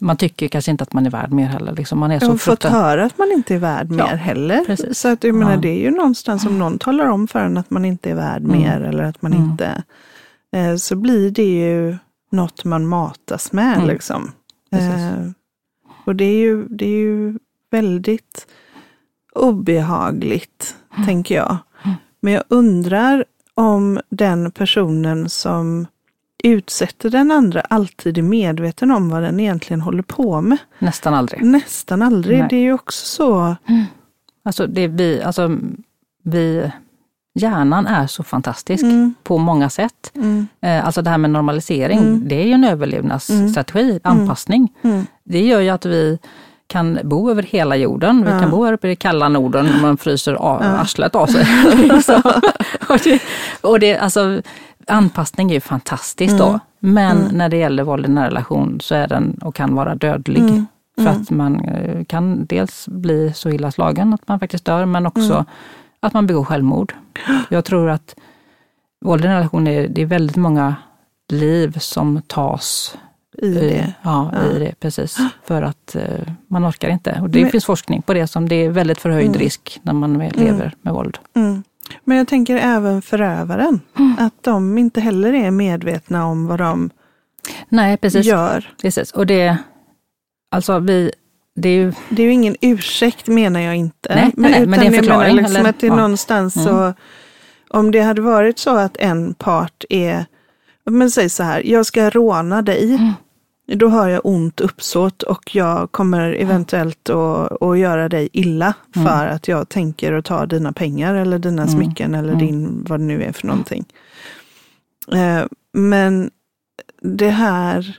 man 0.00 0.16
tycker 0.16 0.48
kanske 0.48 0.70
inte 0.70 0.82
att 0.82 0.92
man 0.92 1.06
är 1.06 1.10
värd 1.10 1.32
mer 1.32 1.46
heller. 1.46 1.72
Liksom 1.72 1.98
man 1.98 2.10
är 2.10 2.14
Jag 2.14 2.22
så 2.22 2.28
har 2.28 2.32
fått 2.36 2.42
fruktansvärt... 2.42 2.82
höra 2.82 3.04
att 3.04 3.18
man 3.18 3.32
inte 3.32 3.54
är 3.54 3.58
värd 3.58 3.86
Ja, 3.90 3.96
mer 4.06 4.16
heller. 4.16 4.64
precis. 4.64 4.98
Så 4.98 5.08
att 5.08 5.24
jag 5.24 5.34
menar, 5.34 5.52
Ja. 5.52 5.58
det 5.58 5.68
är 5.68 5.80
ju 5.80 5.90
någonstans 5.90 6.46
om 6.46 6.58
någon 6.58 6.78
talar 6.78 7.06
om 7.06 7.28
för 7.28 7.38
en 7.44 7.56
att 7.56 7.70
man 7.70 7.84
inte 7.84 8.10
är 8.10 8.14
värd 8.14 8.42
Mm. 8.44 8.58
mer 8.62 8.80
eller 8.80 9.04
att 9.04 9.22
man 9.22 9.32
Mm. 9.32 9.50
inte... 9.50 9.82
Eh, 10.56 10.76
så 10.76 10.96
blir 10.96 11.30
det 11.30 11.42
ju 11.60 11.96
något 12.32 12.64
man 12.64 12.86
matas 12.86 13.52
med. 13.52 13.74
Mm. 13.76 13.88
Liksom. 13.88 14.32
Eh, 14.72 15.30
och 16.04 16.16
det 16.16 16.24
är, 16.24 16.38
ju, 16.38 16.68
det 16.68 16.84
är 16.84 16.98
ju 16.98 17.38
väldigt 17.70 18.46
obehagligt, 19.34 20.76
tänker 21.06 21.34
jag. 21.34 21.56
Mm. 21.84 21.96
Men 22.20 22.32
jag 22.32 22.42
undrar 22.48 23.24
om 23.54 24.00
den 24.10 24.50
personen 24.50 25.28
som 25.28 25.86
utsätter 26.44 27.10
den 27.10 27.30
andra 27.30 27.60
alltid 27.60 28.18
är 28.18 28.22
medveten 28.22 28.90
om 28.90 29.08
vad 29.08 29.22
den 29.22 29.40
egentligen 29.40 29.80
håller 29.80 30.02
på 30.02 30.40
med. 30.40 30.58
Nästan 30.78 31.14
aldrig. 31.14 31.42
Nästan 31.44 32.02
aldrig. 32.02 32.38
Nej. 32.38 32.46
Det 32.50 32.56
är 32.56 32.60
ju 32.60 32.72
också 32.72 33.06
så. 33.06 33.56
Alltså, 34.44 34.66
det 34.66 34.88
vi, 34.88 35.22
alltså, 35.22 35.56
vi, 36.24 36.70
hjärnan 37.34 37.86
är 37.86 38.06
så 38.06 38.22
fantastisk 38.22 38.82
Mm, 38.84 39.14
på 39.22 39.38
många 39.38 39.70
sätt. 39.70 40.12
mm, 40.14 40.46
Eh, 40.62 40.86
Alltså 40.86 41.02
det 41.02 41.10
här 41.10 41.18
med 41.18 41.30
normalisering, 41.30 41.98
Mm. 41.98 42.28
det 42.28 42.42
är 42.42 42.46
ju 42.46 42.52
en 42.52 42.64
överlevnadsstrategi, 42.64 44.00
anpassning. 44.04 44.72
mm, 44.82 45.06
Det 45.24 45.46
gör 45.46 45.60
ju 45.60 45.68
att 45.68 45.86
vi 45.86 46.18
kan 46.66 46.98
bo 47.04 47.30
över 47.30 47.42
hela 47.42 47.76
jorden. 47.76 48.24
Vi 48.24 48.30
Ja. 48.30 48.40
kan 48.40 48.50
bo 48.50 48.64
här 48.64 48.72
uppe 48.72 48.86
i 48.86 48.90
det 48.90 48.96
kalla 48.96 49.28
Norden 49.28 49.68
man 49.82 49.96
fryser 49.96 50.32
a- 50.34 50.36
Ja. 50.62 50.66
arslet 50.68 51.14
av 51.14 51.26
sig. 51.26 51.46
Och 52.88 52.98
det, 53.04 53.22
och 53.60 53.80
det, 53.80 53.98
alltså, 53.98 54.42
anpassning 54.90 55.50
är 55.50 55.54
ju 55.54 55.60
fantastiskt 55.60 56.38
då. 56.38 56.46
Mm. 56.48 56.60
Men 56.80 57.16
Mm. 57.20 57.36
när 57.36 57.48
det 57.48 57.56
gäller 57.56 57.82
våld 57.82 58.06
i 58.06 58.08
nära 58.08 58.26
relation 58.26 58.78
så 58.80 58.94
är 58.94 59.08
den 59.08 59.38
och 59.42 59.54
kan 59.54 59.74
vara 59.74 59.94
dödlig. 59.94 60.40
Mm. 60.40 60.66
För 60.94 61.02
Mm. 61.06 61.22
att 61.22 61.30
man 61.30 61.60
eh, 61.60 62.04
kan 62.04 62.46
dels 62.46 62.88
bli 62.88 63.32
så 63.34 63.50
illa 63.50 63.70
slagen 63.70 64.14
att 64.14 64.28
man 64.28 64.40
faktiskt 64.40 64.64
dör, 64.64 64.84
men 64.86 65.06
också 65.06 65.32
Mm. 65.32 65.44
att 66.00 66.12
man 66.14 66.26
begår 66.26 66.44
självmord. 66.44 66.94
Jag 67.48 67.64
tror 67.64 67.90
att 67.90 68.14
våld 69.04 69.24
i 69.24 69.28
nära 69.28 69.38
relation, 69.38 69.66
är, 69.66 69.88
det 69.88 70.02
är 70.02 70.06
väldigt 70.06 70.36
många 70.36 70.74
liv 71.32 71.78
som 71.78 72.22
tas 72.26 72.96
i 73.38 73.52
det. 73.54 73.94
Ja, 74.02 74.30
Ja. 74.34 74.56
i 74.56 74.58
det, 74.58 74.74
precis. 74.80 75.18
För 75.44 75.62
att 75.62 75.96
eh, 75.96 76.32
man 76.48 76.68
orkar 76.68 76.88
inte. 76.88 77.18
Och 77.22 77.30
det 77.30 77.42
Men- 77.42 77.50
finns 77.50 77.64
forskning 77.64 78.02
på 78.02 78.14
det, 78.14 78.26
som 78.26 78.48
det 78.48 78.54
är 78.64 78.70
väldigt 78.70 78.98
förhöjd 79.00 79.26
Mm. 79.28 79.38
risk 79.38 79.80
när 79.82 79.92
man 79.92 80.18
lever 80.18 80.74
med 80.82 80.94
våld. 80.94 81.18
Mm. 81.34 81.62
Men 82.04 82.16
jag 82.16 82.28
tänker 82.28 82.56
även 82.56 83.02
förövaren. 83.02 83.80
Mm. 83.98 84.16
Att 84.18 84.42
de 84.42 84.78
inte 84.78 85.00
heller 85.00 85.32
är 85.32 85.50
medvetna 85.50 86.26
om 86.26 86.46
vad 86.46 86.58
de 86.58 86.90
Nej, 87.68 87.96
precis. 87.96 88.26
gör. 88.26 88.70
precis. 88.82 89.12
Och 89.12 89.26
det, 89.26 89.56
alltså 90.50 90.78
vi, 90.78 91.12
det 91.56 91.68
är 91.68 91.72
ju, 91.74 91.92
Det 92.08 92.22
är 92.22 92.26
ju 92.26 92.32
ingen 92.32 92.56
ursäkt 92.60 93.26
menar 93.26 93.60
jag 93.60 93.76
inte. 93.76 94.14
Nej, 94.14 94.32
nej, 94.36 94.50
nej, 94.50 94.66
men 94.66 94.70
det 94.80 94.84
är 94.84 94.88
en 94.88 94.92
utan 94.94 95.04
förklaring, 95.04 95.36
Liksom 95.36 95.56
eller? 95.56 95.70
att 95.70 95.80
det 95.80 95.86
är 95.86 95.90
Ja. 95.90 95.96
någonstans 95.96 96.56
Mm. 96.56 96.68
så, 96.68 96.92
om 97.70 97.90
det 97.90 98.00
hade 98.00 98.20
varit 98.22 98.58
så 98.58 98.76
att 98.76 98.96
en 98.96 99.34
part 99.34 99.84
är, 99.90 100.26
men 100.84 101.10
säg 101.10 101.28
så 101.28 101.42
här, 101.42 101.62
jag 101.66 101.86
ska 101.86 102.10
råna 102.10 102.62
dig. 102.62 102.94
Mm. 102.94 103.12
Då 103.74 103.88
har 103.88 104.08
jag 104.08 104.20
ont 104.24 104.60
uppsåt 104.60 105.22
och 105.22 105.54
jag 105.56 105.92
kommer 105.92 106.32
eventuellt 106.32 107.10
att, 107.10 107.62
att 107.62 107.78
göra 107.78 108.08
dig 108.08 108.28
illa 108.32 108.74
Mm. 108.96 109.08
för 109.08 109.26
att 109.26 109.48
jag 109.48 109.68
tänker 109.68 110.12
att 110.12 110.24
ta 110.24 110.46
dina 110.46 110.72
pengar 110.72 111.14
eller 111.14 111.38
dina 111.38 111.62
Mm. 111.62 111.74
smycken 111.74 112.14
eller 112.14 112.32
Mm. 112.32 112.46
din, 112.46 112.84
vad 112.88 113.00
det 113.00 113.04
nu 113.04 113.22
är 113.22 113.32
för 113.32 113.46
någonting. 113.46 113.84
Eh, 115.12 115.44
Men 115.72 116.30
det 117.02 117.30
här 117.30 117.96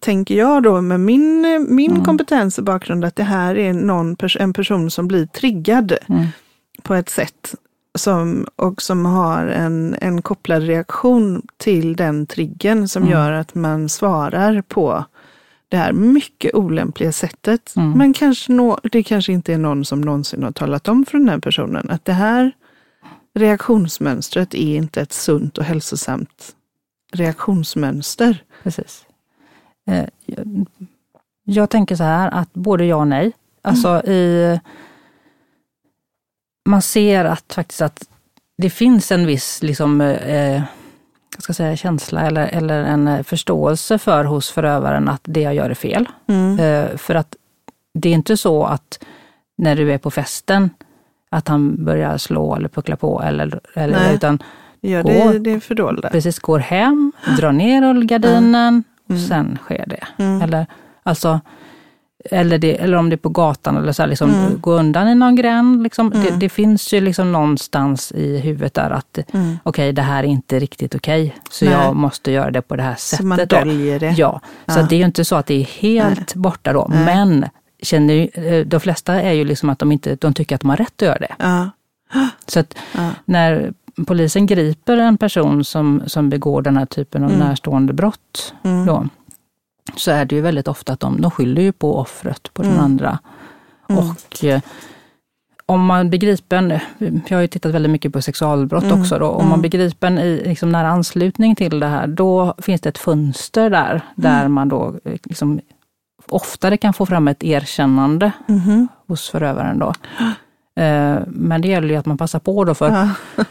tänker 0.00 0.34
jag 0.38 0.62
då 0.62 0.80
med 0.80 1.00
min, 1.00 1.40
min 1.70 1.90
Mm. 1.90 2.04
kompetens 2.04 2.58
och 2.58 2.64
bakgrund 2.64 3.04
att 3.04 3.16
det 3.16 3.22
här 3.24 3.58
är 3.58 3.72
någon 3.72 4.16
pers- 4.16 4.36
en 4.40 4.52
person 4.52 4.90
som 4.90 5.08
blir 5.08 5.26
triggad 5.26 5.92
mm, 6.08 6.26
på 6.82 6.94
ett 6.94 7.08
sätt 7.08 7.54
som, 7.94 8.46
och 8.56 8.82
som 8.82 9.06
har 9.06 9.46
en, 9.46 9.96
en 10.00 10.22
kopplad 10.22 10.62
reaktion 10.62 11.42
till 11.56 11.96
den 11.96 12.26
triggen 12.26 12.88
som 12.88 13.02
Mm. 13.02 13.12
gör 13.12 13.32
att 13.32 13.54
man 13.54 13.88
svarar 13.88 14.62
på 14.62 15.04
det 15.68 15.76
här 15.76 15.92
mycket 15.92 16.54
olämpliga 16.54 17.12
sättet. 17.12 17.76
Mm. 17.76 17.92
Men 17.98 18.12
kanske 18.12 18.52
nå, 18.52 18.78
det 18.82 19.02
kanske 19.02 19.32
inte 19.32 19.52
är 19.54 19.58
någon 19.58 19.84
som 19.84 20.00
någonsin 20.00 20.42
har 20.42 20.52
talat 20.52 20.88
om 20.88 21.04
för 21.06 21.18
den 21.18 21.28
här 21.28 21.38
personen 21.38 21.90
att 21.90 22.04
det 22.04 22.12
här 22.12 22.52
reaktionsmönstret 23.34 24.54
är 24.54 24.76
inte 24.76 25.00
ett 25.00 25.12
sunt 25.12 25.58
och 25.58 25.64
hälsosamt 25.64 26.54
reaktionsmönster. 27.12 28.42
Precis. 28.62 29.06
Eh, 29.86 30.04
jag, 30.26 30.66
jag 31.44 31.70
tänker 31.70 31.96
så 31.96 32.04
här 32.04 32.30
att 32.30 32.52
både 32.52 32.84
ja 32.84 32.96
och 32.96 33.08
nej. 33.08 33.32
Alltså 33.62 33.88
mm. 33.88 34.12
i... 34.12 34.60
Man 36.64 36.82
ser 36.82 37.24
att 37.24 37.52
faktiskt 37.52 37.82
att 37.82 38.08
det 38.58 38.70
finns 38.70 39.12
en 39.12 39.26
viss 39.26 39.62
liksom, 39.62 40.00
eh, 40.00 40.62
ska 41.38 41.52
säga, 41.54 41.76
känsla 41.76 42.26
eller, 42.26 42.46
eller 42.46 42.84
en 42.84 43.24
förståelse 43.24 43.98
för 43.98 44.24
hos 44.24 44.50
förövaren 44.50 45.08
att 45.08 45.20
det 45.24 45.40
jag 45.40 45.54
gör 45.54 45.70
är 45.70 45.74
fel. 45.74 46.08
Mm. 46.26 46.58
Eh, 46.58 46.96
för 46.96 47.14
att 47.14 47.36
det 47.94 48.08
är 48.08 48.12
inte 48.12 48.36
så 48.36 48.64
att 48.64 49.04
när 49.56 49.76
du 49.76 49.92
är 49.92 49.98
på 49.98 50.10
festen 50.10 50.70
att 51.30 51.48
han 51.48 51.84
börjar 51.84 52.18
slå 52.18 52.56
eller 52.56 52.68
puckla 52.68 52.96
på. 52.96 53.22
Eller, 53.22 53.60
eller, 53.74 53.98
Nej. 53.98 54.14
utan 54.14 54.42
ja, 54.80 55.02
går, 55.02 55.32
det, 55.32 55.38
det 55.38 55.50
är 55.50 55.60
fördolda. 55.60 56.08
Precis, 56.10 56.38
går 56.38 56.58
hem, 56.58 57.12
drar 57.38 57.52
ner 57.52 57.82
rullgardinen 57.82 58.54
mm. 58.54 58.84
och 59.08 59.18
sen 59.28 59.58
sker 59.62 59.84
det. 59.86 60.06
Mm. 60.24 60.42
Eller, 60.42 60.66
alltså, 61.02 61.40
eller, 62.30 62.58
det, 62.58 62.76
eller 62.76 62.96
om 62.96 63.10
det 63.10 63.14
är 63.14 63.18
på 63.18 63.28
gatan, 63.28 63.76
eller 63.76 63.92
så 63.92 64.02
här, 64.02 64.08
liksom, 64.08 64.30
mm. 64.30 64.60
gå 64.60 64.72
undan 64.72 65.08
i 65.08 65.14
någon 65.14 65.36
gränd. 65.36 65.82
Liksom. 65.82 66.12
Mm. 66.12 66.26
Det, 66.26 66.36
det, 66.36 66.48
finns 66.48 66.92
ju 66.92 67.00
liksom 67.00 67.32
någonstans 67.32 68.12
i 68.12 68.38
huvudet 68.38 68.74
där 68.74 68.90
att 68.90 69.18
mm. 69.18 69.58
okej, 69.62 69.82
okay, 69.82 69.92
det 69.92 70.02
här 70.02 70.24
är 70.24 70.28
inte 70.28 70.58
riktigt 70.58 70.94
okej, 70.94 71.24
okay, 71.24 71.40
så 71.50 71.64
Nej. 71.64 71.74
jag 71.74 71.96
måste 71.96 72.30
göra 72.30 72.50
det 72.50 72.62
på 72.62 72.76
det 72.76 72.82
här 72.82 72.94
sättet. 72.94 73.18
Så 73.18 73.26
man 73.26 73.38
döljer 73.48 74.00
det? 74.00 74.10
Ja, 74.10 74.40
så 74.66 74.78
ja. 74.78 74.86
det 74.88 74.94
är 74.94 74.98
ju 74.98 75.04
inte 75.04 75.24
så 75.24 75.36
att 75.36 75.46
det 75.46 75.54
är 75.54 75.64
helt 75.64 76.34
Nej. 76.34 76.42
borta 76.42 76.72
då. 76.72 76.86
Nej. 76.90 77.04
Men 77.04 77.46
känner, 77.82 78.28
eh, 78.52 78.66
de 78.66 78.80
flesta 78.80 79.22
är 79.22 79.32
ju 79.32 79.44
liksom 79.44 79.70
att 79.70 79.78
de, 79.78 79.92
inte, 79.92 80.16
de 80.16 80.34
tycker 80.34 80.54
att 80.54 80.60
de 80.60 80.70
har 80.70 80.76
rätt 80.76 81.02
att 81.02 81.02
göra 81.02 81.18
det. 81.18 81.34
Ja. 81.38 81.70
Så 82.46 82.60
att 82.60 82.76
ja. 82.92 83.10
när 83.24 83.72
polisen 84.06 84.46
griper 84.46 84.96
en 84.96 85.18
person 85.18 85.64
som, 85.64 86.02
som 86.06 86.30
begår 86.30 86.62
den 86.62 86.76
här 86.76 86.86
typen 86.86 87.24
av 87.24 87.30
mm. 87.30 87.48
närstående 87.48 87.92
brott, 87.92 88.54
mm. 88.62 88.86
då, 88.86 89.08
så 89.96 90.10
är 90.10 90.24
det 90.24 90.34
ju 90.34 90.40
väldigt 90.40 90.68
ofta 90.68 90.92
att 90.92 91.00
de, 91.00 91.20
de 91.20 91.30
skyller 91.30 91.62
ju 91.62 91.72
på 91.72 91.98
offret, 91.98 92.54
på 92.54 92.62
mm. 92.62 92.74
den 92.74 92.84
andra. 92.84 93.18
Mm. 93.88 94.04
Och 94.04 94.44
eh, 94.44 94.60
om 95.66 95.84
man 95.84 96.10
blir 96.10 96.20
gripen, 96.20 96.78
jag 97.28 97.36
har 97.36 97.42
ju 97.42 97.46
tittat 97.46 97.74
väldigt 97.74 97.92
mycket 97.92 98.12
på 98.12 98.22
sexualbrott 98.22 98.84
mm. 98.84 99.00
också, 99.00 99.18
då, 99.18 99.26
om 99.26 99.44
man 99.44 99.46
mm. 99.46 99.60
blir 99.60 99.70
gripen 99.70 100.18
i 100.18 100.42
liksom 100.44 100.72
nära 100.72 100.88
anslutning 100.88 101.54
till 101.56 101.80
det 101.80 101.86
här, 101.86 102.06
då 102.06 102.54
finns 102.58 102.80
det 102.80 102.88
ett 102.88 102.98
fönster 102.98 103.70
där, 103.70 104.00
där 104.14 104.40
mm. 104.40 104.52
man 104.52 104.68
då 104.68 104.94
eh, 105.04 105.12
liksom 105.24 105.60
oftare 106.30 106.76
kan 106.76 106.94
få 106.94 107.06
fram 107.06 107.28
ett 107.28 107.44
erkännande 107.44 108.32
mm. 108.48 108.88
hos 109.08 109.30
förövaren. 109.30 109.78
Då. 109.78 109.92
Eh, 110.76 111.18
men 111.26 111.60
det 111.60 111.68
gäller 111.68 111.88
ju 111.88 111.96
att 111.96 112.06
man 112.06 112.18
passar 112.18 112.38
på 112.38 112.64
då 112.64 112.74
för, 112.74 112.88
ja, 112.88 113.08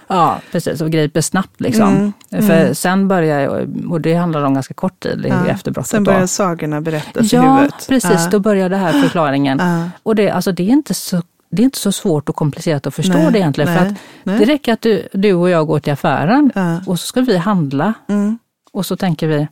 ja 0.07 0.39
precis, 0.51 0.81
och 0.81 0.91
griper 0.91 1.21
snabbt. 1.21 1.61
Liksom. 1.61 1.87
Mm, 1.87 2.13
mm. 2.29 2.47
För 2.47 2.73
sen 2.73 3.07
börjar, 3.07 3.67
och 3.89 4.01
det 4.01 4.13
handlar 4.13 4.43
om 4.43 4.53
ganska 4.53 4.73
kort 4.73 4.99
tid 4.99 5.25
ja, 5.29 5.47
efter 5.47 5.71
brottet. 5.71 5.89
Sen 5.89 6.03
börjar 6.03 6.21
då. 6.21 6.27
sagorna 6.27 6.81
berättas 6.81 7.33
ja, 7.33 7.43
i 7.43 7.47
huvudet. 7.47 7.75
Ja, 7.79 7.85
precis, 7.89 8.29
då 8.31 8.39
börjar 8.39 8.69
det 8.69 8.77
här 8.77 9.01
förklaringen. 9.01 9.61
Och 10.03 10.15
det, 10.15 10.29
alltså, 10.29 10.51
det, 10.51 10.63
är 10.63 10.69
inte 10.69 10.93
så, 10.93 11.21
det 11.49 11.61
är 11.61 11.63
inte 11.63 11.79
så 11.79 11.91
svårt 11.91 12.29
och 12.29 12.35
komplicerat 12.35 12.87
att 12.87 12.93
förstå 12.93 13.13
nej, 13.13 13.31
det 13.31 13.39
egentligen. 13.39 13.73
Nej, 13.73 13.79
för 13.79 13.85
att 13.85 13.97
nej. 14.23 14.39
Det 14.39 14.45
räcker 14.45 14.73
att 14.73 14.81
du, 14.81 15.07
du 15.13 15.33
och 15.33 15.49
jag 15.49 15.67
går 15.67 15.79
till 15.79 15.93
affären 15.93 16.51
och 16.87 16.99
så 16.99 17.07
ska 17.07 17.21
vi 17.21 17.37
handla. 17.37 17.93
Mm. 18.07 18.37
Och 18.73 18.85
så 18.85 18.95
tänker 18.95 19.27
vi, 19.27 19.47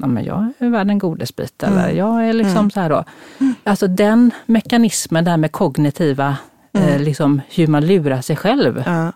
ja, 0.00 0.06
men 0.06 0.24
jag 0.24 0.52
är 0.58 0.68
värd 0.68 0.90
en 0.90 0.98
godisbit 0.98 1.62
eller 1.62 1.84
mm. 1.84 1.96
jag 1.96 2.28
är 2.28 2.32
liksom 2.32 2.58
mm. 2.58 2.70
så 2.70 2.80
här 2.80 2.90
då. 2.90 3.04
Alltså 3.64 3.86
den 3.86 4.30
mekanismen, 4.46 5.24
det 5.24 5.30
här 5.30 5.36
med 5.36 5.52
kognitiva, 5.52 6.36
mm. 6.72 6.88
eh, 6.88 7.00
liksom 7.00 7.40
hur 7.48 7.66
man 7.66 7.86
lurar 7.86 8.20
sig 8.20 8.36
själv. 8.36 8.82
Ja. 8.86 9.12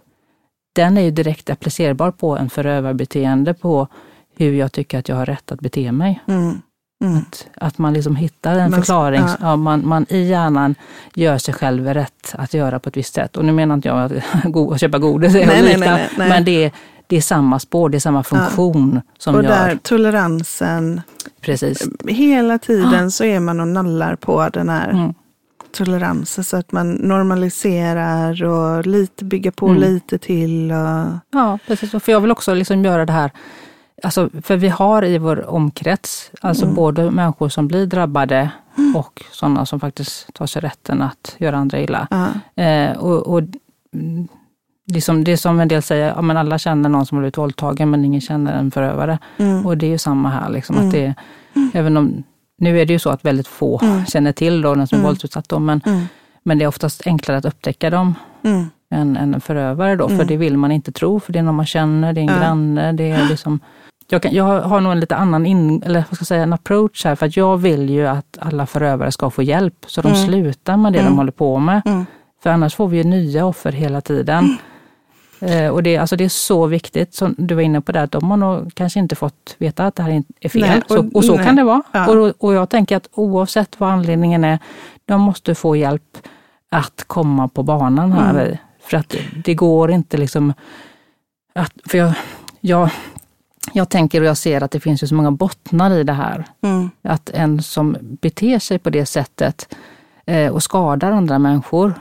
Den 0.74 0.98
är 0.98 1.02
ju 1.02 1.10
direkt 1.10 1.50
applicerbar 1.50 2.10
på 2.10 2.38
en 2.38 2.50
förövarbeteende 2.50 3.54
på 3.54 3.88
hur 4.36 4.52
jag 4.52 4.72
tycker 4.72 4.98
att 4.98 5.08
jag 5.08 5.16
har 5.16 5.26
rätt 5.26 5.52
att 5.52 5.60
bete 5.60 5.92
mig. 5.92 6.22
Mm. 6.26 6.60
Mm. 7.04 7.18
Att, 7.18 7.46
att, 7.54 7.78
man 7.78 7.92
liksom 7.92 8.16
hittar 8.16 8.58
en 8.58 8.70
man, 8.70 8.80
förklaring, 8.80 9.20
ja. 9.20 9.36
ja. 9.40 9.56
man, 9.56 9.88
man 9.88 10.06
i 10.08 10.22
hjärnan 10.22 10.74
gör 11.14 11.38
sig 11.38 11.54
själv 11.54 11.86
rätt 11.86 12.34
att 12.34 12.54
göra 12.54 12.78
på 12.78 12.88
ett 12.88 12.96
visst 12.96 13.14
sätt. 13.14 13.36
Och 13.36 13.44
nu 13.44 13.52
menar 13.52 13.74
inte 13.74 13.88
jag 13.88 13.98
att, 13.98 14.12
att 14.72 14.80
köpa 14.80 14.98
godis, 14.98 15.34
nej, 15.34 15.46
nej, 15.46 15.76
nej, 15.78 16.08
nej, 16.16 16.28
men 16.28 16.44
det 16.44 16.64
är, 16.64 16.72
det 17.06 17.16
är 17.16 17.20
samma 17.20 17.58
spår, 17.58 17.88
det 17.88 17.98
är 17.98 18.00
samma 18.00 18.22
funktion 18.22 18.92
ja. 19.04 19.12
som 19.18 19.34
och 19.34 19.44
gör... 19.44 19.50
där 19.50 19.78
toleransen. 19.82 21.00
Precis. 21.40 21.88
Hela 22.08 22.58
tiden 22.58 23.10
så 23.10 23.24
är 23.24 23.40
man 23.40 23.60
och 23.60 23.68
nallar 23.68 24.16
på 24.16 24.48
den 24.52 24.68
här 24.68 24.90
mm. 24.90 25.14
Toleransen 25.74 26.44
så 26.44 26.56
att 26.56 26.72
man 26.72 26.92
normaliserar 26.92 28.44
och 28.44 28.86
lite 28.86 29.24
bygger 29.24 29.50
på 29.50 29.68
mm. 29.68 29.80
lite 29.80 30.18
till. 30.18 30.72
Och... 30.72 31.06
Ja, 31.30 31.58
precis. 31.66 31.90
För 32.02 32.12
jag 32.12 32.20
vill 32.20 32.30
också 32.30 32.54
liksom 32.54 32.84
göra 32.84 33.06
det 33.06 33.12
här 33.12 33.30
Alltså, 34.02 34.30
för 34.42 34.56
vi 34.56 34.68
har 34.68 35.04
i 35.04 35.18
vår 35.18 35.50
omkrets, 35.50 36.30
alltså 36.40 36.64
mm. 36.64 36.74
både 36.74 37.10
människor 37.10 37.48
som 37.48 37.68
blir 37.68 37.86
drabbade 37.86 38.50
mm. 38.78 38.96
och 38.96 39.24
sådana 39.32 39.66
som 39.66 39.80
faktiskt 39.80 40.34
tar 40.34 40.46
sig 40.46 40.62
rätten 40.62 41.02
att 41.02 41.36
göra 41.38 41.56
andra 41.56 41.80
illa. 41.80 42.08
Eh, 42.54 42.96
och, 42.96 43.26
och 43.26 43.42
liksom 44.92 45.24
det 45.24 45.36
som 45.36 45.60
en 45.60 45.68
del 45.68 45.82
säger, 45.82 46.08
ja, 46.16 46.22
men 46.22 46.36
alla 46.36 46.58
känner 46.58 46.88
någon 46.88 47.06
som 47.06 47.16
har 47.16 47.22
blivit 47.22 47.38
våldtagen 47.38 47.90
men 47.90 48.04
ingen 48.04 48.20
känner 48.20 48.52
en 48.58 48.70
förövare. 48.70 49.18
Mm. 49.36 49.66
Och 49.66 49.78
det 49.78 49.86
är 49.86 49.90
ju 49.90 49.98
samma 49.98 50.28
här. 50.28 50.50
Liksom, 50.50 50.76
mm. 50.76 50.88
att 50.88 50.92
det, 50.92 51.14
även 51.74 51.96
om, 51.96 52.22
nu 52.58 52.80
är 52.80 52.86
det 52.86 52.92
ju 52.92 52.98
så 52.98 53.10
att 53.10 53.24
väldigt 53.24 53.46
få 53.46 53.80
mm. 53.82 54.06
känner 54.06 54.32
till 54.32 54.62
då, 54.62 54.74
den 54.74 54.86
som 54.86 54.96
är 54.96 55.00
mm. 55.00 55.08
våldsutsatt, 55.08 55.48
då, 55.48 55.58
men, 55.58 55.80
mm. 55.86 56.04
men 56.42 56.58
det 56.58 56.64
är 56.64 56.68
oftast 56.68 57.06
enklare 57.06 57.38
att 57.38 57.44
upptäcka 57.44 57.90
dem 57.90 58.14
mm. 58.42 58.66
än, 58.90 59.16
än 59.16 59.34
en 59.34 59.40
förövare. 59.40 59.96
Då, 59.96 60.08
För 60.08 60.24
det 60.24 60.36
vill 60.36 60.56
man 60.56 60.72
inte 60.72 60.92
tro, 60.92 61.20
för 61.20 61.32
det 61.32 61.38
är 61.38 61.42
någon 61.42 61.54
man 61.54 61.66
känner, 61.66 62.12
det 62.12 62.20
är 62.20 62.22
en 62.22 62.28
ja. 62.28 62.38
granne. 62.38 62.92
Det 62.92 63.10
är 63.10 63.28
liksom, 63.28 63.60
jag, 64.08 64.22
kan, 64.22 64.32
jag 64.32 64.60
har 64.60 64.80
nog 64.80 64.92
en 64.92 65.00
lite 65.00 65.16
annan 65.16 65.46
in, 65.46 65.82
eller 65.82 66.04
vad 66.08 66.16
ska 66.16 66.22
jag 66.22 66.26
säga, 66.26 66.42
en 66.42 66.52
approach 66.52 67.04
här, 67.04 67.14
för 67.14 67.26
att 67.26 67.36
jag 67.36 67.56
vill 67.56 67.90
ju 67.90 68.06
att 68.06 68.38
alla 68.40 68.66
förövare 68.66 69.12
ska 69.12 69.30
få 69.30 69.42
hjälp, 69.42 69.84
så 69.86 70.02
de 70.02 70.14
slutar 70.14 70.76
med 70.76 70.92
det 70.92 71.02
de 71.02 71.16
håller 71.16 71.32
på 71.32 71.58
med. 71.58 71.82
För 72.42 72.50
annars 72.50 72.74
får 72.74 72.88
vi 72.88 72.96
ju 72.96 73.04
nya 73.04 73.46
offer 73.46 73.72
hela 73.72 74.00
tiden. 74.00 74.56
Eh, 75.40 75.68
och 75.68 75.82
det, 75.82 75.96
alltså 75.96 76.16
det 76.16 76.24
är 76.24 76.28
så 76.28 76.66
viktigt, 76.66 77.14
som 77.14 77.34
du 77.38 77.54
var 77.54 77.62
inne 77.62 77.80
på, 77.80 77.92
det, 77.92 78.02
att 78.02 78.12
de 78.12 78.30
har 78.30 78.36
nog 78.36 78.74
kanske 78.74 78.98
inte 79.00 79.16
fått 79.16 79.56
veta 79.58 79.86
att 79.86 79.96
det 79.96 80.02
här 80.02 80.22
är 80.40 80.48
fel. 80.48 80.62
Nej, 80.62 80.82
och, 80.88 80.90
så, 80.90 81.10
och 81.14 81.24
så 81.24 81.36
nej. 81.36 81.44
kan 81.44 81.56
det 81.56 81.64
vara. 81.64 81.82
Ja. 81.92 82.08
Och, 82.10 82.34
och 82.38 82.54
jag 82.54 82.70
tänker 82.70 82.96
att 82.96 83.08
oavsett 83.12 83.80
vad 83.80 83.90
anledningen 83.90 84.44
är, 84.44 84.58
de 85.04 85.20
måste 85.20 85.54
få 85.54 85.76
hjälp 85.76 86.18
att 86.70 87.04
komma 87.06 87.48
på 87.48 87.62
banan 87.62 88.12
här. 88.12 88.44
Mm. 88.44 88.56
För 88.82 88.96
att 88.96 89.14
det 89.44 89.54
går 89.54 89.90
inte 89.90 90.16
liksom 90.16 90.52
att, 91.54 91.72
för 91.86 91.98
jag, 91.98 92.12
jag, 92.60 92.90
jag 93.72 93.88
tänker 93.88 94.20
och 94.20 94.26
jag 94.26 94.36
ser 94.36 94.62
att 94.62 94.70
det 94.70 94.80
finns 94.80 95.02
ju 95.02 95.06
så 95.06 95.14
många 95.14 95.30
bottnar 95.30 95.90
i 95.90 96.04
det 96.04 96.12
här. 96.12 96.44
Mm. 96.60 96.90
Att 97.02 97.30
en 97.30 97.62
som 97.62 97.96
beter 98.00 98.58
sig 98.58 98.78
på 98.78 98.90
det 98.90 99.06
sättet 99.06 99.74
eh, 100.26 100.52
och 100.52 100.62
skadar 100.62 101.12
andra 101.12 101.38
människor 101.38 101.94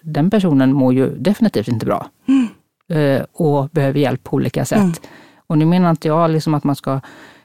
den 0.00 0.30
personen 0.30 0.72
mår 0.72 0.94
ju 0.94 1.14
definitivt 1.16 1.68
inte 1.68 1.86
bra 1.86 2.06
mm. 2.28 2.48
Eh, 2.88 3.22
och 3.32 3.68
behöver 3.68 4.00
hjälp 4.00 4.24
på 4.24 4.36
olika 4.36 4.64
sätt. 4.64 4.78
Mm. 4.78 4.92
Och 5.46 5.58
nu 5.58 5.64
menar 5.64 5.90
inte 5.90 6.08
jag 6.08 6.30
liksom 6.30 6.54
att 6.54 6.64
man 6.64 6.76
ska 6.76 7.00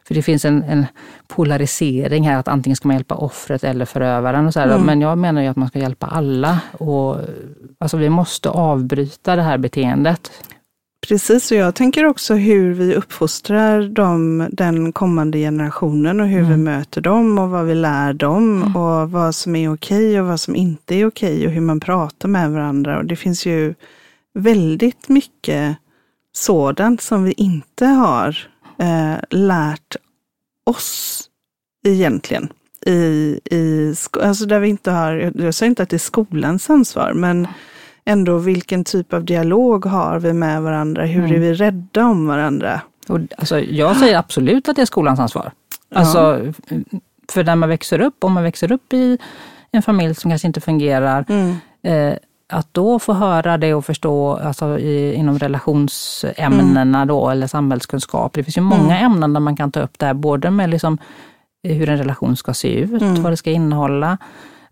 för 0.08 0.16
det 0.16 0.22
finns 0.22 0.46
en, 0.46 0.64
en, 0.64 0.86
polarisering 1.28 2.28
här, 2.28 2.38
att 2.38 2.48
antingen 2.48 2.76
ska 2.76 2.88
man 2.88 2.96
hjälpa 2.96 3.16
offret 3.16 3.64
eller 3.64 3.86
förövaren. 3.86 4.46
Och 4.46 4.54
så 4.54 4.60
mm. 4.60 4.82
Men 4.82 5.02
jag 5.02 5.18
menar 5.18 5.42
ju 5.42 5.48
att 5.48 5.56
man 5.56 5.68
ska 5.68 5.80
hjälpa 5.80 6.08
alla. 6.08 6.60
Och, 6.72 7.18
alltså 7.78 7.98
vi 7.98 8.10
måste 8.10 8.50
avbryta 8.50 9.36
det 9.36 9.42
här 9.42 9.58
beteendet. 9.58 10.32
Precis, 11.02 11.52
och 11.52 11.58
jag 11.58 11.76
tänker 11.76 12.06
också 12.06 12.34
hur 12.34 12.74
vi 12.74 12.96
uppfostrar 12.96 13.82
dem, 13.82 14.48
den 14.52 14.92
kommande 14.92 15.38
generationen 15.38 16.20
och 16.20 16.28
hur 16.28 16.40
mm. 16.40 16.52
vi 16.52 16.58
möter 16.58 17.02
dem 17.02 17.40
och 17.40 17.50
vad 17.50 17.66
vi 17.66 17.76
lär 17.76 18.14
dem 18.14 18.62
mm. 18.62 18.76
och 18.76 19.12
vad 19.12 19.36
som 19.36 19.56
är 19.56 19.74
okej 19.74 20.22
och 20.22 20.28
vad 20.28 20.40
som 20.40 20.56
inte 20.56 20.96
är 20.96 21.08
okej 21.08 21.48
och 21.48 21.52
hur 21.52 21.62
man 21.62 21.80
pratar 21.80 22.30
med 22.30 22.52
varandra. 22.52 22.98
Och 22.98 23.06
det 23.06 23.16
finns 23.16 23.46
ju 23.46 23.74
väldigt 24.34 25.10
mycket 25.10 25.78
sådant 26.34 27.02
som 27.02 27.24
vi 27.24 27.32
inte 27.32 27.86
har 27.86 28.38
eh, 28.80 29.16
lärt 29.30 29.96
oss 30.66 31.24
egentligen. 31.88 32.50
I, 32.86 33.40
i, 33.52 33.94
alltså 34.22 34.46
där 34.46 34.60
vi 34.60 34.68
inte 34.68 34.92
har, 34.92 35.32
jag 35.36 35.56
säger 35.56 35.70
inte 35.70 35.84
att 35.84 35.90
det 35.90 35.96
är 35.96 36.00
skolans 36.00 36.70
ansvar, 36.70 37.14
men 37.14 37.48
ändå 38.08 38.38
vilken 38.38 38.84
typ 38.84 39.14
av 39.14 39.26
dialog 39.26 39.86
har 39.86 40.20
vi 40.20 40.34
med 40.34 40.62
varandra? 40.62 41.06
Hur 41.06 41.24
mm. 41.24 41.36
är 41.36 41.40
vi 41.40 41.54
rädda 41.54 42.06
om 42.06 42.28
varandra? 42.28 42.82
Och, 43.08 43.20
alltså, 43.38 43.60
jag 43.60 43.98
säger 43.98 44.18
absolut 44.18 44.70
att 44.70 44.76
det 44.76 44.82
är 44.82 44.86
skolans 44.86 45.20
ansvar. 45.20 45.52
Alltså, 45.96 46.40
För 47.32 47.44
när 47.44 47.56
man 47.56 47.70
växer 47.70 48.02
upp, 48.02 48.24
om 48.24 48.34
man 48.34 48.44
växer 48.44 48.72
upp 48.72 48.94
i 48.94 49.18
en 49.72 49.82
familj 49.82 50.16
som 50.16 50.32
kanske 50.32 50.48
inte 50.48 50.62
fungerar, 50.62 51.26
mm. 51.30 51.56
eh, 51.84 52.18
att 52.50 52.68
då 52.72 53.00
få 53.00 53.14
höra 53.14 53.58
det 53.58 53.74
och 53.74 53.86
förstå 53.86 54.36
alltså 54.36 54.80
i, 54.80 55.14
inom 55.14 55.40
relationsämnena 55.40 56.98
mm. 56.98 57.08
då, 57.08 57.30
eller 57.30 57.48
samhällskunskap. 57.48 58.34
Det 58.34 58.44
finns 58.44 58.58
ju 58.58 58.62
många 58.62 58.98
mm. 58.98 59.12
ämnen 59.12 59.34
där 59.34 59.40
man 59.40 59.56
kan 59.56 59.72
ta 59.72 59.80
upp 59.80 60.00
det 60.00 60.06
här, 60.06 60.14
både 60.14 60.52
med 60.52 60.70
liksom 60.70 60.98
hur 61.64 61.90
en 61.90 61.98
relation 61.98 62.36
ska 62.36 62.54
se 62.54 62.80
ut, 62.80 63.02
mm. 63.02 63.24
vad 63.24 63.32
det 63.32 63.38
ska 63.38 63.52
innehålla, 63.52 64.18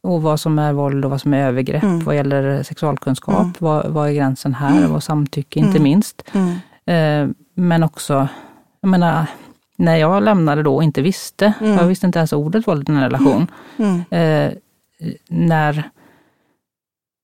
och 0.06 0.22
vad 0.22 0.40
som 0.40 0.60
är 0.60 0.74
våld 0.74 1.06
och 1.06 1.12
vad 1.12 1.22
som 1.22 1.34
är 1.34 1.48
övergrepp 1.48 1.84
Mm. 1.84 2.00
vad 2.04 2.16
gäller 2.16 2.64
sexualkunskap. 2.64 3.40
Mm. 3.42 3.54
Vad, 3.60 3.86
vad 3.90 4.10
är 4.10 4.14
gränsen 4.14 4.54
här? 4.54 4.92
Och 4.94 5.04
samtycke 5.04 5.60
inte 5.60 5.72
Mm. 5.72 5.84
minst. 5.84 6.22
Mm. 6.34 6.56
Eh, 6.86 7.36
men 7.56 7.84
också, 7.84 8.28
jag 8.82 8.90
menar, 8.90 9.26
när 9.78 9.96
jag 9.96 10.24
lämnade 10.24 10.64
då 10.64 10.76
och 10.76 10.84
inte 10.84 11.02
visste, 11.02 11.54
Mm. 11.62 11.74
jag 11.78 11.84
visste 11.86 12.06
inte 12.06 12.20
ens 12.20 12.34
ordet 12.34 12.68
våld 12.68 12.90
i 12.90 12.92
en 12.92 13.02
relation. 13.02 13.48
Mm. 13.78 14.04
Eh, 14.10 14.52
när 15.30 15.90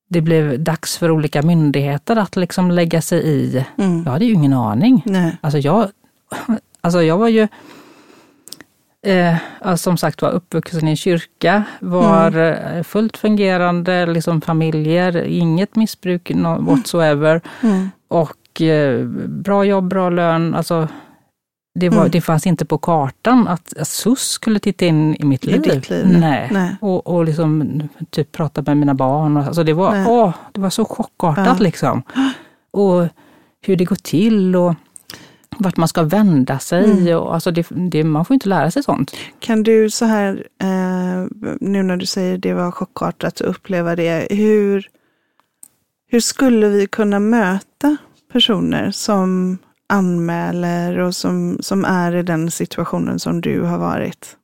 det 0.09 0.21
blev 0.21 0.63
dags 0.63 0.97
för 0.97 1.11
olika 1.11 1.41
myndigheter 1.41 2.15
att 2.15 2.35
liksom 2.35 2.71
lägga 2.71 3.01
sig 3.01 3.19
i. 3.27 3.65
Mm. 3.77 4.03
Jag 4.05 4.11
hade 4.11 4.25
ju 4.25 4.33
ingen 4.33 4.53
aning. 4.53 5.01
Nej. 5.05 5.37
Alltså 5.41 5.59
jag, 5.59 5.87
alltså 6.81 7.01
jag 7.03 7.17
var 7.17 7.27
ju, 7.27 7.47
eh, 9.07 9.75
som 9.75 9.97
sagt 9.97 10.21
var 10.21 10.29
uppvuxen 10.31 10.87
i 10.87 10.91
en 10.91 10.97
kyrka, 10.97 11.63
var 11.79 12.37
eh, 12.37 12.83
fullt 12.83 13.17
fungerande 13.17 14.05
liksom 14.05 14.41
familjer, 14.41 15.17
inget 15.23 15.75
missbruk 15.75 16.31
no, 16.35 16.61
whatsoever. 16.61 17.41
Mm. 17.63 17.89
Och 18.07 18.61
eh, 18.61 19.05
bra 19.27 19.65
jobb, 19.65 19.87
bra 19.87 20.09
lön. 20.09 20.55
Alltså, 20.55 20.87
det, 21.79 21.89
var, 21.89 21.97
Mm. 21.97 22.11
det 22.11 22.21
fanns 22.21 22.47
inte 22.47 22.65
på 22.65 22.77
kartan 22.77 23.47
att, 23.47 23.77
att 23.77 23.87
SUS 23.87 24.19
skulle 24.29 24.59
titta 24.59 24.85
in 24.85 25.15
i 25.15 25.23
mitt 25.25 25.43
I 25.45 25.47
liv. 25.47 25.61
liv? 25.89 26.05
Nej. 26.19 26.49
Nej. 26.51 26.75
Och, 26.81 27.07
och 27.07 27.25
liksom 27.25 27.81
typ 28.09 28.31
prata 28.31 28.61
med 28.61 28.77
mina 28.77 28.93
barn. 28.93 29.37
Och, 29.37 29.43
alltså 29.45 29.63
det, 29.63 29.73
var, 29.73 29.91
Nej. 29.91 30.05
åh, 30.09 30.33
det 30.51 30.61
var 30.61 30.69
så 30.69 30.85
chockartat 30.85 31.45
Ja. 31.47 31.55
liksom. 31.63 32.03
Och 32.73 33.07
hur 33.65 33.75
det 33.75 33.85
går 33.85 33.95
till 33.95 34.55
och 34.55 34.75
vart 35.57 35.77
man 35.77 35.87
ska 35.87 36.03
vända 36.03 36.59
sig. 36.59 36.91
Mm. 36.91 37.17
Och, 37.17 37.33
alltså 37.33 37.51
det, 37.51 37.67
det, 37.69 38.03
man 38.03 38.25
får 38.25 38.33
inte 38.33 38.49
lära 38.49 38.71
sig 38.71 38.83
sånt. 38.83 39.15
Kan 39.39 39.63
du 39.63 39.89
så 39.89 40.05
här, 40.05 40.47
eh, 40.61 41.27
nu 41.59 41.83
när 41.83 41.97
du 41.97 42.05
säger 42.05 42.37
det 42.37 42.53
var 42.53 42.71
chockartat 42.71 43.41
att 43.41 43.41
uppleva 43.41 43.95
det, 43.95 44.27
hur, 44.29 44.87
hur 46.07 46.19
skulle 46.19 46.69
vi 46.69 46.87
kunna 46.87 47.19
möta 47.19 47.97
personer 48.31 48.91
som 48.91 49.57
anmäler 49.87 50.97
och 50.97 51.15
som, 51.15 51.57
som 51.61 51.85
är 51.85 52.15
i 52.15 52.23
den 52.23 52.51
situationen 52.51 53.19
som 53.19 53.41
du 53.41 53.61
har 53.61 53.77
varit? 53.77 54.37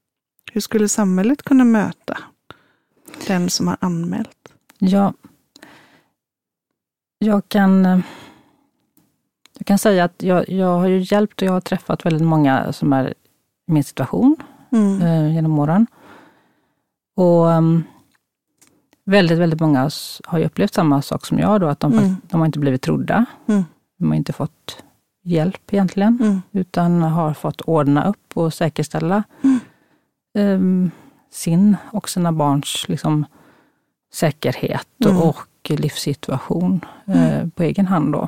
Hur 0.51 0.61
skulle 0.61 0.89
samhället 0.89 1.43
kunna 1.43 1.63
möta 1.63 2.17
den 3.27 3.49
som 3.49 3.67
har 3.67 3.77
anmält? 3.79 4.29
Ja, 4.79 5.13
jag 7.19 7.49
kan, 7.49 7.85
eh, 7.85 7.99
jag 9.57 9.65
kan 9.67 9.77
säga 9.77 10.03
att 10.03 10.23
jag, 10.23 10.49
jag 10.49 10.77
har 10.79 10.87
ju 10.87 11.05
hjälpt 11.15 11.41
och 11.41 11.47
jag 11.47 11.51
har 11.53 11.61
träffat 11.61 12.05
väldigt 12.05 12.27
många 12.27 12.73
som 12.73 12.93
är 12.93 13.13
i 13.67 13.71
min 13.71 13.83
situation 13.83 14.35
Mm. 14.71 15.01
eh, 15.01 15.33
genom 15.35 15.59
åren. 15.59 15.87
Och 17.15 17.45
um, 17.45 17.83
väldigt, 19.05 19.37
väldigt 19.39 19.59
många 19.59 19.89
har 20.25 20.39
ju 20.39 20.45
upplevt 20.45 20.73
samma 20.73 21.01
sak 21.01 21.25
som 21.25 21.39
jag 21.39 21.61
då, 21.61 21.67
att 21.67 21.79
de, 21.79 21.93
Mm. 21.93 22.15
de 22.29 22.39
har 22.41 22.45
inte 22.45 22.59
blivit 22.59 22.81
trodda. 22.81 23.25
Mm. 23.47 23.65
De 23.97 24.07
har 24.07 24.15
inte 24.15 24.33
fått 24.33 24.83
hjälp 25.23 25.73
egentligen, 25.73 26.17
Mm. 26.21 26.41
utan 26.51 27.01
har 27.01 27.33
fått 27.33 27.61
ordna 27.61 28.05
upp 28.09 28.31
och 28.37 28.53
säkerställa 28.53 29.23
Mm. 29.43 29.59
em, 30.37 30.91
sin 31.31 31.77
och 31.91 32.09
sina 32.09 32.31
barns 32.31 32.85
liksom, 32.87 33.25
säkerhet 34.13 34.87
Mm. 35.05 35.17
och 35.21 35.47
livssituation 35.69 36.85
eh, 37.05 37.47
på 37.55 37.63
egen 37.63 37.87
hand. 37.87 38.13
Då. 38.13 38.27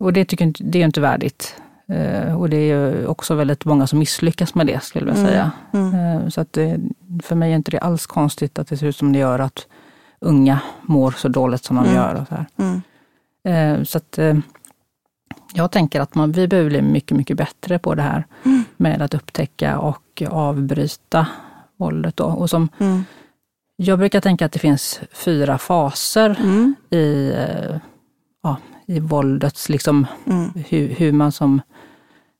Mm. 0.00 0.06
Och 0.06 0.12
det 0.12 0.24
tycker 0.24 0.44
jag 0.44 0.48
inte, 0.48 0.64
det 0.64 0.80
är 0.80 0.84
inte 0.84 1.00
värdigt. 1.00 1.54
Eh, 1.88 2.40
och 2.40 2.50
det 2.50 2.56
är 2.56 2.76
ju 2.76 3.06
också 3.06 3.34
väldigt 3.34 3.64
många 3.64 3.86
som 3.86 3.98
misslyckas 3.98 4.54
med 4.54 4.66
det, 4.66 4.82
skulle 4.82 5.06
jag 5.06 5.14
vilja 5.14 5.28
säga. 5.30 5.50
Mm. 5.72 5.94
Eh, 6.22 6.28
Så 6.28 6.40
att 6.40 6.52
det, 6.52 6.80
för 7.22 7.34
mig 7.36 7.52
är 7.52 7.56
inte 7.56 7.70
det 7.70 7.78
alls 7.78 8.06
konstigt 8.06 8.58
att 8.58 8.68
det 8.68 8.76
ser 8.76 8.86
ut 8.86 8.96
som 8.96 9.12
det 9.12 9.18
gör, 9.18 9.38
att 9.38 9.66
unga 10.20 10.60
mår 10.82 11.10
så 11.10 11.28
dåligt 11.28 11.64
som 11.64 11.76
de 11.76 11.84
Mm. 11.84 11.96
gör. 11.96 12.14
Och 12.14 12.28
så 12.28 12.34
här. 12.34 12.46
Mm. 12.56 12.82
Eh, 13.80 13.84
Så 13.84 13.98
att 13.98 14.18
eh, 14.18 14.36
jag 15.54 15.70
tänker 15.70 16.00
att 16.00 16.14
man, 16.14 16.32
vi 16.32 16.48
behöver 16.48 16.70
bli 16.70 16.82
mycket, 16.82 17.16
mycket 17.16 17.36
bättre 17.36 17.78
på 17.78 17.94
det 17.94 18.02
här 18.02 18.26
Mm. 18.44 18.64
med 18.76 19.02
att 19.02 19.14
upptäcka 19.14 19.78
och 19.78 20.22
avbryta 20.30 21.26
våldet. 21.76 22.16
Då. 22.16 22.24
Och 22.24 22.50
som, 22.50 22.68
Mm. 22.78 23.04
jag 23.76 23.98
brukar 23.98 24.20
tänka 24.20 24.46
att 24.46 24.52
det 24.52 24.58
finns 24.58 25.00
fyra 25.12 25.58
faser 25.58 26.36
Mm. 26.40 26.74
i, 26.90 27.32
eh, 27.36 27.76
ja, 28.42 28.56
i 28.88 29.00
våldets, 29.00 29.68
liksom, 29.68 30.06
Mm. 30.26 30.50
hur, 30.68 30.88
hur 30.88 31.12
man 31.12 31.32
som, 31.32 31.60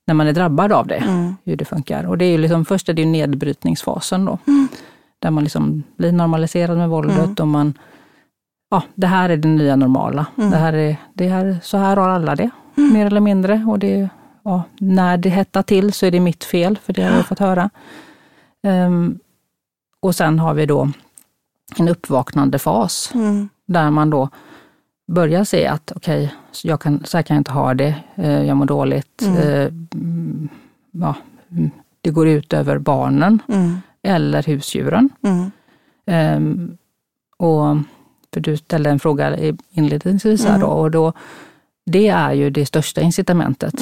när 0.07 0.15
man 0.15 0.27
är 0.27 0.33
drabbad 0.33 0.73
av 0.73 0.87
det, 0.87 0.97
Mm. 0.97 1.37
hur 1.45 1.57
det 1.57 1.65
funkar. 1.65 2.05
Och 2.07 2.19
det 2.19 2.25
är 2.25 2.31
ju 2.31 2.39
liksom, 2.39 2.65
först 2.65 2.89
är 2.89 2.93
det 2.95 3.03
ju 3.03 3.09
nedbrytningsfasen 3.09 4.25
då, 4.25 4.39
Mm. 4.47 4.69
där 5.19 5.31
man 5.31 5.45
liksom 5.45 5.83
blir 5.97 6.13
normaliserad 6.13 6.77
med 6.79 6.89
våldet 6.89 7.19
Mm. 7.19 7.35
och 7.41 7.49
man, 7.49 7.75
ja, 8.71 8.83
det 8.95 9.07
här 9.07 9.29
är 9.31 9.37
det 9.37 9.49
nya 9.49 9.77
normala. 9.77 10.27
Mm. 10.39 10.51
Det 10.51 10.57
här 10.57 10.73
är, 10.73 10.97
det 11.15 11.29
här, 11.29 11.59
så 11.63 11.77
här 11.77 11.97
har 11.97 12.09
alla 12.09 12.37
det, 12.37 12.51
Mm. 12.77 12.93
mer 12.93 13.07
eller 13.07 13.21
mindre. 13.21 13.65
Och 13.69 13.79
det, 13.79 14.09
ja, 14.43 14.63
när 14.79 15.17
det 15.17 15.29
hettar 15.29 15.63
till 15.63 15.93
så 15.93 16.07
är 16.07 16.11
det 16.11 16.21
mitt 16.21 16.45
fel, 16.45 16.79
för 16.85 16.93
det 16.93 17.03
har 17.03 17.11
jag 17.17 17.27
fått 17.27 17.39
höra. 17.39 17.71
Ehm, 18.63 19.19
och 20.01 20.15
sen 20.15 20.39
har 20.39 20.55
vi 20.55 20.67
då 20.67 20.89
en 21.79 21.89
uppvaknande 21.89 22.59
fas, 22.59 23.13
där 23.67 23.91
man 23.91 24.11
då 24.11 24.29
börjar 25.09 25.45
se 25.45 25.67
att 25.67 25.93
okej, 25.97 26.35
så 26.53 26.69
jag 26.69 26.81
kan, 26.81 27.05
så 27.05 27.19
här 27.19 27.23
kan 27.23 27.35
jag 27.35 27.41
inte 27.41 27.53
ha 27.53 27.75
det, 27.75 27.95
eh, 28.15 28.43
jag 28.45 28.57
mår 28.57 28.67
dåligt. 28.67 29.23
Mm. 29.23 29.37
Eh, 29.39 29.73
mm, 29.95 30.49
ja, 30.91 31.15
mm, 31.51 31.71
det 32.01 32.11
går 32.11 32.29
ut 32.29 32.53
över 32.53 32.79
barnen 32.79 33.43
Mm. 33.49 33.77
eller 34.03 34.43
husdjuren. 34.43 35.11
Mm. 35.23 35.51
Ehm, 36.07 36.77
och, 37.37 37.77
för 38.35 38.41
du 38.41 38.57
ställde 38.57 38.91
en 38.91 38.99
fråga 38.99 39.37
inledningsvis 39.71 40.43
här 40.45 40.49
Mm. 40.55 40.61
då, 40.61 40.67
och 40.67 40.91
då, 40.91 41.13
det 41.87 42.09
är 42.09 42.33
ju 42.33 42.51
det 42.51 42.67
största 42.67 43.01
incitamentet 43.01 43.75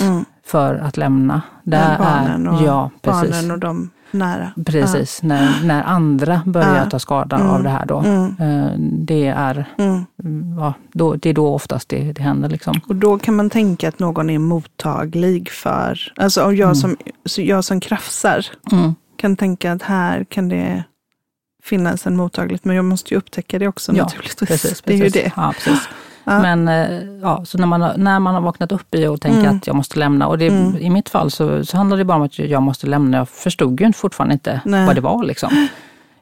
för 0.44 0.74
att 0.74 0.96
lämna. 0.96 1.42
Det 1.62 1.76
Ja, 1.76 1.96
barnen 1.98 2.48
och- 2.48 2.62
ja, 2.62 2.90
precis. 3.02 3.30
Barnen 3.30 3.50
och 3.50 3.58
de 3.58 3.90
nära. 4.10 4.52
Precis, 4.66 5.22
när, 5.22 5.64
när 5.64 5.82
andra 5.82 6.40
börjar 6.46 6.76
Ja. 6.76 6.90
ta 6.90 6.98
skada 6.98 7.36
Mm. 7.36 7.48
av 7.50 7.62
det 7.62 7.68
här 7.68 7.86
då. 7.86 7.98
Mm. 7.98 8.26
Eh, 8.40 8.72
Det 8.78 9.26
är, 9.26 9.64
Mm. 9.78 10.04
ja, 10.58 10.74
då, 10.92 11.14
det 11.14 11.30
är 11.30 11.34
då 11.34 11.54
oftast 11.54 11.88
det, 11.88 12.12
det 12.12 12.22
händer. 12.22 12.48
Liksom. 12.48 12.80
Och 12.88 12.96
då 12.96 13.18
kan 13.18 13.36
man 13.36 13.50
tänka 13.50 13.88
att 13.88 13.98
någon 13.98 14.30
är 14.30 14.38
mottaglig 14.38 15.50
för, 15.50 16.12
alltså 16.16 16.44
om 16.44 16.56
jag, 16.56 16.66
Mm. 16.66 16.74
som, 16.74 16.96
jag 17.36 17.64
som 17.64 17.80
krafsar 17.80 18.46
Mm. 18.72 18.94
kan 19.16 19.36
tänka 19.36 19.72
att 19.72 19.82
här 19.82 20.24
kan 20.24 20.48
det 20.48 20.84
finnas 21.62 22.06
en 22.06 22.16
mottaglighet, 22.16 22.64
men 22.64 22.76
jag 22.76 22.84
måste 22.84 23.14
ju 23.14 23.18
upptäcka 23.18 23.58
det 23.58 23.68
också 23.68 23.92
Ja, 23.96 24.02
naturligtvis. 24.02 24.48
Precis, 24.48 24.82
Det 24.82 24.92
är 24.92 24.96
ju 24.96 25.02
precis. 25.02 25.22
det. 25.22 25.32
Ja, 25.36 25.52
precis. 25.64 25.88
Ja. 26.28 26.42
Men 26.42 26.68
eh, 26.68 27.02
ja, 27.22 27.44
så 27.44 27.58
när 27.58 27.66
man, 27.66 27.82
har- 27.82 27.96
när 27.96 28.18
man 28.20 28.34
har 28.34 28.40
vaknat 28.40 28.72
upp 28.72 28.94
i 28.94 29.06
och 29.06 29.20
tänker 29.20 29.40
Mm. 29.40 29.56
att 29.56 29.66
jag 29.66 29.76
måste 29.76 29.98
lämna, 29.98 30.26
och 30.28 30.38
det, 30.38 30.46
Mm. 30.46 30.76
i 30.76 30.90
mitt 30.90 31.08
fall 31.08 31.30
så, 31.30 31.64
så 31.64 31.76
handlar 31.76 31.96
det 31.96 32.04
bara 32.04 32.16
om 32.16 32.22
att 32.22 32.38
jag 32.38 32.62
måste 32.62 32.86
lämna. 32.86 33.16
Jag 33.16 33.28
förstod 33.28 33.80
ju 33.80 33.92
fortfarande 33.92 34.32
inte 34.32 34.60
Nej. 34.64 34.86
vad 34.86 34.94
det 34.94 35.00
var. 35.00 35.24
Liksom. 35.24 35.68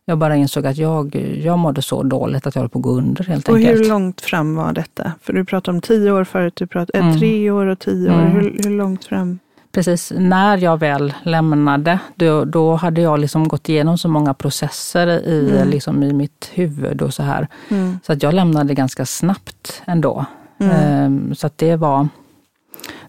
Jag 0.07 0.19
bara 0.19 0.37
insåg 0.37 0.67
att 0.67 0.77
jag, 0.77 1.15
jag 1.45 1.59
mådde 1.59 1.83
så 1.83 2.03
dåligt 2.03 2.47
att 2.47 2.55
jag 2.55 2.63
höll 2.63 2.69
på 2.69 2.79
att 2.79 2.83
gå 2.83 2.91
under 2.91 3.25
helt 3.25 3.49
Och 3.49 3.57
enkelt. 3.57 3.81
hur 3.81 3.89
långt 3.89 4.21
fram 4.21 4.55
var 4.55 4.73
detta? 4.73 5.13
För 5.23 5.33
du 5.33 5.45
pratade 5.45 5.75
om 5.77 5.81
tio 5.81 6.11
år 6.13 6.25
förut, 6.25 6.57
du 6.57 6.67
pratade 6.67 6.99
eh, 6.99 7.05
Mm. 7.07 7.19
tre 7.19 7.51
år 7.51 7.67
och 7.67 7.79
tio 7.79 8.11
år. 8.11 8.21
Mm. 8.21 8.33
Hur, 8.33 8.57
hur 8.65 8.71
långt 8.71 9.05
fram? 9.05 9.39
Precis, 9.75 10.13
när 10.17 10.59
jag 10.59 10.81
väl 10.81 11.15
lämnade, 11.23 11.99
då, 12.15 12.45
då 12.45 12.75
hade 12.75 13.01
jag 13.01 13.19
liksom 13.21 13.49
gått 13.49 13.69
igenom 13.69 13.99
så 13.99 14.09
många 14.09 14.35
processer 14.35 15.07
i, 15.07 15.51
Mm. 15.51 15.69
liksom 15.69 16.03
i 16.03 16.13
mitt 16.13 16.51
huvud 16.55 17.03
och 17.03 17.15
så 17.15 17.23
här. 17.23 17.49
Mm. 17.69 17.99
Så 18.07 18.13
att 18.13 18.23
jag 18.23 18.35
lämnade 18.35 18.75
ganska 18.75 19.07
snabbt 19.07 19.83
ändå. 19.87 20.25
Mm. 20.59 20.71
Ehm, 20.77 21.35
Så 21.35 21.47
att 21.47 21.59
det 21.59 21.77
var 21.77 22.09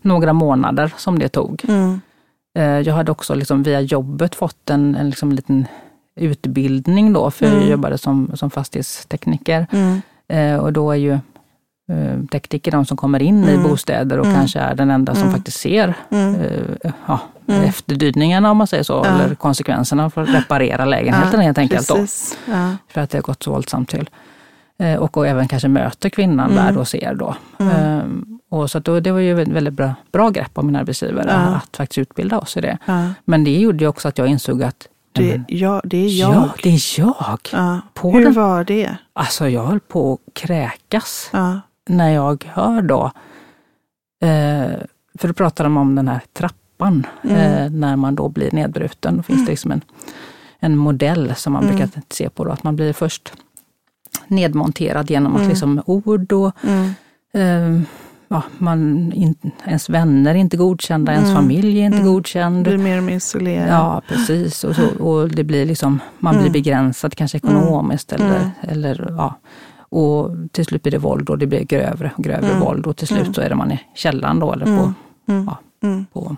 några 0.01 0.33
månader 0.33 0.93
som 0.97 1.19
det 1.19 1.29
tog. 1.29 1.65
Mm. 1.67 2.01
Eh, 2.57 2.63
Jag 2.87 2.93
hade 2.93 3.11
också 3.11 3.35
liksom 3.35 3.63
via 3.63 3.81
jobbet 3.81 4.35
fått 4.35 4.69
en, 4.69 4.95
en 4.95 5.09
liksom 5.09 5.31
liten 5.31 5.67
utbildning 6.15 7.13
då, 7.13 7.31
för 7.31 7.45
Mm. 7.45 7.59
jag 7.59 7.69
jobbade 7.69 7.97
som, 7.97 8.31
som 8.33 8.49
fastighetstekniker. 8.51 9.67
Mm. 9.71 10.01
Eh, 10.27 10.57
Och 10.59 10.73
då 10.73 10.91
är 10.91 10.95
ju 10.95 11.19
eh, 11.89 12.25
tekniker 12.31 12.71
de 12.71 12.85
som 12.85 12.97
kommer 12.97 13.21
in 13.21 13.43
i 13.43 13.51
Mm. 13.53 13.63
bostäder 13.63 14.19
och 14.19 14.25
Mm. 14.25 14.37
kanske 14.37 14.59
är 14.59 14.75
den 14.75 14.91
enda 14.91 15.13
som 15.15 15.21
Mm. 15.23 15.33
faktiskt 15.35 15.59
ser 15.59 15.93
Mm. 16.09 16.35
eh, 16.35 16.91
ja, 17.07 17.19
Mm. 17.47 17.63
efterdyningarna 17.63 18.51
om 18.51 18.57
man 18.57 18.67
säger 18.67 18.83
så, 18.83 18.93
Ja. 18.93 19.05
eller 19.05 19.35
konsekvenserna 19.35 20.09
för 20.09 20.21
att 20.21 20.29
reparera 20.29 20.85
lägenheten 20.85 21.39
helt 21.39 21.57
enkelt. 21.57 21.87
Då. 21.87 21.97
Ja. 22.51 22.69
för 22.87 23.01
att 23.01 23.09
det 23.09 23.17
har 23.17 23.23
gått 23.23 23.43
så 23.43 23.51
våldsamt 23.51 23.89
till. 23.89 24.09
Eh, 24.79 24.95
Och, 24.95 25.17
och 25.17 25.27
även 25.27 25.47
kanske 25.47 25.67
möter 25.67 26.09
kvinnan 26.09 26.51
Mm. 26.51 26.65
där 26.73 26.79
och 26.81 26.87
ser 26.87 27.15
då. 27.15 27.35
Ehm, 27.59 28.31
Och 28.49 28.71
så 28.71 28.79
då, 28.79 28.99
det 28.99 29.11
var 29.11 29.19
ju 29.19 29.41
ett 29.41 29.47
väldigt 29.47 29.73
bra, 29.73 29.93
bra 30.11 30.29
grepp 30.29 30.57
av 30.57 30.65
min 30.65 30.75
arbetsgivare 30.75 31.27
Ja. 31.29 31.35
att 31.55 31.77
faktiskt 31.77 31.97
utbilda 31.97 32.39
oss 32.39 32.57
i 32.57 32.61
det. 32.61 32.77
Ja. 32.85 33.07
Men 33.25 33.43
det 33.43 33.51
gjorde 33.59 33.77
ju 33.83 33.87
också 33.87 34.07
att 34.07 34.17
jag 34.17 34.27
insåg 34.27 34.63
att 34.63 34.87
Det, 35.11 35.41
ja, 35.47 35.81
det 35.83 35.97
är 36.05 36.19
jag. 36.21 36.33
ja, 36.35 36.49
det 36.63 36.69
är 36.69 36.99
jag. 36.99 37.39
Ja. 37.51 37.81
På 37.93 38.11
Hur 38.11 38.23
den- 38.23 38.33
var 38.33 38.63
det? 38.63 38.95
Alltså 39.13 39.49
jag 39.49 39.63
höll 39.65 39.79
på 39.79 40.13
att 40.13 40.33
kräkas 40.33 41.29
Ja. 41.33 41.59
När 41.89 42.09
jag 42.09 42.43
hör 42.53 42.81
då, 42.81 43.11
eh, 44.21 44.79
för 45.19 45.27
då 45.27 45.33
pratar 45.33 45.63
de 45.63 45.77
om 45.77 45.95
den 45.95 46.07
här 46.07 46.21
trappan, 46.33 47.07
Mm. 47.23 47.35
eh, 47.37 47.69
när 47.71 47.95
man 47.95 48.15
då 48.15 48.29
blir 48.29 48.51
nedbruten. 48.51 49.17
Då 49.17 49.23
finns 49.23 49.45
det 49.45 49.51
liksom 49.51 49.71
en, 49.71 49.81
en 50.59 50.77
modell 50.77 51.35
som 51.35 51.53
man 51.53 51.63
Mm. 51.63 51.75
brukar 51.75 52.01
se 52.09 52.29
på. 52.29 52.43
Då, 52.45 52.51
att 52.51 52.63
man 52.63 52.75
blir 52.75 52.93
först 52.93 53.33
nedmonterad 54.27 55.09
genom 55.11 55.33
att 55.33 55.39
Mm. 55.39 55.49
liksom 55.49 55.81
ord 55.85 56.31
och 56.33 56.51
Mm. 56.63 56.93
eh, 57.33 57.81
ja, 58.27 58.43
man, 58.57 59.11
in, 59.13 59.35
ens 59.65 59.89
vänner 59.89 60.31
är 60.31 60.35
inte 60.39 60.57
godkända, 60.57 61.11
ens 61.13 61.29
Mm. 61.29 61.35
familj 61.41 61.79
är 61.81 61.85
inte 61.85 61.97
Mm. 61.97 62.09
godkänd. 62.13 62.63
Blir 62.63 62.77
mer 62.77 62.97
och 62.97 63.03
mer 63.03 63.15
isolerad. 63.15 63.69
Ja, 63.69 64.01
precis. 64.07 64.63
Och, 64.63 64.75
så, 64.75 64.87
och 64.87 65.29
det 65.29 65.43
blir 65.43 65.65
liksom, 65.65 65.99
man 66.19 66.33
blir 66.33 66.41
Mm. 66.41 66.53
begränsad 66.53 67.15
kanske 67.15 67.37
ekonomiskt 67.37 68.13
eller, 68.13 68.35
Mm. 68.39 68.49
eller 68.61 69.05
ja. 69.17 69.35
Och 69.95 70.31
till 70.51 70.65
slut 70.65 70.81
blir 70.83 70.91
det 70.91 70.97
våld 70.97 71.29
och 71.29 71.37
det 71.37 71.47
blir 71.47 71.63
grövre 71.63 72.11
och 72.17 72.23
grövre 72.23 72.47
Mm. 72.47 72.59
våld 72.59 72.85
och 72.87 72.97
till 72.97 73.07
slut 73.07 73.21
Mm. 73.21 73.33
så 73.33 73.41
är 73.41 73.49
det 73.49 73.55
man 73.55 73.71
i 73.71 73.79
källaren 73.95 74.39
då 74.39 74.53
eller 74.53 74.65
på, 74.65 74.71
Mm. 74.71 74.93
Mm. 75.27 75.45
Ja. 75.45 75.57
Mm. 75.87 76.05
på 76.13 76.35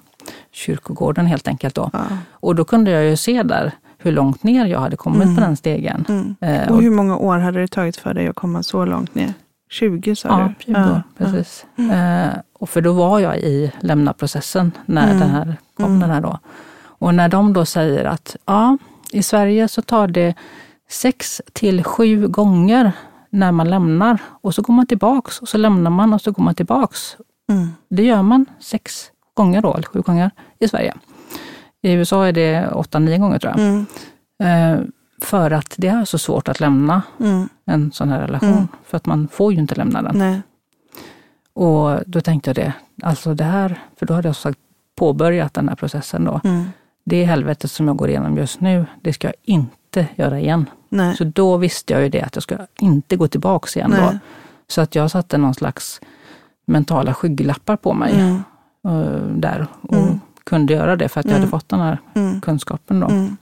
kyrkogården 0.51 1.25
helt 1.25 1.47
enkelt. 1.47 1.75
Då. 1.75 1.89
Ja. 1.93 1.99
Och 2.31 2.55
då 2.55 2.65
kunde 2.65 2.91
jag 2.91 3.03
ju 3.03 3.15
se 3.17 3.43
där 3.43 3.71
hur 3.97 4.11
långt 4.11 4.43
ner 4.43 4.65
jag 4.65 4.79
hade 4.79 4.95
kommit 4.95 5.23
Mm. 5.23 5.35
på 5.35 5.41
den 5.41 5.55
stegen. 5.57 6.35
Eh, 6.41 6.71
Och 6.71 6.81
hur 6.81 6.91
många 6.91 7.17
år 7.17 7.37
hade 7.37 7.59
det 7.59 7.67
tagit 7.67 7.97
för 7.97 8.13
dig 8.13 8.27
att 8.27 8.35
komma 8.35 8.63
så 8.63 8.85
långt 8.85 9.15
ner? 9.15 9.33
20 9.69 10.15
sa 10.15 10.27
Ja, 10.29 10.53
du? 10.57 10.63
20 10.73 10.79
år, 10.79 11.03
precis. 11.17 11.65
Eh, 11.91 12.27
och 12.59 12.69
för 12.69 12.81
då 12.81 12.93
var 12.93 13.19
jag 13.19 13.37
i 13.37 13.71
lämnaprocessen 13.79 14.71
när 14.85 15.07
den 15.07 15.29
här 15.29 15.55
kom. 15.77 15.99
Den 15.99 16.09
här 16.09 16.21
då. 16.21 16.39
Och 16.99 17.15
när 17.15 17.29
de 17.29 17.53
då 17.53 17.65
säger 17.65 18.05
att 18.05 18.35
ja, 18.45 18.77
i 19.11 19.23
Sverige 19.23 19.67
så 19.67 19.81
tar 19.81 20.07
det 20.07 20.35
sex 20.89 21.41
till 21.53 21.83
sju 21.83 22.27
gånger 22.27 22.91
när 23.37 23.51
man 23.51 23.69
lämnar 23.69 24.19
och 24.41 24.55
så 24.55 24.61
går 24.61 24.73
man 24.73 24.87
tillbaks 24.87 25.39
och 25.41 25.49
så 25.49 25.57
lämnar 25.57 25.91
man 25.91 26.13
och 26.13 26.21
så 26.21 26.31
går 26.31 26.43
man 26.43 26.55
tillbaks. 26.55 27.17
Mm. 27.49 27.67
Det 27.89 28.03
gör 28.03 28.21
man 28.21 28.45
sex 28.59 29.11
gånger 29.33 29.61
då, 29.61 29.73
eller 29.73 29.87
sju 29.87 30.01
gånger 30.01 30.31
i 30.59 30.67
Sverige. 30.67 30.93
I 31.81 31.91
USA 31.91 32.27
är 32.27 32.31
det 32.31 32.67
åtta, 32.67 32.99
nio 32.99 33.17
gånger 33.17 33.39
tror 33.39 33.53
jag. 33.57 33.59
Mm. 33.59 33.85
Eh, 34.43 34.85
för 35.21 35.51
att 35.51 35.73
det 35.77 35.87
är 35.87 36.05
så 36.05 36.17
svårt 36.17 36.47
att 36.47 36.59
lämna 36.59 37.01
Mm. 37.19 37.49
en 37.65 37.91
sån 37.91 38.09
här 38.09 38.21
relation. 38.21 38.49
Mm. 38.49 38.67
För 38.85 38.97
att 38.97 39.05
man 39.05 39.27
får 39.27 39.53
ju 39.53 39.59
inte 39.59 39.75
lämna 39.75 40.01
den. 40.01 40.17
Nej. 40.17 40.41
Och 41.53 41.99
då 42.05 42.21
tänkte 42.21 42.49
jag 42.49 42.55
det, 42.55 42.73
alltså 43.03 43.33
det 43.33 43.43
här, 43.43 43.79
för 43.99 44.05
då 44.05 44.13
hade 44.13 44.27
jag 44.27 44.35
sagt 44.35 44.59
påbörjat 44.95 45.53
den 45.53 45.69
här 45.69 45.75
processen 45.75 46.23
då. 46.25 46.41
Mm. 46.43 46.65
Det 47.03 47.23
helvetet 47.23 47.71
som 47.71 47.87
jag 47.87 47.97
går 47.97 48.09
igenom 48.09 48.37
just 48.37 48.61
nu, 48.61 48.85
det 49.01 49.13
ska 49.13 49.27
jag 49.27 49.35
inte 49.43 50.07
göra 50.15 50.39
igen. 50.39 50.65
Nej. 50.89 51.15
Så 51.17 51.23
då 51.23 51.57
visste 51.57 51.93
jag 51.93 52.01
ju 52.03 52.09
det, 52.09 52.21
att 52.21 52.35
jag 52.35 52.43
ska 52.43 52.57
inte 52.79 53.15
gå 53.15 53.27
tillbaks 53.27 53.77
igen 53.77 53.91
då. 53.97 54.19
Så 54.67 54.81
att 54.81 54.95
jag 54.95 55.11
satte 55.11 55.37
någon 55.37 55.53
slags 55.53 56.01
mentala 56.65 57.13
skygglappar 57.13 57.75
på 57.75 57.93
mig 57.93 58.13
Mm. 58.19 58.43
eh, 58.87 59.21
där 59.37 59.67
och 59.81 59.93
Mm. 59.97 60.19
kunde 60.43 60.73
göra 60.73 60.95
det 60.95 61.09
för 61.09 61.19
att 61.19 61.25
jag 61.25 61.31
Mm. 61.31 61.41
hade 61.41 61.49
fått 61.51 61.69
den 61.69 61.79
här 61.79 61.97
Mm. 62.13 62.41
kunskapen 62.41 62.99
då. 62.99 63.07
Mm. 63.07 63.37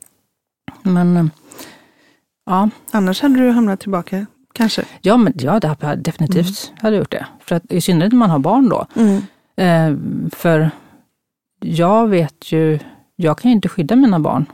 Men 0.81 1.17
eh, 1.17 1.25
ja, 2.45 2.69
Annars 2.91 3.21
hade 3.21 3.35
du 3.39 3.49
hamnat 3.51 3.79
tillbaka, 3.79 4.25
kanske? 4.53 4.83
ja, 5.01 5.17
men, 5.17 5.33
ja 5.35 5.59
det 5.59 5.67
hade 5.67 5.95
definitivt 5.95 6.73
hade 6.81 6.95
gjort 6.97 7.11
det. 7.11 7.25
För 7.39 7.55
att, 7.55 7.71
I 7.71 7.81
synnerhet 7.81 8.11
när 8.13 8.19
man 8.19 8.29
har 8.29 8.39
barn 8.39 8.69
då. 8.69 8.85
Mm. 8.95 9.21
Eh, 9.57 9.99
för 10.31 10.71
jag 11.59 12.07
vet 12.07 12.51
ju, 12.51 12.79
jag 13.15 13.37
kan 13.37 13.51
ju 13.51 13.55
inte 13.55 13.69
skydda 13.69 13.95
mina 13.95 14.19
barn 14.19 14.45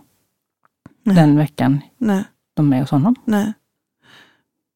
Nej. 1.03 1.15
den 1.15 1.37
veckan 1.37 1.79
Nej. 1.97 2.23
De 2.53 2.73
är 2.73 2.79
hos 2.79 2.91
honom. 2.91 3.15
Nej. 3.25 3.53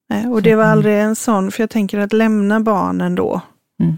Nej. 0.10 0.28
Och 0.28 0.42
det 0.42 0.56
var 0.56 0.64
aldrig 0.64 1.00
en 1.00 1.16
sån, 1.16 1.52
för 1.52 1.64
jag 1.64 1.70
tänker 1.70 2.00
att 2.00 2.14
lämna 2.14 2.60
barnen 2.60 3.16
då 3.16 3.42
Mm. 3.80 3.98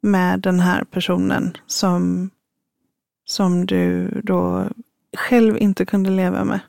med 0.00 0.40
den 0.40 0.60
här 0.60 0.84
personen 0.84 1.56
som, 1.66 2.30
som 3.24 3.66
du 3.66 4.08
då 4.24 4.68
själv 5.16 5.58
inte 5.58 5.86
kunde 5.86 6.10
leva 6.10 6.44
med. 6.44 6.60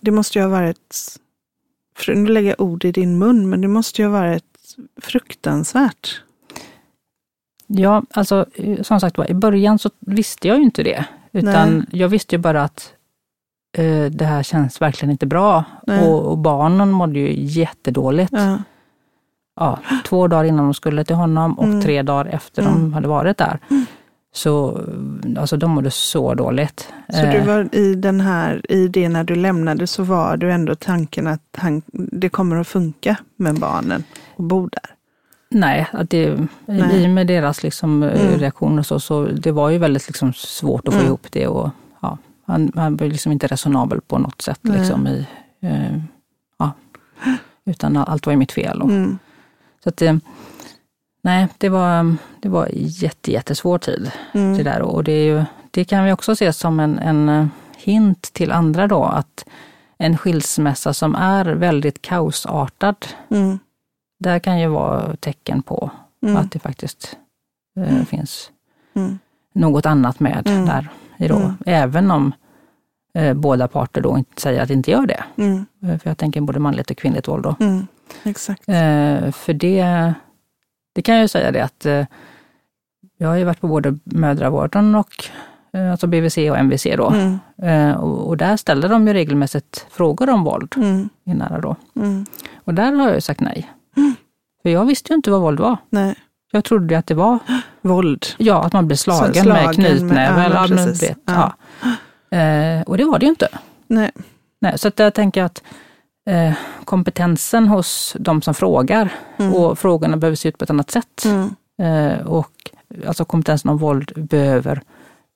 Det 0.00 0.10
måste 0.10 0.38
ju 0.38 0.42
ha 0.44 0.50
varit, 0.50 1.16
för 1.96 2.14
nu 2.14 2.26
lägger 2.26 2.48
jag 2.48 2.60
ord 2.60 2.84
i 2.84 2.92
din 2.92 3.18
mun, 3.18 3.48
men 3.50 3.60
det 3.60 3.68
måste 3.68 4.02
ju 4.02 4.08
ha 4.08 4.12
varit 4.12 4.76
fruktansvärt. 5.00 6.22
Ja, 7.66 8.02
alltså 8.10 8.46
eh, 8.54 8.82
som 8.82 9.00
sagt 9.00 9.18
var, 9.18 9.30
i 9.30 9.34
början 9.34 9.78
så 9.78 9.90
visste 10.00 10.48
jag 10.48 10.56
ju 10.56 10.62
inte 10.62 10.82
det. 10.82 11.04
Utan 11.32 11.74
Nej. 11.74 11.86
jag 11.90 12.08
visste 12.08 12.34
ju 12.36 12.38
bara 12.42 12.62
att 12.64 12.92
det 14.10 14.24
här 14.24 14.42
känns 14.42 14.80
verkligen 14.80 15.10
inte 15.10 15.26
bra. 15.26 15.64
Och, 15.86 16.22
och 16.30 16.38
barnen 16.38 16.90
mådde 16.90 17.18
ju 17.18 17.44
jättedåligt. 17.44 18.32
Ja. 18.32 18.58
Ja, 19.60 19.78
två 20.06 20.28
dagar 20.28 20.44
innan 20.44 20.64
de 20.64 20.74
skulle 20.74 21.04
till 21.04 21.16
honom 21.16 21.58
och 21.58 21.64
Mm. 21.64 21.80
tre 21.82 22.02
dagar 22.02 22.26
efter 22.26 22.62
Mm. 22.62 22.74
de 22.74 22.92
hade 22.92 23.08
varit 23.08 23.36
där. 23.38 23.58
Så 24.34 24.80
alltså, 25.38 25.56
de 25.56 25.70
mådde 25.70 25.90
så 25.90 26.34
dåligt. 26.34 26.92
Så 27.08 27.20
du 27.20 27.26
Eh, 27.26 27.46
var 27.46 27.68
i 27.74 27.94
den 27.94 28.20
här, 28.20 28.72
i 28.72 28.88
det 28.88 29.08
när 29.08 29.24
du 29.24 29.34
lämnade 29.34 29.86
så 29.86 30.02
var 30.02 30.36
du 30.36 30.52
ändå 30.52 30.74
tanken 30.74 31.26
att 31.26 31.40
han, 31.56 31.82
det 31.92 32.28
kommer 32.28 32.56
att 32.56 32.68
funka 32.68 33.16
med 33.36 33.54
barnen 33.60 34.04
och 34.36 34.44
bo 34.44 34.66
där. 34.68 34.90
Nej, 35.50 35.86
att 35.92 36.10
det, 36.10 36.46
Nej. 36.66 37.02
i 37.02 37.06
och 37.06 37.10
med 37.10 37.26
deras 37.26 37.62
liksom, 37.62 38.02
eh, 38.02 38.26
Mm. 38.26 38.38
reaktioner 38.40 38.82
så, 38.82 39.00
så 39.00 39.24
det 39.26 39.52
var 39.52 39.70
ju 39.70 39.78
väldigt 39.78 40.08
liksom, 40.08 40.32
svårt 40.32 40.88
att 40.88 40.94
få 40.94 41.00
Mm. 41.00 41.06
ihop 41.08 41.26
det. 41.30 41.46
Och, 41.46 41.70
han, 42.48 42.72
han 42.74 42.96
var 42.96 43.06
liksom 43.06 43.32
inte 43.32 43.46
resonabel 43.46 44.00
på 44.00 44.18
något 44.18 44.42
sätt. 44.42 44.58
Nej. 44.62 44.78
Liksom, 44.78 45.06
i, 45.06 45.26
eh, 45.60 45.98
ja, 46.58 46.72
utan 47.64 47.96
allt 47.96 48.26
var 48.26 48.32
ju 48.32 48.36
mitt 48.36 48.52
fel. 48.52 48.82
Och, 48.82 48.90
Mm. 48.90 49.18
Så 49.82 49.88
att, 49.88 50.02
eh, 50.02 50.16
nej, 51.22 51.48
det 51.58 51.68
var, 51.68 52.16
det 52.40 52.48
var 52.48 52.68
jätte, 52.72 53.32
jättesvår 53.32 53.78
tid. 53.78 54.10
Det 54.32 54.38
Mm. 54.38 54.64
där. 54.64 54.82
Och 54.82 55.04
det, 55.04 55.12
är 55.12 55.24
ju, 55.24 55.44
det 55.70 55.84
kan 55.84 56.04
vi 56.04 56.12
också 56.12 56.36
se 56.36 56.52
som 56.52 56.80
en, 56.80 56.98
en 56.98 57.28
eh, 57.28 57.46
hint 57.76 58.22
till 58.32 58.52
andra 58.52 58.86
då, 58.86 59.04
att 59.04 59.44
en 59.98 60.16
skilsmässa 60.18 60.94
som 60.94 61.14
är 61.14 61.44
väldigt 61.44 62.02
kaosartad, 62.02 63.06
Mm. 63.30 63.58
där 64.20 64.38
kan 64.38 64.60
ju 64.60 64.66
vara 64.68 65.16
tecken 65.16 65.62
på 65.62 65.90
Mm. 66.22 66.36
att 66.36 66.52
det 66.52 66.58
faktiskt 66.58 67.16
eh, 67.80 68.04
finns 68.04 68.50
Mm. 68.94 69.18
något 69.54 69.86
annat 69.86 70.20
med 70.20 70.46
Mm. 70.48 70.66
där. 70.66 70.88
I 71.18 71.28
då. 71.28 71.36
Mm. 71.36 71.52
Även 71.66 72.10
om 72.10 72.32
eh, 73.14 73.34
båda 73.34 73.68
parter 73.68 74.00
då 74.00 74.18
inte 74.18 74.40
säger 74.42 74.62
att 74.62 74.68
det 74.68 74.74
inte 74.74 74.90
gör 74.90 75.06
det. 75.06 75.24
Mm. 75.36 75.66
Eh, 75.82 75.98
För 75.98 76.10
jag 76.10 76.18
tänker 76.18 76.40
både 76.40 76.58
manligt 76.58 76.90
och 76.90 76.96
kvinnligt 76.96 77.28
våld. 77.28 77.42
Då. 77.44 77.56
Mm. 77.60 77.86
Exakt. 78.22 78.68
Eh, 78.68 79.30
för 79.30 79.52
det, 79.52 80.12
det 80.94 81.02
kan 81.02 81.14
jag 81.14 81.22
ju 81.22 81.28
säga 81.28 81.50
det 81.50 81.60
att 81.64 81.86
eh, 81.86 82.06
jag 83.18 83.28
har 83.28 83.36
ju 83.36 83.44
varit 83.44 83.60
på 83.60 83.68
både 83.68 83.98
mödravården 84.04 84.94
och 84.94 85.12
eh, 85.72 85.90
alltså 85.90 86.06
BVC 86.06 86.36
och 86.38 86.58
MVC 86.58 86.86
då. 86.96 87.10
Mm. 87.10 87.38
Eh, 87.62 87.96
och, 87.96 88.28
och 88.28 88.36
där 88.36 88.56
ställer 88.56 88.88
de 88.88 89.06
ju 89.06 89.12
regelmässigt 89.12 89.86
frågor 89.90 90.30
om 90.30 90.44
våld 90.44 90.74
Mm. 90.76 91.08
i 91.24 91.34
nära 91.34 91.60
då. 91.60 91.76
Mm. 91.96 92.26
Och 92.64 92.74
där 92.74 92.92
har 92.92 93.06
jag 93.06 93.14
ju 93.14 93.20
sagt 93.20 93.40
nej. 93.40 93.70
Mm. 93.96 94.14
För 94.62 94.70
jag 94.70 94.84
visste 94.84 95.12
ju 95.12 95.16
inte 95.16 95.30
vad 95.30 95.40
våld 95.40 95.60
var. 95.60 95.76
Nej. 95.90 96.14
Jag 96.50 96.64
trodde 96.64 96.98
att 96.98 97.06
det 97.06 97.14
var 97.14 97.38
Våld. 97.82 98.26
Ja, 98.38 98.64
att 98.64 98.72
man 98.72 98.86
blir 98.86 98.96
slagen, 98.96 99.34
slagen 99.34 99.48
med 99.66 99.74
knytnäve. 99.74 100.50
ja, 100.54 100.66
men 100.68 100.92
vet, 100.92 101.18
Ja. 101.26 101.52
ja. 102.30 102.38
Eh, 102.38 102.82
och 102.82 102.96
det 102.98 103.04
var 103.04 103.18
det 103.18 103.24
ju 103.26 103.30
inte. 103.30 103.48
Nej. 103.86 104.10
Nej, 104.60 104.78
så 104.78 104.88
att 104.88 104.98
jag 104.98 105.14
tänker 105.14 105.42
att 105.42 105.62
eh, 106.30 106.52
kompetensen 106.84 107.68
hos 107.68 108.16
de 108.18 108.42
som 108.42 108.54
frågar 108.54 109.12
Mm. 109.38 109.54
och 109.54 109.78
frågorna 109.78 110.16
behöver 110.16 110.36
se 110.36 110.48
ut 110.48 110.58
på 110.58 110.64
ett 110.64 110.70
annat 110.70 110.90
sätt. 110.90 111.24
Mm. 111.24 111.50
Eh, 111.82 112.26
och 112.26 112.70
alltså 113.06 113.24
kompetensen 113.24 113.70
om 113.70 113.78
våld 113.78 114.12
behöver 114.16 114.82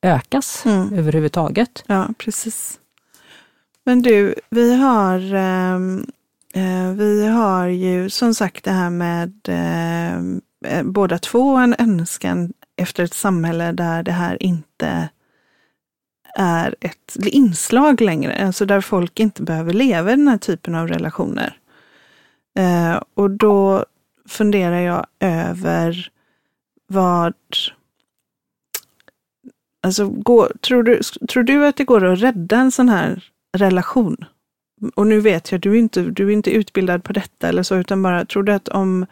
ökas 0.03 0.63
Mm. 0.67 0.93
överhuvudtaget. 0.99 1.85
Ja, 1.87 2.09
precis. 2.19 2.79
Men 3.85 4.03
du, 4.03 4.35
vi 4.51 4.75
har, 4.77 5.35
ehm, 5.35 6.07
eh, 6.55 6.91
vi 6.97 7.27
har 7.27 7.67
ju 7.67 8.11
som 8.11 8.35
sagt 8.35 8.65
det 8.65 8.71
här 8.71 8.91
med 8.91 9.33
ehm, 9.49 10.37
eh, 10.37 10.41
Eh, 10.65 10.83
båda 10.83 11.19
två 11.19 11.57
en 11.57 11.75
önskan 11.79 12.53
efter 12.77 13.05
ett 13.05 13.15
samhälle 13.15 13.73
där 13.73 14.03
det 14.03 14.13
här 14.13 14.43
inte 14.43 15.09
är 16.35 16.75
ett 16.81 17.17
inslag 17.27 18.01
längre, 18.01 18.47
alltså 18.47 18.67
där 18.67 18.81
folk 18.81 19.21
inte 19.21 19.43
behöver 19.43 19.73
leva 19.73 20.13
i 20.13 20.17
den 20.17 20.29
här 20.29 20.39
typen 20.39 20.75
av 20.75 20.89
relationer. 20.89 21.59
Eh, 22.59 23.03
och 23.15 23.31
då 23.31 23.85
funderar 24.29 24.81
jag 24.81 25.07
över 25.21 26.11
vad 26.87 27.35
Alltså, 29.85 30.09
går, 30.09 30.53
tror, 30.61 30.83
du, 30.83 31.01
tror 31.29 31.43
du 31.43 31.67
att 31.67 31.77
det 31.77 31.85
går 31.85 32.05
att 32.05 32.19
rädda 32.19 32.57
en 32.57 32.71
sån 32.71 32.89
här 32.89 33.25
relation? 33.53 34.25
Och 34.95 35.07
nu 35.07 35.21
vet 35.21 35.53
jag, 35.53 35.61
du 35.61 35.73
är 35.73 35.79
inte, 35.79 36.03
du 36.03 36.29
är 36.29 36.31
inte 36.31 36.51
utbildad 36.51 37.05
på 37.05 37.13
detta 37.13 37.49
eller 37.49 37.63
så, 37.63 37.77
utan 37.77 38.03
bara, 38.03 38.25
tror 38.25 38.43
du 38.43 38.53
att 38.53 38.69
om, 38.69 39.07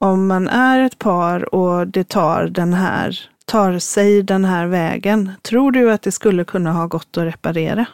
om 0.00 0.26
man 0.26 0.48
är 0.48 0.78
ett 0.84 0.98
par 0.98 1.54
och 1.54 1.86
det 1.88 2.08
tar 2.08 2.44
den 2.44 2.72
här, 2.74 3.20
tar 3.44 3.78
sig 3.78 4.22
den 4.22 4.44
här 4.44 4.66
vägen, 4.66 5.30
tror 5.42 5.72
du 5.72 5.92
att 5.92 6.02
det 6.02 6.12
skulle 6.12 6.44
kunna 6.44 6.72
ha 6.72 6.86
gått 6.86 7.16
att 7.18 7.24
reparera? 7.24 7.86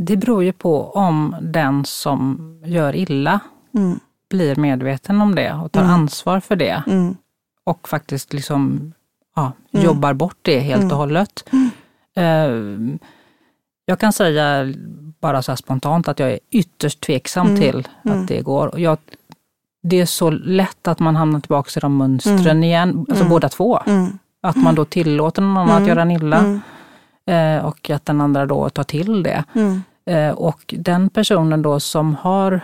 Det 0.00 0.16
beror 0.16 0.44
ju 0.44 0.52
på 0.52 0.90
om 0.90 1.36
den 1.42 1.84
som 1.84 2.56
gör 2.66 2.96
illa 2.96 3.40
Mm, 3.74 4.00
blir 4.30 4.56
medveten 4.56 5.20
om 5.20 5.34
det 5.34 5.52
och 5.54 5.72
tar 5.72 5.80
Mm. 5.80 5.92
ansvar 5.94 6.40
för 6.40 6.56
det 6.56 6.82
mm, 6.86 7.16
och 7.64 7.88
faktiskt 7.88 8.32
liksom, 8.32 8.92
ja, 9.36 9.52
Mm. 9.72 9.84
jobbar 9.86 10.12
bort 10.14 10.36
det 10.42 10.60
helt 10.60 10.82
Mm. 10.82 10.92
och 10.92 10.98
hållet. 10.98 11.44
Eh, 12.16 12.50
Jag 13.86 13.98
kan 14.00 14.12
säga 14.12 14.74
bara 15.20 15.42
så 15.42 15.56
spontant 15.56 16.08
att 16.08 16.18
jag 16.18 16.30
är 16.32 16.38
ytterst 16.50 17.00
tveksam 17.00 17.56
till 17.56 17.88
att 18.04 18.28
det 18.28 18.40
går. 18.42 18.80
Jag, 18.80 18.98
det 19.82 20.00
är 20.00 20.06
så 20.06 20.30
lätt 20.30 20.88
att 20.88 20.98
man 20.98 21.16
hamnar 21.16 21.40
tillbaka 21.40 21.70
i 21.76 21.80
de 21.80 21.96
mönstren 21.96 22.64
igen, 22.64 23.06
alltså 23.10 23.24
båda 23.24 23.48
två. 23.48 23.80
Mm. 23.86 24.18
Att 24.42 24.56
man 24.56 24.74
då 24.74 24.84
tillåter 24.84 25.42
någon 25.42 25.56
annan 25.56 25.82
att 25.82 25.88
göra 25.88 26.02
en 26.02 26.10
illa 26.10 26.38
Mm. 26.38 27.58
eh, 27.58 27.64
och 27.64 27.90
att 27.90 28.06
den 28.06 28.20
andra 28.20 28.46
då 28.46 28.68
tar 28.68 28.84
till 28.84 29.22
det. 29.22 29.44
Mm. 29.52 29.82
Eh, 30.06 30.30
och 30.30 30.74
den 30.78 31.10
personen 31.10 31.62
då 31.62 31.80
som 31.80 32.14
har 32.14 32.60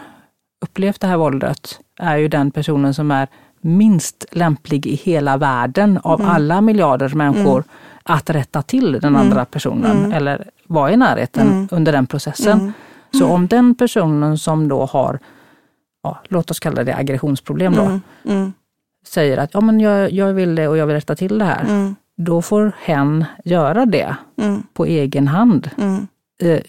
upplevt 0.63 1.01
det 1.01 1.07
här 1.07 1.17
våldet 1.17 1.81
är 2.01 2.17
ju 2.17 2.29
den 2.29 2.51
personen 2.51 2.95
som 2.95 3.11
är 3.11 3.29
minst 3.61 4.25
lämplig 4.33 4.87
i 4.87 4.95
hela 4.95 5.37
världen 5.37 5.99
av 6.03 6.23
alla 6.23 6.61
miljarder 6.61 7.09
människor 7.09 7.65
att 8.03 8.31
rätta 8.31 8.63
till 8.63 8.93
den 8.93 9.17
andra 9.17 9.45
personen 9.45 10.13
eller 10.13 10.51
vara 10.67 10.93
i 10.93 10.97
närheten 10.97 11.69
under 11.71 11.93
den 11.93 12.07
processen. 12.07 12.73
Så 13.19 13.27
om 13.27 13.47
den 13.47 13.75
personen 13.75 14.39
som 14.39 14.69
då 14.69 14.85
har, 14.85 15.19
ja, 16.07 16.19
låt 16.29 16.51
oss 16.51 16.61
kalla 16.61 16.85
det 16.85 16.97
aggressionsproblem 16.97 17.75
då, 17.75 18.01
Mm. 18.31 18.53
säger 19.07 19.39
att 19.39 19.51
ja, 19.55 19.61
men 19.61 19.81
jag, 19.81 20.13
jag 20.13 20.33
vill 20.35 20.55
det 20.55 20.69
och 20.69 20.77
jag 20.77 20.87
vill 20.87 20.97
rätta 20.97 21.17
till 21.17 21.39
det 21.39 21.45
här. 21.45 21.65
Mm. 21.65 21.95
Då 22.17 22.43
får 22.43 22.73
hen 22.85 23.25
göra 23.45 23.87
det 23.87 24.17
Mm. 24.43 24.63
på 24.75 24.85
egen 24.87 25.29
hand. 25.29 25.71
Mm. 25.79 26.07
Eh, 26.43 26.61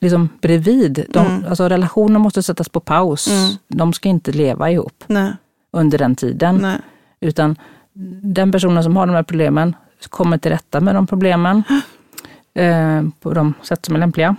liksom 0.00 0.28
bredvid. 0.42 1.06
De, 1.10 1.44
alltså 1.48 1.68
relationen 1.68 2.20
måste 2.20 2.42
sättas 2.42 2.68
på 2.68 2.80
paus. 2.80 3.28
Mm. 3.28 3.50
De 3.68 3.92
ska 3.92 4.08
inte 4.08 4.32
leva 4.32 4.70
ihop 4.70 5.04
Nej. 5.06 5.32
under 5.72 5.98
den 5.98 6.16
tiden. 6.16 6.56
Nej. 6.62 6.78
Utan 7.20 7.56
den 8.22 8.52
personen 8.52 8.82
som 8.82 8.96
har 8.96 9.06
de 9.06 9.12
här 9.16 9.22
problemen 9.22 9.76
kommer 10.08 10.38
till 10.38 10.50
rätta 10.50 10.80
med 10.80 10.94
de 10.94 11.06
problemen 11.06 11.62
eh, 12.54 13.02
på 13.20 13.34
de 13.34 13.54
sätt 13.62 13.86
som 13.86 13.94
är 13.94 13.98
lämpliga. 13.98 14.36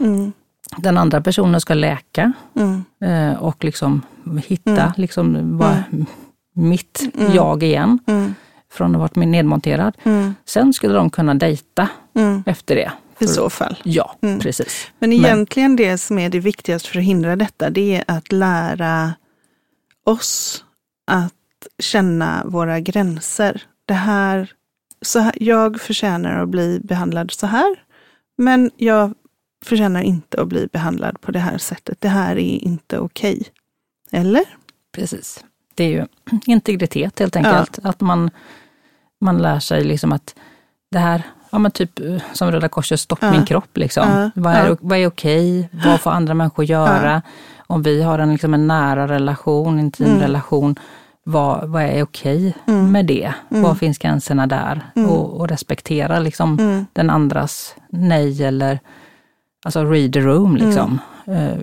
Mm. 0.71 0.81
Den 0.81 0.97
andra 0.97 1.21
personen 1.21 1.61
ska 1.61 1.73
läka 1.73 2.33
Mm. 2.55 2.83
eh, 3.01 3.37
och 3.43 3.63
liksom 3.63 4.01
hitta 4.47 4.93
liksom, 4.97 5.57
vad, 5.57 5.83
mitt 6.55 7.01
jag 7.33 7.63
igen 7.63 7.99
Mm. 8.07 8.35
från 8.71 8.91
att 8.91 8.95
ha 8.95 9.01
varit 9.01 9.15
nedmonterad. 9.15 9.97
Mm. 10.03 10.35
Sen 10.45 10.73
skulle 10.73 10.93
de 10.93 11.09
kunna 11.09 11.33
dejta 11.33 11.87
Mm. 12.15 12.43
efter 12.45 12.75
det. 12.75 12.91
I 13.19 13.27
så 13.27 13.49
fall. 13.49 13.77
Ja, 13.83 14.15
precis. 14.41 14.87
Men 14.99 15.13
egentligen 15.13 15.75
det 15.75 15.97
som 15.97 16.19
är 16.19 16.29
det 16.29 16.39
viktigaste 16.39 16.89
för 16.89 16.99
att 16.99 17.05
hindra 17.05 17.35
detta, 17.35 17.69
det 17.69 17.95
är 17.95 18.03
att 18.07 18.31
lära 18.31 19.13
oss 20.05 20.63
att 21.11 21.33
känna 21.79 22.43
våra 22.45 22.79
gränser. 22.79 23.63
Det 23.85 23.93
här, 23.93 24.51
så 25.01 25.19
här, 25.19 25.33
jag 25.39 25.81
förtjänar 25.81 26.43
att 26.43 26.49
bli 26.49 26.79
behandlad 26.83 27.31
så 27.31 27.47
här, 27.47 27.75
men 28.37 28.71
jag 28.77 29.13
förtjänar 29.65 30.01
inte 30.01 30.41
att 30.41 30.47
bli 30.47 30.67
behandlad 30.73 31.21
på 31.21 31.31
det 31.31 31.39
här 31.39 31.57
sättet. 31.57 32.01
Det 32.01 32.09
här 32.09 32.35
är 32.35 32.63
inte 32.63 32.99
okej. 32.99 33.43
Eller? 34.11 34.43
Precis. 34.95 35.43
Det 35.75 35.83
är 35.83 35.89
ju 35.89 36.05
integritet 36.45 37.19
helt 37.19 37.35
enkelt. 37.35 37.79
Att 37.83 38.01
man, 38.01 38.29
man 39.21 39.37
lär 39.37 39.59
sig 39.59 39.83
liksom 39.83 40.11
att 40.11 40.35
det 40.91 40.99
här, 40.99 41.21
ja 41.49 41.59
men 41.59 41.71
typ 41.71 41.99
eh, 41.99 42.17
som 42.33 42.51
Röda 42.51 42.69
Korset, 42.69 42.99
stopp 42.99 43.19
Ja. 43.21 43.31
min 43.31 43.45
kropp. 43.45 43.77
Liksom. 43.77 44.09
Ja. 44.09 44.29
Vad, 44.35 44.53
är, 44.53 44.67
Ja. 44.69 44.75
vad 44.81 44.97
är 44.97 45.07
okej? 45.07 45.69
Vad 45.85 46.01
får 46.01 46.11
andra 46.11 46.33
människor 46.33 46.65
göra? 46.65 47.21
Om 47.67 47.81
vi 47.83 48.01
har 48.03 48.19
en, 48.19 48.31
liksom 48.31 48.53
en 48.53 48.67
nära 48.67 49.07
relation, 49.07 49.79
intim 49.79 50.05
Mm. 50.07 50.19
relation, 50.21 50.75
vad, 51.23 51.69
vad 51.69 51.83
är 51.83 52.03
okej 52.03 52.53
med 52.65 53.05
det? 53.05 53.33
Var 53.49 53.75
finns 53.75 53.97
gränserna 53.97 54.47
där? 54.47 54.81
Mm. 54.95 55.09
Och, 55.09 55.39
och 55.39 55.47
respektera 55.49 56.19
liksom 56.19 56.85
den 56.93 57.09
andras 57.09 57.75
nej 57.89 58.43
eller 58.43 58.79
alltså 59.65 59.83
read 59.83 60.13
the 60.13 60.19
room. 60.19 60.55
Liksom. 60.55 60.99
Eh, 61.25 61.57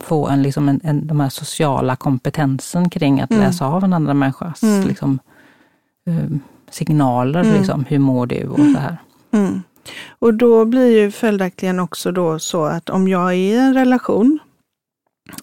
få 0.00 0.28
en, 0.28 0.42
liksom 0.42 0.68
en, 0.68 0.80
en, 0.84 1.06
de 1.06 1.20
här 1.20 1.28
sociala 1.28 1.96
kompetensen 1.96 2.90
kring 2.90 3.20
att 3.20 3.30
läsa 3.30 3.66
av 3.66 3.84
en 3.84 3.92
andra 3.92 4.14
människas 4.14 4.62
liksom, 4.62 5.18
eh, 6.06 6.38
signaler. 6.70 7.44
Liksom, 7.58 7.84
hur 7.84 7.98
mår 7.98 8.26
du 8.26 8.46
och 8.48 8.58
så 8.58 8.78
här. 8.78 8.96
Mm. 9.30 9.62
Och 10.18 10.34
då 10.34 10.64
blir 10.64 10.98
ju 10.98 11.10
följaktligen 11.10 11.80
också 11.80 12.12
då 12.12 12.38
så 12.38 12.64
att 12.64 12.90
om 12.90 13.08
jag 13.08 13.30
är 13.30 13.34
i 13.34 13.56
en 13.56 13.74
relation 13.74 14.38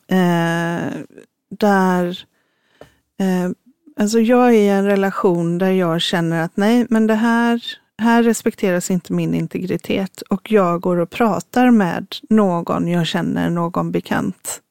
eh, 0.07 0.93
där, 1.59 2.19
eh, 3.19 3.51
alltså 3.99 4.19
jag 4.19 4.47
är 4.47 4.51
i 4.51 4.69
en 4.69 4.85
relation 4.85 5.57
där 5.57 5.71
jag 5.71 6.01
känner 6.01 6.43
att 6.43 6.57
nej, 6.57 6.85
men 6.89 7.07
det 7.07 7.15
här, 7.15 7.63
här 8.01 8.23
respekteras 8.23 8.91
inte 8.91 9.13
min 9.13 9.33
integritet 9.33 10.21
och 10.21 10.51
jag 10.51 10.81
går 10.81 10.97
och 10.97 11.09
pratar 11.09 11.71
med 11.71 12.07
någon 12.29 12.87
jag 12.87 13.07
känner, 13.07 13.49
någon 13.49 13.91
bekant. 13.91 14.61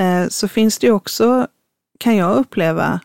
Eh, 0.00 0.28
så 0.28 0.48
finns 0.48 0.78
det 0.78 0.86
ju 0.86 0.92
också, 0.92 1.46
kan 1.98 2.16
jag 2.16 2.36
uppleva, 2.36 3.00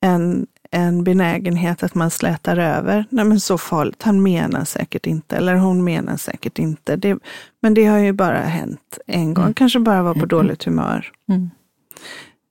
en, 0.00 0.46
en 0.70 1.04
benägenhet 1.04 1.82
att 1.82 1.94
man 1.94 2.10
slätar 2.10 2.56
över. 2.56 3.04
Nej 3.10 3.24
men 3.24 3.40
så 3.40 3.58
farligt, 3.58 4.02
han 4.02 4.22
menar 4.22 4.64
säkert 4.64 5.06
inte, 5.06 5.36
eller 5.36 5.54
hon 5.54 5.84
menar 5.84 6.16
säkert 6.16 6.58
inte. 6.58 6.96
Det, 6.96 7.18
men 7.60 7.74
det 7.74 7.86
har 7.86 7.98
ju 7.98 8.12
bara 8.12 8.38
hänt 8.38 8.98
en 9.06 9.34
gång, 9.34 9.54
kanske 9.54 9.78
bara 9.78 10.02
var 10.02 10.14
på 10.14 10.26
dåligt 10.26 10.64
humör. 10.64 11.12
Mm. 11.28 11.50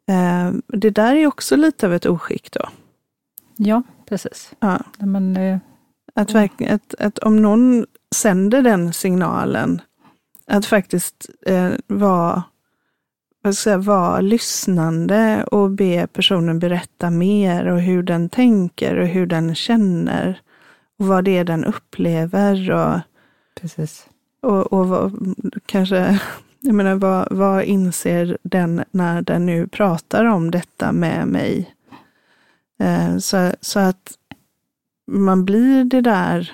Eh, 0.09 0.59
det 0.67 0.89
där 0.89 1.15
är 1.15 1.27
också 1.27 1.55
lite 1.55 1.85
av 1.85 1.93
ett 1.93 2.05
oskick 2.05 2.51
då. 2.51 2.69
Ja, 3.55 3.83
precis. 4.05 4.51
Ja, 4.59 4.79
Men, 4.97 5.37
eh, 5.37 5.57
att, 6.19 6.31
verkligen, 6.31 6.75
att, 6.75 6.95
att 6.99 7.19
om 7.19 7.41
någon 7.41 7.85
sänder 8.15 8.61
den 8.61 8.93
signalen, 8.93 9.81
att 10.47 10.65
faktiskt 10.65 11.29
eh, 11.45 11.71
vara 11.87 12.43
vad 13.41 13.55
ska 13.55 13.69
jag 13.69 13.83
säga, 13.83 13.93
vara 13.93 14.21
lyssnande 14.21 15.43
och 15.43 15.71
be 15.71 16.07
personen 16.07 16.59
berätta 16.59 17.09
mer 17.09 17.65
och 17.65 17.81
hur 17.81 18.03
den 18.03 18.29
tänker 18.29 18.95
och 18.95 19.07
hur 19.07 19.25
den 19.25 19.55
känner 19.55 20.41
och 20.99 21.07
vad 21.07 21.23
det 21.23 21.37
är 21.37 21.43
den 21.43 21.65
upplever 21.65 22.71
och, 22.71 22.99
precis. 23.61 24.07
och, 24.41 24.73
och 24.73 24.87
vad, 24.87 25.35
kanske, 25.65 26.19
jag 26.59 26.75
menar 26.75 26.95
vad, 26.95 27.27
vad 27.31 27.63
inser 27.63 28.37
den 28.43 28.83
när 28.91 29.21
den 29.21 29.45
nu 29.45 29.67
pratar 29.67 30.25
om 30.25 30.51
detta 30.51 30.91
med 30.91 31.27
mig? 31.27 31.75
Eh, 32.79 33.17
så, 33.17 33.51
så 33.61 33.79
att 33.79 34.13
man 35.11 35.45
blir 35.45 35.83
det 35.83 36.01
där 36.01 36.51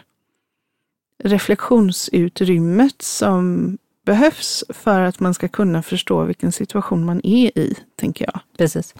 reflektionsutrymmet 1.23 3.01
som 3.01 3.77
behövs 4.05 4.63
för 4.69 4.99
att 5.01 5.19
man 5.19 5.33
ska 5.33 5.47
kunna 5.47 5.81
förstå 5.83 6.23
vilken 6.23 6.51
situation 6.51 7.05
man 7.05 7.21
är 7.23 7.57
i, 7.59 7.75
tänker 7.95 8.25
jag. 8.25 8.39
Precis. 8.57 8.95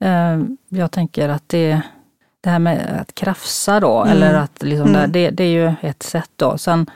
Eh, 0.00 0.40
Jag 0.68 0.90
tänker 0.90 1.28
att 1.28 1.48
det, 1.48 1.80
det 2.40 2.50
här 2.50 2.58
med 2.58 2.98
att 3.00 3.14
krafsa 3.14 3.80
då, 3.80 4.02
Mm. 4.02 4.12
eller 4.16 4.34
att 4.34 4.62
liksom 4.62 4.92
det, 4.92 5.06
det, 5.06 5.30
det 5.30 5.44
är 5.44 5.48
ju 5.68 5.74
ett 5.80 6.02
sätt 6.02 6.30
då. 6.36 6.58
Sen 6.58 6.90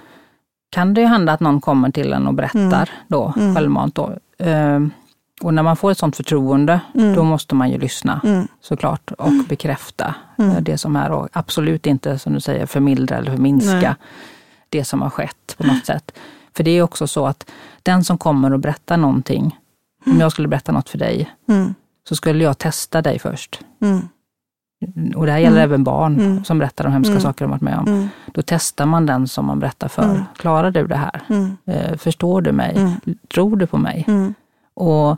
kan 0.70 0.95
det 0.95 1.01
ju 1.01 1.07
hända 1.07 1.33
att 1.33 1.41
någon 1.41 1.61
kommer 1.61 1.91
till 1.91 2.12
en 2.12 2.27
och 2.27 2.35
berättar 2.35 2.59
Mm. 2.61 3.05
då, 3.09 3.33
självmant 3.55 3.95
då. 3.95 4.12
Och 5.43 5.55
när 5.55 5.62
man 5.62 5.76
får 5.76 5.91
ett 5.91 5.99
sånt 5.99 6.16
förtroende, 6.16 6.80
Mm. 6.95 7.14
då 7.14 7.24
måste 7.24 7.55
man 7.55 7.70
ju 7.70 7.78
lyssna 7.78 8.20
Mm. 8.24 8.49
såklart 8.61 9.11
och 9.18 9.32
bekräfta 9.49 10.14
Mm. 10.39 10.51
eh, 10.51 10.61
det 10.62 10.78
som 10.78 10.97
är 10.97 11.11
och 11.11 11.28
absolut 11.32 11.87
inte, 11.87 12.18
som 12.18 12.32
du 12.32 12.41
säger, 12.41 12.66
förmildra 12.66 13.16
eller 13.16 13.30
förminska 13.30 13.74
Nej. 13.80 13.95
det 14.68 14.85
som 14.85 15.03
har 15.03 15.11
skett 15.11 15.55
på 15.59 15.66
något 15.66 15.87
sätt. 15.87 16.12
För 16.57 16.64
det 16.64 16.70
är 16.70 16.82
också 16.82 17.07
så 17.07 17.26
att 17.26 17.51
den 17.82 18.05
som 18.05 18.18
kommer 18.18 18.53
och 18.53 18.61
berättar 18.61 18.97
någonting, 18.97 19.59
om 20.07 20.20
jag 20.20 20.32
skulle 20.32 20.49
berätta 20.49 20.72
något 20.72 20.89
för 20.89 20.99
dig, 20.99 21.30
Mm. 21.49 21.74
så 22.09 22.16
skulle 22.16 22.45
jag 22.45 22.59
testa 22.59 23.03
dig 23.03 23.18
först. 23.18 23.61
Mm. 23.82 24.09
Och 25.16 25.26
det 25.26 25.32
här 25.32 25.39
gäller 25.39 25.61
även 25.61 25.85
barn 25.85 26.20
Mm. 26.20 26.45
som 26.45 26.59
berättar 26.59 26.87
om 26.87 26.93
hemska 26.93 27.11
Mm. 27.11 27.22
saker 27.22 27.45
de 27.45 27.51
varit 27.51 27.61
med 27.62 27.78
om. 27.78 27.87
Mm. 27.89 28.09
Då 28.35 28.43
testar 28.47 28.87
man 28.87 29.07
den 29.07 29.28
som 29.28 29.45
man 29.47 29.59
berättar 29.61 29.89
för. 29.89 30.03
Mm. 30.03 30.22
Klarar 30.37 30.70
du 30.70 30.87
det 30.87 30.97
här? 30.97 31.20
Mm. 31.28 31.57
Eh, 31.66 31.97
Förstår 31.97 32.41
du 32.43 32.53
mig? 32.53 32.76
Mm. 32.76 32.93
Tror 33.35 33.57
du 33.57 33.66
på 33.66 33.78
mig? 33.78 34.05
Och 34.75 35.16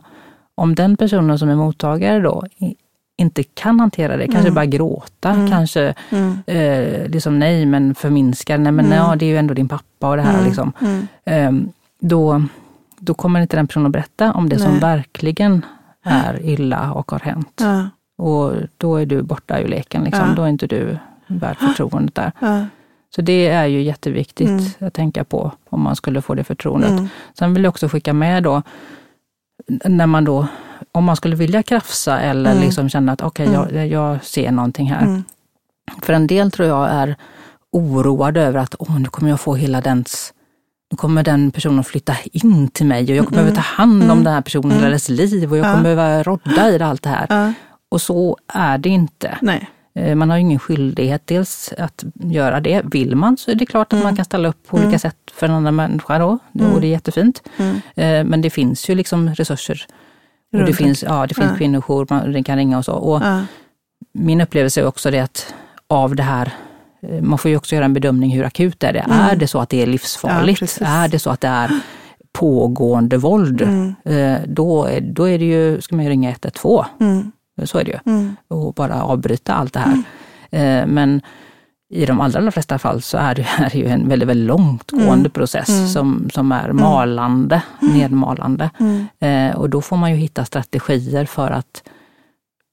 om 0.55 0.75
den 0.75 0.97
personen 0.97 1.39
som 1.39 1.49
är 1.49 1.55
mottagare 1.55 2.19
då 2.19 2.43
inte 3.17 3.43
kan 3.43 3.79
hantera 3.79 4.17
det, 4.17 4.25
kanske 4.25 4.39
Mm. 4.41 4.53
bara 4.53 4.65
gråta, 4.65 5.29
Mm. 5.29 5.49
kanske 5.49 5.93
Mm. 6.09 6.37
eh, 6.45 7.09
liksom 7.09 7.39
nej 7.39 7.65
men 7.65 7.95
förminskar, 7.95 8.57
nej 8.57 8.71
men 8.71 8.85
Mm. 8.85 8.97
ja, 8.97 9.15
det 9.15 9.25
är 9.25 9.29
ju 9.29 9.37
ändå 9.37 9.53
din 9.53 9.67
pappa 9.67 10.09
och 10.09 10.15
det 10.17 10.21
här. 10.23 10.33
Mm. 10.33 10.45
Liksom. 10.45 10.73
Eh, 11.25 11.51
då, 11.99 12.43
då 12.99 13.13
kommer 13.13 13.41
inte 13.41 13.57
den 13.57 13.67
personen 13.67 13.85
att 13.85 13.91
berätta 13.91 14.33
om 14.33 14.49
det 14.49 14.59
som 14.59 14.71
Nej. 14.71 14.79
verkligen 14.81 15.65
är 16.03 16.45
illa 16.45 16.91
och 16.93 17.11
har 17.11 17.19
hänt. 17.19 17.61
Ja. 17.61 17.89
Och 18.25 18.53
då 18.77 18.95
är 18.95 19.05
du 19.05 19.21
borta 19.21 19.59
ur 19.59 19.67
leken, 19.67 20.03
liksom. 20.03 20.25
Ja. 20.29 20.35
då 20.35 20.43
är 20.43 20.47
inte 20.47 20.67
du 20.67 20.97
värd 21.27 21.57
förtroendet 21.57 22.15
där. 22.15 22.31
Ja. 22.39 22.65
Så 23.15 23.21
det 23.21 23.47
är 23.47 23.65
ju 23.65 23.81
jätteviktigt 23.81 24.49
Mm. 24.49 24.63
att 24.79 24.93
tänka 24.93 25.23
på 25.23 25.51
om 25.69 25.81
man 25.81 25.95
skulle 25.95 26.21
få 26.21 26.33
det 26.35 26.43
förtroendet. 26.43 26.89
Mm. 26.91 27.07
Sen 27.33 27.53
vill 27.53 27.63
jag 27.63 27.69
också 27.71 27.87
skicka 27.87 28.13
med 28.13 28.43
då, 28.43 28.61
när 29.85 30.07
man 30.07 30.25
då, 30.25 30.47
om 30.91 31.03
man 31.03 31.15
skulle 31.15 31.35
vilja 31.35 31.63
krafsa 31.63 32.19
eller 32.19 32.51
Mm. 32.51 32.63
liksom 32.63 32.89
känna 32.89 33.11
att 33.11 33.21
okej, 33.21 33.47
Mm. 33.47 33.75
jag, 33.75 33.87
jag 33.87 34.23
ser 34.23 34.51
någonting 34.51 34.91
här. 34.91 35.01
Mm. 35.01 35.23
För 36.01 36.13
en 36.13 36.27
del 36.27 36.51
tror 36.51 36.67
jag 36.67 36.89
är 36.89 37.15
oroade 37.71 38.41
över 38.41 38.59
att 38.59 38.75
åh, 38.79 38.99
nu 38.99 39.05
kommer 39.05 39.29
jag 39.29 39.39
få 39.39 39.55
hela 39.55 39.81
dens 39.81 40.33
nu 40.91 40.97
kommer 40.97 41.23
den 41.23 41.51
personen 41.51 41.83
flytta 41.83 42.15
in 42.31 42.67
till 42.67 42.85
mig 42.85 43.03
och 43.03 43.09
jag 43.09 43.25
kommer 43.25 43.41
mm. 43.41 43.53
behöva 43.53 43.55
ta 43.55 43.83
hand 43.83 44.03
om 44.03 44.11
mm. 44.11 44.23
den 44.23 44.33
här 44.33 44.41
personen 44.41 44.77
mm. 44.77 44.91
dess 44.91 45.09
liv 45.09 45.51
och 45.51 45.57
jag 45.57 45.65
kommer 45.65 45.95
behöva 45.95 46.23
rodda 46.23 46.69
i 46.69 46.81
allt 46.81 47.03
det 47.03 47.09
här. 47.09 47.53
Och 47.89 48.01
så 48.01 48.37
är 48.53 48.77
det 48.77 48.89
inte. 48.89 49.37
Nej. 49.41 49.69
Eh, 49.97 50.15
man 50.15 50.29
har 50.29 50.37
ju 50.37 50.41
ingen 50.41 50.59
skyldighet 50.59 51.21
dels 51.25 51.73
att 51.77 52.03
göra 52.13 52.59
det. 52.59 52.81
Vill 52.85 53.15
man 53.15 53.37
så 53.37 53.51
är 53.51 53.55
det 53.55 53.65
klart 53.65 53.87
att 53.87 53.93
mm. 53.93 54.03
man 54.03 54.15
kan 54.15 54.25
ställa 54.25 54.49
upp 54.49 54.67
på 54.67 54.77
mm. 54.77 54.87
olika 54.87 54.99
sätt 54.99 55.17
för 55.33 55.47
en 55.47 55.53
annan 55.53 55.75
människa 55.75 56.19
då. 56.19 56.39
Mm. 56.59 56.73
Och 56.73 56.81
det 56.81 56.87
är 56.87 56.91
jättefint. 56.91 57.43
Mm. 57.57 57.75
Eh, 57.95 58.29
men 58.29 58.41
det 58.41 58.49
finns 58.49 58.89
ju 58.89 58.95
liksom 58.95 59.29
resurser. 59.29 59.85
Och 60.53 60.65
det 60.65 60.73
finns, 60.73 61.03
ja, 61.03 61.27
det 61.27 61.33
finns 61.33 61.51
ja. 61.51 61.57
kvinnojour, 61.57 62.07
man 62.09 62.43
kan 62.43 62.57
ringa 62.57 62.77
och 62.77 62.85
så. 62.85 62.93
Och 62.93 63.21
ja. 63.21 63.41
Min 64.13 64.41
upplevelse 64.41 64.81
är 64.81 64.85
också 64.85 65.11
det 65.11 65.19
att 65.19 65.53
av 65.87 66.15
det 66.15 66.23
här 66.23 66.53
eh, 67.01 67.21
man 67.21 67.37
får 67.37 67.51
ju 67.51 67.57
också 67.57 67.75
göra 67.75 67.85
en 67.85 67.93
bedömning 67.93 68.31
hur 68.31 68.43
akut 68.43 68.83
är 68.83 68.93
det 68.93 68.99
mm. 68.99 69.19
Är 69.19 69.35
det 69.35 69.47
så 69.47 69.59
att 69.59 69.69
det 69.69 69.81
är 69.81 69.87
livsfarligt? 69.87 70.77
Ja, 70.81 70.87
är 70.87 71.07
det 71.07 71.19
så 71.19 71.29
att 71.29 71.41
det 71.41 71.47
är 71.47 71.79
pågående 72.31 73.17
våld? 73.17 73.61
Mm. 73.61 73.95
Då, 74.45 74.89
då 75.01 75.29
är 75.29 75.39
det 75.39 75.45
ju, 75.45 75.81
ska 75.81 75.95
man 75.95 76.05
ju 76.05 76.11
ringa 76.11 76.29
112. 76.29 76.85
Mm. 76.99 77.31
Så 77.65 77.79
är 77.79 77.83
det 77.83 77.91
ju. 77.91 77.99
Mm. 78.13 78.35
Och 78.47 78.73
bara 78.73 79.03
avbryta 79.03 79.53
allt 79.53 79.73
det 79.73 79.79
här. 79.79 80.03
Mm. 80.51 80.89
Men 80.89 81.21
i 81.89 82.05
de 82.05 82.21
allra 82.21 82.51
flesta 82.51 82.79
fall 82.79 83.01
så 83.01 83.17
är 83.17 83.35
det 83.35 83.41
här 83.41 83.69
ju 83.75 83.87
en 83.87 84.09
väldigt, 84.09 84.29
väldigt 84.29 84.47
långtgående 84.47 85.13
mm. 85.13 85.31
process 85.31 85.69
mm. 85.69 85.87
Som, 85.87 86.29
som 86.33 86.51
är 86.51 86.69
mm. 86.69 86.75
malande, 86.77 87.61
mm. 87.81 87.97
nedmalande. 87.97 88.69
Eh, 89.19 89.55
och 89.55 89.69
då 89.69 89.81
får 89.81 89.97
man 89.97 90.11
ju 90.11 90.17
hitta 90.17 90.45
strategier 90.45 91.25
för 91.25 91.51
att 91.51 91.83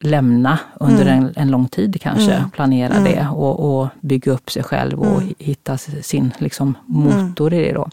lämna 0.05 0.59
under 0.80 1.07
en, 1.07 1.32
en 1.37 1.51
lång 1.51 1.68
tid 1.68 2.01
kanske, 2.01 2.45
planera 2.53 3.01
det 3.01 3.28
och, 3.32 3.80
och, 3.80 3.89
bygga 4.01 4.32
upp 4.32 4.51
sig 4.51 4.62
själv 4.62 5.01
och 5.01 5.22
hitta 5.39 5.78
sin 5.78 6.32
liksom, 6.39 6.74
motor 6.87 7.55
i 7.55 7.64
det. 7.64 7.72
Då. 7.72 7.89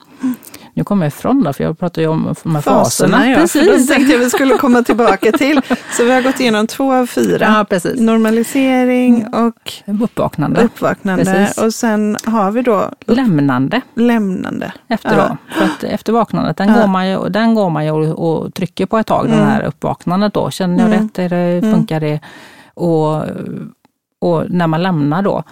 Nu 0.73 0.83
kommer 0.83 1.05
jag 1.05 1.07
ifrån 1.07 1.43
det, 1.43 1.53
för 1.53 1.63
jag 1.63 1.79
pratar 1.79 2.01
ju 2.01 2.07
om 2.07 2.35
de 2.43 2.55
här 2.55 2.61
faserna. 2.61 3.17
faserna 3.17 3.29
ja, 3.29 3.37
precis. 3.37 3.87
Tänkte 3.87 4.13
jag 4.13 4.19
vi 4.19 4.29
skulle 4.29 4.57
komma 4.57 4.83
tillbaka 4.83 5.31
till. 5.31 5.61
Så 5.91 6.03
vi 6.03 6.11
har 6.11 6.21
gått 6.21 6.39
igenom 6.39 6.67
två 6.67 6.93
av 6.93 7.05
fyra. 7.05 7.45
Ja, 7.45 7.65
precis. 7.69 7.99
Normalisering 7.99 9.21
mm. 9.21 9.33
och 9.33 9.73
uppvaknande. 10.03 10.61
uppvaknande. 10.61 11.53
Och 11.57 11.73
sen 11.73 12.17
har 12.25 12.51
vi 12.51 12.61
då 12.61 12.89
lämnande. 13.05 13.81
lämnande. 13.95 14.73
Efter, 14.87 15.17
ja. 15.17 15.37
då. 15.81 15.87
Efter 15.87 16.13
vaknandet, 16.13 16.57
den, 16.57 16.69
ja. 16.69 16.81
går 16.81 16.87
man 16.87 17.09
ju, 17.09 17.29
den 17.29 17.55
går 17.55 17.69
man 17.69 17.85
ju 17.85 17.91
och, 17.91 18.43
och 18.43 18.53
trycker 18.53 18.85
på 18.85 18.97
ett 18.97 19.07
tag, 19.07 19.25
mm. 19.25 19.39
den 19.39 19.47
här 19.47 19.61
uppvaknandet 19.61 20.33
då. 20.33 20.51
Känner 20.51 20.79
jag 20.79 20.87
mm. 20.87 21.01
rätt? 21.01 21.19
Är 21.19 21.29
det, 21.29 21.35
mm. 21.35 21.73
funkar 21.73 21.99
det? 21.99 22.19
Och, 22.73 23.23
och 24.19 24.45
när 24.49 24.67
man 24.67 24.83
lämnar 24.83 25.21
då, 25.21 25.43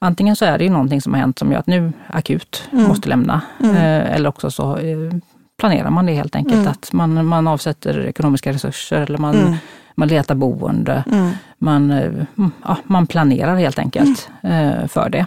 Antingen 0.00 0.36
så 0.36 0.44
är 0.44 0.58
det 0.58 0.64
ju 0.64 0.70
någonting 0.70 1.00
som 1.00 1.14
har 1.14 1.20
hänt 1.20 1.38
som 1.38 1.52
gör 1.52 1.58
att 1.58 1.66
nu 1.66 1.92
akut 2.06 2.68
mm. 2.72 2.84
måste 2.84 3.08
lämna. 3.08 3.40
Mm. 3.60 3.76
Eh, 3.76 4.14
eller 4.14 4.28
också 4.28 4.50
så 4.50 4.76
eh, 4.76 5.12
planerar 5.58 5.90
man 5.90 6.06
det 6.06 6.12
helt 6.12 6.36
enkelt. 6.36 6.56
Mm. 6.56 6.68
Att 6.68 6.92
man, 6.92 7.26
man 7.26 7.46
avsätter 7.48 8.06
ekonomiska 8.06 8.52
resurser 8.52 9.00
eller 9.00 9.18
man, 9.18 9.34
mm. 9.34 9.54
man 9.94 10.08
letar 10.08 10.34
boende. 10.34 11.04
Mm. 11.12 11.30
Man, 11.58 11.90
eh, 11.90 12.12
ja, 12.64 12.76
man 12.84 13.06
planerar 13.06 13.56
helt 13.56 13.78
enkelt 13.78 14.30
mm. 14.42 14.88
för 14.88 15.10
det. 15.10 15.26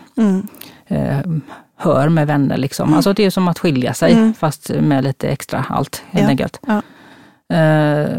Hör 1.77 2.09
med 2.09 2.27
vänner 2.27 2.57
liksom. 2.57 2.93
Alltså 2.93 3.13
det 3.13 3.23
är 3.23 3.29
som 3.29 3.47
att 3.47 3.59
skilja 3.59 3.93
sig 3.93 4.33
fast 4.33 4.69
med 4.69 5.03
lite 5.03 5.27
extra 5.27 5.65
allt 5.69 6.03
helt 6.11 6.23
ja. 6.23 6.29
enkelt. 6.29 6.59
Ja. 6.67 6.81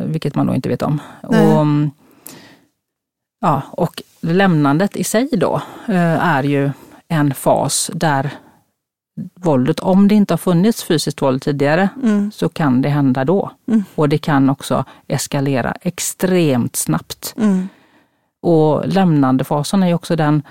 vilket 0.06 0.34
man 0.34 0.46
då 0.46 0.54
inte 0.54 0.68
vet 0.68 0.82
om. 0.82 1.00
Och, 1.20 1.66
Ja, 3.42 3.62
och 3.70 4.02
lämnandet 4.20 4.96
i 4.96 5.04
sig 5.04 5.28
då 5.32 5.62
eh, 5.88 6.26
är 6.26 6.42
ju 6.42 6.70
en 7.08 7.34
fas 7.34 7.90
där 7.94 8.30
våldet, 9.34 9.80
om 9.80 10.08
det 10.08 10.14
inte 10.14 10.32
har 10.34 10.38
funnits 10.38 10.84
fysiskt 10.84 11.22
våld 11.22 11.42
tidigare, 11.42 11.88
mm. 12.02 12.32
så 12.32 12.48
kan 12.48 12.82
det 12.82 12.88
hända 12.88 13.24
då. 13.24 13.50
Mm. 13.68 13.84
Och 13.94 14.08
det 14.08 14.18
kan 14.18 14.50
också 14.50 14.84
eskalera 15.08 15.74
extremt 15.80 16.76
snabbt. 16.76 17.34
Mm. 17.38 17.68
Och 18.42 18.88
lämnandefasen 18.88 19.82
är 19.82 19.94
också 19.94 20.16
den, 20.16 20.42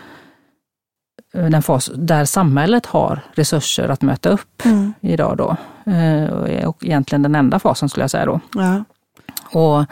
eh, 1.33 1.45
den 1.45 1.61
fas 1.61 1.91
där 1.95 2.25
samhället 2.25 2.85
har 2.85 3.19
resurser 3.33 3.89
att 3.89 4.01
möta 4.01 4.29
upp 4.29 4.65
mm. 4.65 4.93
idag 5.01 5.37
då. 5.37 5.55
Eh, 5.91 6.67
och 6.67 6.85
egentligen 6.85 7.21
den 7.21 7.35
enda 7.35 7.59
fasen 7.59 7.89
skulle 7.89 8.03
jag 8.03 8.11
säga 8.11 8.25
då. 8.25 8.39
Ja. 8.55 8.83
Och 9.59 9.85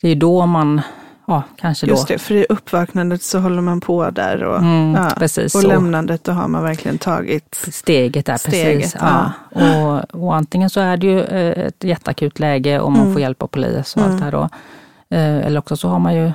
det 0.00 0.08
är 0.08 0.16
då 0.16 0.46
man 0.46 0.80
ja, 1.26 1.42
kanske 1.56 1.86
Just 1.86 2.08
det, 2.08 2.18
för 2.18 2.34
i 2.34 2.46
uppvaknandet 2.48 3.22
så 3.22 3.38
håller 3.38 3.62
man 3.62 3.80
på 3.80 4.10
där 4.10 4.44
och, 4.44 4.58
mm, 4.58 4.94
ja, 4.94 5.10
precis, 5.16 5.54
och 5.54 5.64
lämnandet 5.64 6.24
då 6.24 6.32
har 6.32 6.48
man 6.48 6.62
verkligen 6.62 6.98
tagit 6.98 7.64
steget 7.70 8.26
där. 8.26 8.36
Steget, 8.36 8.76
precis, 8.76 8.96
ja. 9.00 9.32
ja. 9.54 10.02
Och, 10.10 10.22
och, 10.22 10.36
antingen 10.36 10.70
så 10.70 10.80
är 10.80 10.96
det 10.96 11.06
ju 11.06 11.20
eh, 11.20 11.66
ett 11.66 11.84
jätteakut 11.84 12.38
läge 12.38 12.80
och 12.80 12.92
man 12.92 13.00
mm. 13.00 13.12
får 13.12 13.20
hjälp 13.20 13.42
av 13.42 13.46
polis 13.46 13.96
och 13.96 14.02
mm. 14.02 14.10
allt 14.10 14.20
det 14.20 14.24
här 14.24 14.32
då. 14.32 14.48
Eh, 15.16 15.46
eller 15.46 15.58
också 15.58 15.76
så 15.76 15.88
har 15.88 15.98
man 15.98 16.14
ju 16.14 16.32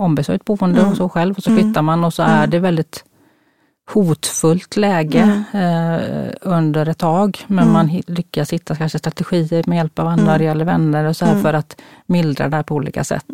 ombesörjt 0.00 0.44
boende 0.44 0.80
mm. 0.80 0.90
och 0.90 0.96
så 0.96 1.08
själv 1.08 1.34
och 1.36 1.42
så 1.42 1.50
mm. 1.50 1.62
flyttar 1.62 1.82
man 1.82 2.04
och 2.04 2.14
så 2.14 2.22
är 2.22 2.38
mm. 2.38 2.50
det 2.50 2.58
väldigt 2.58 3.04
hotfullt 3.90 4.76
läge 4.76 5.44
eh, 5.52 6.30
under 6.40 6.88
ett 6.88 6.98
tag. 6.98 7.44
Men 7.46 7.72
man 7.72 8.02
lyckas 8.06 8.52
hitta 8.52 8.74
kanske 8.74 8.98
strategier 8.98 9.64
med 9.66 9.76
hjälp 9.76 9.98
av 9.98 10.06
anhöriga 10.06 10.50
eller 10.50 10.64
vänner 10.64 11.04
och 11.04 11.16
så 11.16 11.24
här 11.24 11.42
för 11.42 11.54
att 11.54 11.80
mildra 12.06 12.48
det 12.48 12.56
här 12.56 12.62
på 12.62 12.74
olika 12.74 13.04
sätt. 13.04 13.26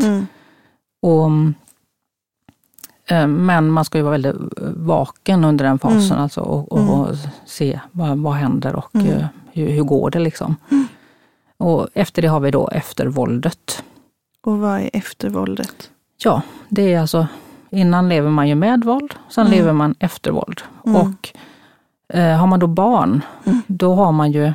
Och, 1.01 1.27
eh, 3.07 3.27
men 3.27 3.71
man 3.71 3.85
ska 3.85 3.99
ju 3.99 4.05
vara 4.05 4.13
väldigt 4.13 4.37
vaken 4.77 5.45
under 5.45 5.65
den 5.65 5.79
fasen 5.79 6.13
mm. 6.13 6.23
alltså, 6.23 6.41
och, 6.41 6.73
och, 6.73 7.07
mm. 7.09 7.17
se 7.47 7.81
vad, 7.93 8.19
vad 8.19 8.35
händer 8.35 8.77
och 8.77 8.95
mm. 8.95 9.07
Eh, 9.07 9.27
hur, 9.53 9.69
hur, 9.69 9.83
går 9.83 10.11
det 10.11 10.19
liksom. 10.19 10.57
Mm. 10.71 10.87
Och 11.57 11.89
efter 11.95 12.23
det 12.23 12.29
har 12.29 12.41
vi 12.41 12.51
då 12.51 12.69
eftervåldet. 12.69 13.83
Och 14.43 14.59
vad 14.59 14.81
är 14.81 14.91
eftervåldet? 14.93 15.91
Ja, 16.25 16.43
det 16.69 16.95
är 16.95 17.01
alltså, 17.01 17.27
innan 17.71 18.09
lever 18.09 18.31
man 18.31 18.49
ju 18.49 18.55
med 18.55 18.85
våld, 18.85 19.15
sen 19.29 19.47
mm. 19.47 19.59
lever 19.59 19.73
man 19.73 19.95
efter 19.99 20.31
våld. 20.31 20.61
Mm. 20.87 21.01
Och 21.01 21.33
eh, 22.09 22.37
har 22.37 22.47
man 22.47 22.61
då 22.61 22.67
barn, 22.67 23.23
då 23.67 23.95
har 23.95 24.13
man 24.13 24.33
ju 24.33 24.53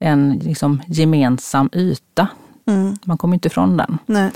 en 0.00 0.40
liksom, 0.44 0.82
gemensam 0.86 1.70
yta. 1.72 2.28
Man 3.04 3.18
kommer 3.18 3.34
inte 3.34 3.48
ifrån 3.48 3.76
den. 3.76 3.98
Nej. 4.06 4.30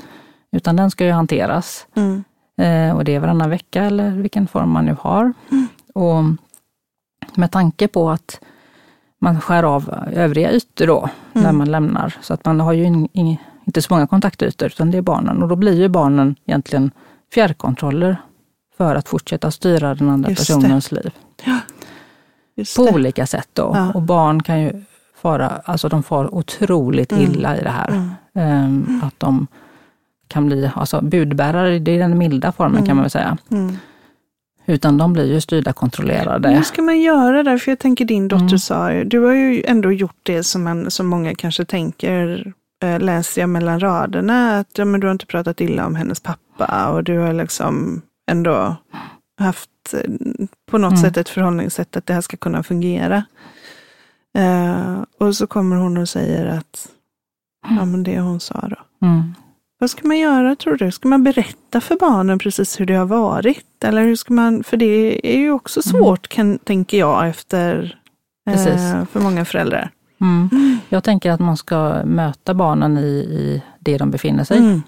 Utan 0.52 0.76
den 0.76 0.90
ska 0.90 1.04
ju 1.06 1.12
hanteras. 1.12 1.86
Mm. 1.94 2.24
Eh, 2.56 2.96
och 2.96 3.04
det 3.04 3.14
är 3.14 3.20
varannan 3.20 3.50
vecka 3.50 3.84
eller 3.84 4.10
vilken 4.10 4.46
form 4.46 4.70
man 4.70 4.84
nu 4.84 4.96
har. 5.00 5.32
Mm. 5.50 5.68
Och 5.94 6.24
med 7.34 7.50
tanke 7.50 7.88
på 7.88 8.10
att 8.10 8.40
man 9.20 9.40
skär 9.40 9.62
av 9.62 9.94
övriga 10.12 10.52
ytor 10.52 10.86
då, 10.86 11.08
mm. 11.32 11.44
när 11.44 11.52
man 11.52 11.70
lämnar. 11.70 12.16
Så 12.20 12.34
att 12.34 12.44
man 12.44 12.60
har 12.60 12.72
ju 12.72 12.84
in, 12.84 13.08
in, 13.12 13.36
inte 13.64 13.82
så 13.82 13.94
många 13.94 14.06
kontaktytor, 14.06 14.66
utan 14.66 14.90
det 14.90 14.98
är 14.98 15.02
barnen. 15.02 15.42
Och 15.42 15.48
då 15.48 15.56
blir 15.56 15.80
ju 15.80 15.88
barnen 15.88 16.36
egentligen 16.46 16.90
fjärrkontroller 17.34 18.16
för 18.76 18.94
att 18.94 19.08
fortsätta 19.08 19.50
styra 19.50 19.94
den 19.94 20.10
andra 20.10 20.30
Just 20.30 20.40
personens 20.40 20.88
det. 20.88 20.96
liv. 20.96 21.12
Ja. 21.44 21.58
på 22.76 22.84
det. 22.84 22.94
olika 22.94 23.26
sätt 23.26 23.48
då. 23.52 23.72
Ja. 23.74 23.92
Och 23.92 24.02
barn 24.02 24.42
kan 24.42 24.60
ju 24.60 24.84
fara, 25.14 25.48
alltså 25.64 25.88
de 25.88 26.02
far 26.02 26.34
otroligt 26.34 27.12
mm. 27.12 27.24
illa 27.24 27.56
i 27.56 27.62
det 27.62 27.70
här. 27.70 28.10
Um, 28.32 29.00
att 29.04 29.20
de 29.20 29.46
kan 30.32 30.46
bli 30.46 30.70
alltså 30.74 31.00
budbärare, 31.00 31.78
det 31.78 31.90
är 31.94 31.98
den 31.98 32.18
milda 32.18 32.52
formen 32.52 32.76
mm. 32.76 32.86
kan 32.86 32.96
man 32.96 33.02
väl 33.02 33.10
säga. 33.10 33.38
Mm. 33.50 33.76
Utan 34.66 34.98
de 34.98 35.12
blir 35.12 35.32
ju 35.32 35.40
styrda, 35.40 35.72
kontrollerade. 35.72 36.50
Hur 36.50 36.62
ska 36.62 36.82
man 36.82 37.00
göra 37.00 37.42
där? 37.42 37.58
För 37.58 37.70
jag 37.70 37.78
tänker 37.78 38.04
din 38.04 38.28
dotter 38.28 38.44
mm. 38.44 38.58
sa 38.58 38.90
du 39.04 39.18
har 39.18 39.32
ju 39.32 39.62
ändå 39.64 39.92
gjort 39.92 40.20
det 40.22 40.42
som, 40.42 40.62
man, 40.62 40.90
som 40.90 41.06
många 41.06 41.34
kanske 41.34 41.64
tänker, 41.64 42.52
äh, 42.84 43.00
läser 43.00 43.40
jag 43.40 43.48
mellan 43.48 43.80
raderna, 43.80 44.58
att 44.58 44.78
ja, 44.78 44.84
men 44.84 45.00
du 45.00 45.06
har 45.06 45.12
inte 45.12 45.26
pratat 45.26 45.60
illa 45.60 45.86
om 45.86 45.94
hennes 45.94 46.20
pappa 46.20 46.88
och 46.88 47.04
du 47.04 47.18
har 47.18 47.32
liksom 47.32 48.02
ändå 48.30 48.76
haft 49.40 49.70
eh, 49.92 50.10
på 50.70 50.78
något 50.78 50.92
mm. 50.92 51.02
sätt 51.02 51.16
ett 51.16 51.28
förhållningssätt 51.28 51.96
att 51.96 52.06
det 52.06 52.14
här 52.14 52.20
ska 52.20 52.36
kunna 52.36 52.62
fungera. 52.62 53.24
Uh, 54.38 55.02
och 55.18 55.36
så 55.36 55.46
kommer 55.46 55.76
hon 55.76 55.96
och 55.96 56.08
säger 56.08 56.46
att 56.46 56.88
ja, 57.68 57.84
men 57.84 58.02
det 58.02 58.20
hon 58.20 58.40
sa 58.40 58.68
då. 58.68 59.06
Mm. 59.06 59.34
Vad 59.82 59.90
ska 59.90 60.08
man 60.08 60.18
göra 60.18 60.56
tror 60.56 60.76
du? 60.76 60.92
Ska 60.92 61.08
man 61.08 61.24
berätta 61.24 61.80
för 61.80 61.96
barnen 61.96 62.38
precis 62.38 62.80
hur 62.80 62.86
det 62.86 62.94
har 62.94 63.06
varit? 63.06 63.84
Eller 63.84 64.02
hur 64.02 64.16
ska 64.16 64.34
man, 64.34 64.64
för 64.64 64.76
det 64.76 65.34
är 65.34 65.38
ju 65.38 65.50
också 65.50 65.80
mm. 65.86 65.90
svårt, 65.90 66.28
kan, 66.28 66.58
tänker 66.58 66.98
jag, 66.98 67.28
efter 67.28 67.98
eh, 68.50 69.04
för 69.12 69.20
många 69.20 69.44
föräldrar. 69.44 69.90
Mm. 70.20 70.50
Jag 70.88 71.04
tänker 71.04 71.30
att 71.30 71.40
man 71.40 71.56
ska 71.56 72.04
möta 72.04 72.54
barnen 72.54 72.98
i, 72.98 73.10
i 73.10 73.62
det 73.78 73.98
de 73.98 74.10
befinner 74.10 74.44
sig. 74.44 74.58
Mm. 74.58 74.82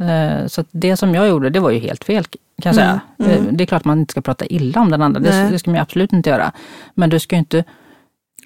Eh, 0.00 0.46
så 0.46 0.64
det 0.70 0.96
som 0.96 1.14
jag 1.14 1.28
gjorde, 1.28 1.50
det 1.50 1.60
var 1.60 1.70
ju 1.70 1.78
helt 1.78 2.04
fel 2.04 2.24
kan 2.24 2.40
jag 2.62 2.74
säga. 2.74 3.00
Mm. 3.18 3.30
Mm. 3.32 3.46
Eh, 3.46 3.52
det 3.52 3.64
är 3.64 3.66
klart 3.66 3.84
man 3.84 3.98
inte 3.98 4.10
ska 4.10 4.20
prata 4.20 4.46
illa 4.46 4.80
om 4.80 4.90
den 4.90 5.02
andra, 5.02 5.20
det, 5.20 5.48
det, 5.50 5.58
ska 5.58 5.70
man 5.70 5.80
absolut 5.80 6.12
inte 6.12 6.30
göra. 6.30 6.52
Men 6.94 7.10
du 7.10 7.18
ska 7.18 7.36
inte 7.36 7.64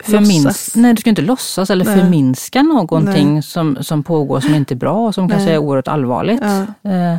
Förmins 0.02 0.72
nej, 0.76 0.94
du 0.94 1.00
ska 1.00 1.10
inte 1.10 1.22
låtsas 1.22 1.70
eller 1.70 1.84
nej. 1.84 1.98
förminska 1.98 2.62
någonting 2.62 3.42
som, 3.42 3.78
som 3.80 4.02
pågår 4.02 4.40
som 4.40 4.54
inte 4.54 4.74
är 4.74 4.76
bra 4.76 5.06
och 5.06 5.14
som 5.14 5.26
nej. 5.26 5.36
kanske 5.36 5.52
är 5.52 5.58
oerhört 5.58 5.88
allvarligt. 5.88 6.42
Ja. 6.42 6.90
Eh, 6.90 7.18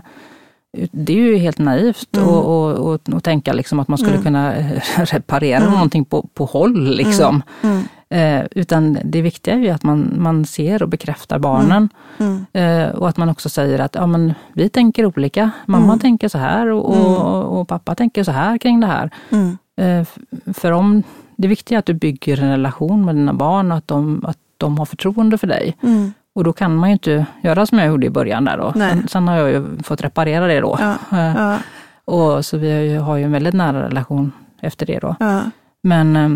det 0.91 1.13
är 1.13 1.17
ju 1.17 1.37
helt 1.37 1.57
naivt 1.57 2.17
mm. 2.17 2.29
och, 2.29 2.45
och, 2.45 2.93
och, 2.93 3.09
och, 3.13 3.23
tänka 3.23 3.53
liksom 3.53 3.79
att 3.79 3.87
man 3.87 3.97
skulle 3.97 4.13
mm. 4.13 4.23
kunna 4.23 4.53
reparera 4.97 5.61
mm. 5.61 5.73
någonting 5.73 6.05
på, 6.05 6.27
på 6.33 6.45
håll. 6.45 6.95
Liksom. 6.95 7.43
Mm. 7.61 7.83
Eh, 8.09 8.45
utan 8.51 8.97
det 9.03 9.21
viktiga 9.21 9.53
är 9.53 9.59
ju 9.59 9.69
att 9.69 9.83
man, 9.83 10.13
man 10.17 10.45
ser 10.45 10.83
och 10.83 10.89
bekräftar 10.89 11.39
barnen. 11.39 11.89
Mm. 12.17 12.45
Eh, 12.53 12.95
och 12.95 13.09
att 13.09 13.17
man 13.17 13.29
också 13.29 13.49
säger 13.49 13.79
att 13.79 13.95
ja, 13.95 14.07
men, 14.07 14.33
vi 14.53 14.69
tänker 14.69 15.05
olika. 15.05 15.51
Mamma 15.65 15.85
Mm. 15.85 15.99
tänker 15.99 16.27
så 16.27 16.37
här 16.37 16.67
och, 16.67 17.59
och, 17.59 17.67
pappa 17.67 17.95
tänker 17.95 18.23
så 18.23 18.31
här 18.31 18.57
kring 18.57 18.79
det 18.79 18.87
här. 18.87 19.09
Mm. 19.29 19.57
Eh, 19.77 20.05
för 20.53 20.71
om, 20.71 21.03
det 21.37 21.47
viktiga 21.47 21.77
är 21.77 21.79
att 21.79 21.85
du 21.85 21.93
bygger 21.93 22.43
en 22.43 22.49
relation 22.49 23.05
med 23.05 23.15
dina 23.15 23.33
barn 23.33 23.71
och 23.71 23.77
att 23.77 23.87
de, 23.87 24.25
att 24.25 24.37
de 24.57 24.77
har 24.77 24.85
förtroende 24.85 25.37
för 25.37 25.47
dig. 25.47 25.77
Mm. 25.83 26.13
Och 26.35 26.43
då 26.43 26.53
kan 26.53 26.75
man 26.75 26.89
ju 26.89 26.93
inte 26.93 27.25
göra 27.41 27.65
som 27.65 27.77
jag 27.79 27.87
gjorde 27.87 28.07
i 28.07 28.09
början 28.09 28.45
där 28.45 28.57
då. 28.57 28.73
Sen, 28.73 29.07
sen 29.07 29.27
har 29.27 29.37
jag 29.37 29.49
ju 29.49 29.77
fått 29.83 30.01
reparera 30.01 30.47
det 30.47 30.59
då. 30.59 30.77
Ja, 30.79 30.95
Eh, 31.17 31.35
ja, 31.37 31.57
Och 32.05 32.45
så 32.45 32.57
vi 32.57 32.71
har 32.71 32.79
ju, 32.81 32.97
har 32.99 33.17
ju 33.17 33.23
en 33.23 33.31
väldigt 33.31 33.53
nära 33.53 33.83
relation 33.87 34.31
efter 34.61 34.85
det 34.85 34.99
då. 34.99 35.15
ja. 35.19 35.41
Men 35.83 36.15
eh, 36.15 36.31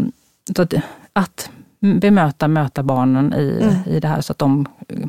att, 0.61 0.73
att 1.13 1.49
bemöta, 1.79 2.47
möta 2.47 2.83
barnen 2.83 3.33
i, 3.33 3.59
Mm. 3.61 3.75
i 3.95 3.99
det 3.99 4.07
här 4.07 4.21
så 4.21 4.31
att 4.31 4.37
de 4.39 4.65
eh, 4.87 5.07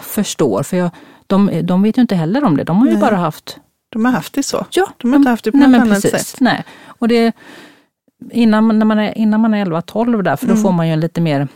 förstår. 0.00 0.62
För 0.62 0.76
jag, 0.76 0.90
de, 1.26 1.50
de 1.64 1.82
vet 1.82 1.98
ju 1.98 2.02
inte 2.02 2.14
heller 2.16 2.44
om 2.44 2.56
det. 2.56 2.64
De 2.64 2.78
har 2.78 2.86
ju 2.86 2.92
Nej. 2.92 3.00
bara 3.00 3.16
haft 3.16 3.58
De 3.88 4.04
har 4.04 4.12
haft 4.12 4.32
det 4.34 4.42
så. 4.42 4.66
Ja, 4.70 4.86
De 4.96 5.08
har 5.12 5.16
inte 5.16 5.30
haft 5.30 5.44
det 5.44 5.50
på 5.52 5.58
nej, 5.58 5.68
något 5.68 5.80
annat 5.80 6.02
precis, 6.02 6.26
sätt. 6.28 6.40
Nej. 6.40 6.64
Och 6.86 7.08
det, 7.08 7.32
innan, 8.30 8.66
man- 8.66 8.78
när 8.78 8.86
man 8.86 8.98
är, 8.98 9.18
innan 9.18 9.40
man 9.40 9.54
är 9.54 9.64
11-12 9.64 10.22
där, 10.22 10.36
för 10.36 10.46
då 10.46 10.52
Mm. 10.52 10.62
får 10.62 10.72
man 10.72 10.86
ju 10.86 10.92
en 10.92 11.00
lite 11.00 11.20
mer, 11.20 11.48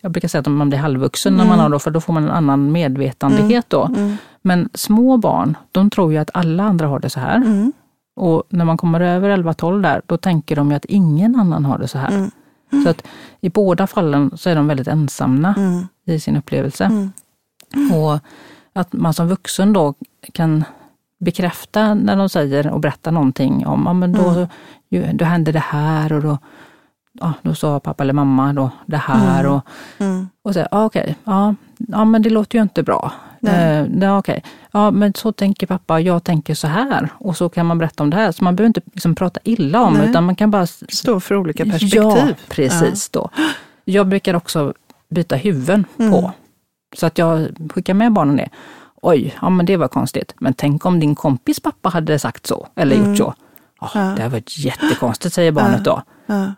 jag 0.00 0.12
brukar 0.12 0.28
säga 0.28 0.40
att 0.40 0.46
man 0.46 0.68
blir 0.68 0.78
halvvuxen 0.78 1.32
när 1.32 1.44
Mm. 1.44 1.48
man 1.48 1.58
har 1.58 1.68
då, 1.68 1.78
för 1.78 1.90
då 1.90 2.00
får 2.00 2.12
man 2.12 2.24
en 2.24 2.30
annan 2.30 2.72
medvetandehet 2.72 3.70
då. 3.70 3.84
Mm. 3.84 4.16
Men 4.42 4.68
små 4.74 5.16
barn, 5.16 5.56
de 5.72 5.90
tror 5.90 6.12
ju 6.12 6.18
att 6.18 6.30
alla 6.34 6.62
andra 6.64 6.86
har 6.86 6.98
det 6.98 7.10
så 7.10 7.20
här. 7.20 7.36
Mm. 7.36 7.72
Och 8.16 8.42
när 8.48 8.64
man 8.64 8.76
kommer 8.76 9.00
över 9.00 9.30
11-12 9.30 9.82
där, 9.82 10.02
då 10.06 10.16
tänker 10.16 10.56
de 10.56 10.70
ju 10.70 10.76
att 10.76 10.84
ingen 10.84 11.36
annan 11.36 11.64
har 11.64 11.78
det 11.78 11.88
så 11.88 11.98
här. 11.98 12.08
Mm. 12.08 12.30
Så 12.84 12.88
att 12.90 13.02
i 13.40 13.48
båda 13.48 13.86
fallen 13.86 14.30
så 14.36 14.50
är 14.50 14.54
de 14.56 14.66
väldigt 14.66 14.88
ensamma 14.88 15.54
Mm. 15.56 15.86
i 16.06 16.20
sin 16.20 16.36
upplevelse. 16.36 16.84
Mm. 16.84 17.10
Och 17.94 18.18
att 18.72 18.92
man 18.92 19.14
som 19.14 19.28
vuxen 19.28 19.72
då 19.72 19.94
kan 20.32 20.64
bekräfta 21.18 21.94
när 21.94 22.16
de 22.16 22.28
säger 22.28 22.70
och 22.70 22.80
berättar 22.80 23.12
någonting 23.12 23.66
om, 23.66 23.82
ja 23.86 23.92
men 23.92 24.12
då, 24.12 24.28
Mm. 24.28 24.48
ju, 24.90 25.12
då 25.12 25.24
hände 25.24 25.52
det 25.52 25.58
här 25.58 26.12
och 26.12 26.22
då, 26.22 26.38
ja, 27.12 27.32
då 27.42 27.54
sa 27.54 27.80
pappa 27.80 28.02
eller 28.02 28.12
mamma 28.12 28.52
då 28.52 28.70
det 28.86 28.96
här 28.96 29.40
Mm. 29.40 29.52
och, 29.52 29.60
Mm. 29.98 30.28
och 30.42 30.52
säga, 30.54 30.68
ja 30.70 30.84
okej, 30.84 31.16
ja, 31.24 31.54
ja 31.78 32.04
men 32.04 32.22
det 32.22 32.30
låter 32.30 32.58
ju 32.58 32.62
inte 32.62 32.82
bra. 32.82 33.12
Nej. 33.40 33.76
Eh, 33.78 33.86
ja, 34.00 34.18
okej. 34.18 34.42
ja 34.72 34.90
men 34.90 35.14
så 35.14 35.32
tänker 35.32 35.66
pappa, 35.66 36.00
jag 36.00 36.24
tänker 36.24 36.54
så 36.54 36.66
här. 36.66 37.08
Och 37.14 37.36
så 37.36 37.48
kan 37.48 37.66
man 37.66 37.78
berätta 37.78 38.02
om 38.02 38.10
det 38.10 38.16
här. 38.16 38.32
Så 38.32 38.44
man 38.44 38.56
behöver 38.56 38.66
inte 38.66 38.80
liksom 38.92 39.14
prata 39.14 39.40
illa 39.44 39.82
om 39.82 39.94
Nej. 39.94 40.10
utan 40.10 40.24
man 40.24 40.36
kan 40.36 40.50
bara 40.50 40.66
Stå 40.66 41.20
för 41.20 41.36
olika 41.36 41.64
perspektiv. 41.64 42.02
Ja, 42.02 42.28
precis. 42.48 43.08
Då. 43.08 43.30
Jag 43.84 44.06
brukar 44.08 44.34
också 44.34 44.74
byta 45.10 45.36
huvuden 45.36 45.84
Mm. 45.98 46.12
på. 46.12 46.32
Så 46.96 47.06
att 47.06 47.18
jag 47.18 47.48
skickar 47.74 47.94
med 47.94 48.12
barnen 48.12 48.36
det. 48.36 48.48
Oj, 49.02 49.34
ja 49.42 49.50
men 49.50 49.66
det 49.66 49.76
var 49.76 49.88
konstigt. 49.88 50.34
Men 50.40 50.54
tänk 50.54 50.86
om 50.86 51.00
din 51.00 51.14
kompis 51.14 51.60
pappa 51.60 51.88
hade 51.88 52.18
sagt 52.18 52.46
så, 52.46 52.68
eller 52.76 52.96
Mm. 52.96 53.08
gjort 53.08 53.18
så. 53.18 53.34
Ja, 53.80 53.90
Ja. 53.94 54.00
Det 54.16 54.22
har 54.22 54.28
varit 54.30 54.58
jättekonstigt, 54.58 55.34
säger 55.34 55.52
barnet 55.52 55.84
då. 55.84 56.02
Ja. 56.26 56.52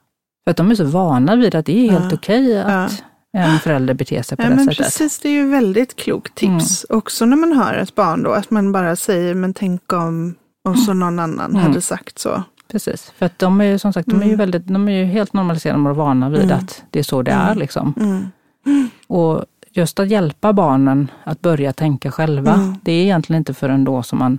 För 0.44 0.50
att 0.50 0.56
de 0.56 0.70
är 0.70 0.74
så 0.74 0.84
vana 0.84 1.36
vid 1.36 1.54
att 1.54 1.66
det 1.66 1.86
är 1.86 1.90
helt 1.90 2.12
Ja. 2.12 2.16
okej 2.18 2.60
att 2.62 3.02
en 3.32 3.58
förälder 3.58 3.94
beter 3.94 4.22
sig 4.22 4.36
på 4.36 4.42
Ja, 4.44 4.48
det 4.48 4.54
men 4.56 4.64
sättet. 4.64 4.78
precis, 4.78 5.18
det 5.18 5.28
är 5.28 5.32
ju 5.32 5.48
väldigt 5.50 5.96
klokt 5.96 6.34
tips. 6.34 6.86
Också 6.88 7.24
när 7.26 7.36
man 7.36 7.52
har 7.52 7.74
ett 7.74 7.94
barn 7.94 8.22
då, 8.22 8.30
att 8.32 8.50
man 8.50 8.72
bara 8.72 8.96
säger, 8.96 9.34
men 9.34 9.54
tänk 9.54 9.92
om, 9.92 10.34
om 10.64 10.76
så 10.76 10.92
någon 10.92 11.18
annan 11.18 11.50
Mm. 11.50 11.62
hade 11.62 11.80
sagt 11.80 12.18
så. 12.18 12.42
Precis, 12.72 13.12
för 13.18 13.26
att 13.26 13.38
de 13.38 13.60
är 13.60 13.64
ju 13.64 13.78
som 13.78 13.92
sagt 13.92 14.08
de 14.08 14.16
är 14.20 14.24
ju 14.24 14.28
Mm. 14.34 14.38
väldigt, 14.38 14.66
de 14.66 14.88
är 14.88 14.92
ju 14.92 15.04
helt 15.04 15.32
normaliserade 15.32 15.90
och 15.90 15.96
vana 15.96 16.28
vid 16.30 16.42
Mm. 16.42 16.56
att 16.58 16.82
det 16.90 16.98
är 16.98 17.02
så 17.02 17.22
det 17.22 17.30
Mm. 17.30 17.46
är. 17.46 17.54
Liksom. 17.54 17.94
Mm. 18.00 18.90
Och 19.06 19.44
just 19.78 20.00
att 20.00 20.08
hjälpa 20.10 20.52
barnen 20.52 21.10
att 21.24 21.40
börja 21.40 21.72
tänka 21.72 22.10
själva, 22.10 22.54
Mm. 22.54 22.74
det 22.82 22.92
är 22.92 23.02
egentligen 23.02 23.40
inte 23.40 23.54
förrän 23.54 23.84
då 23.84 24.02
som 24.02 24.18
man 24.18 24.38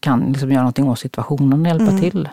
kan 0.00 0.20
liksom 0.20 0.50
göra 0.50 0.62
någonting 0.62 0.88
åt 0.88 0.98
situationen 0.98 1.60
och 1.60 1.66
hjälpa 1.66 1.84
Mm. 1.88 2.00
till. 2.00 2.28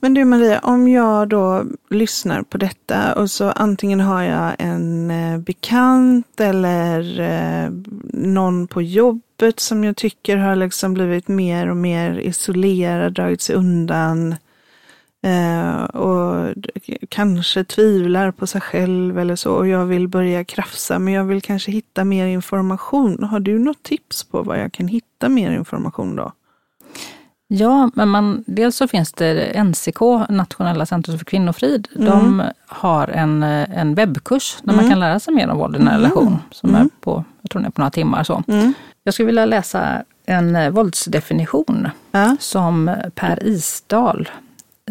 Men 0.00 0.14
du 0.14 0.24
Maria, 0.24 0.58
om 0.58 0.88
jag 0.88 1.28
då 1.28 1.64
lyssnar 1.90 2.42
på 2.42 2.58
detta 2.58 3.12
och 3.14 3.30
så 3.30 3.50
antingen 3.50 4.00
har 4.00 4.22
jag 4.22 4.52
en 4.58 5.10
eh, 5.10 5.38
bekant 5.38 6.40
eller 6.40 7.20
eh, 7.20 7.70
någon 8.12 8.66
på 8.66 8.82
jobbet 8.82 9.60
som 9.60 9.84
jag 9.84 9.96
tycker 9.96 10.36
har 10.36 10.56
liksom 10.56 10.94
blivit 10.94 11.28
mer 11.28 11.70
och 11.70 11.76
mer 11.76 12.18
isolerad, 12.18 13.12
dragit 13.12 13.40
sig 13.40 13.54
undan 13.56 14.34
eh, 15.22 15.84
och 15.84 16.54
kanske 17.08 17.64
tvivlar 17.64 18.30
på 18.30 18.46
sig 18.46 18.60
själv 18.60 19.18
eller 19.18 19.36
så 19.36 19.52
och 19.54 19.68
jag 19.68 19.84
vill 19.86 20.08
börja 20.08 20.44
krafsa 20.44 20.98
men 20.98 21.14
jag 21.14 21.24
vill 21.24 21.42
kanske 21.42 21.72
hitta 21.72 22.04
mer 22.04 22.26
information. 22.26 23.24
Har 23.24 23.40
du 23.40 23.58
något 23.58 23.82
tips 23.82 24.24
på 24.24 24.42
var 24.42 24.56
jag 24.56 24.72
kan 24.72 24.88
hitta 24.88 25.28
mer 25.28 25.50
information 25.50 26.16
då? 26.16 26.32
Ja, 27.52 27.90
men 27.94 28.08
man, 28.08 28.44
dels 28.46 28.76
så 28.76 28.88
finns 28.88 29.12
det 29.12 29.62
NCK, 29.64 30.00
Nationella 30.28 30.86
centrum 30.86 31.18
för 31.18 31.24
kvinnofrid. 31.24 31.88
Mm. 31.96 32.06
De 32.10 32.42
har 32.66 33.08
en, 33.08 33.42
eh, 33.42 33.78
en 33.80 33.94
webbkurs 33.94 34.56
där 34.62 34.72
Mm. 34.72 34.82
man 34.84 34.90
kan 34.90 35.00
lära 35.00 35.20
sig 35.20 35.34
mer 35.34 35.48
om 35.48 35.58
våld 35.58 35.76
i 35.76 35.78
nära 35.78 35.88
Mm. 35.94 36.02
relation. 36.02 36.38
Som 36.50 36.70
Mm. 36.70 36.82
är 36.82 36.88
på, 37.00 37.24
jag 37.42 37.50
tror 37.50 37.60
den 37.60 37.66
är 37.66 37.70
på 37.70 37.80
några 37.80 37.90
timmar. 37.90 38.24
Så. 38.24 38.42
Mm. 38.48 38.72
Jag 39.04 39.14
skulle 39.14 39.26
vilja 39.26 39.44
läsa 39.46 40.02
en 40.26 40.56
eh, 40.56 40.70
våldsdefinition 40.70 41.88
Ja. 42.12 42.36
som 42.40 42.96
Per 43.14 43.46
Isdal 43.46 44.28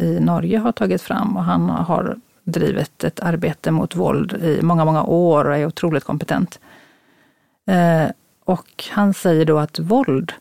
i 0.01 0.19
Norge 0.19 0.57
har 0.57 0.71
tagit 0.71 1.01
fram 1.01 1.37
och 1.37 1.43
han 1.43 1.69
har 1.69 2.17
drivit 2.43 3.03
ett 3.03 3.19
arbete 3.19 3.71
mot 3.71 3.95
våld 3.95 4.33
i 4.33 4.59
många, 4.61 4.85
många 4.85 5.03
år 5.03 5.45
och 5.45 5.55
är 5.55 5.65
otroligt 5.65 6.03
kompetent. 6.03 6.59
Eh, 7.67 8.11
och 8.45 8.83
han 8.91 9.13
säger 9.13 9.45
då 9.45 9.57
att 9.57 9.79
våld 9.79 10.33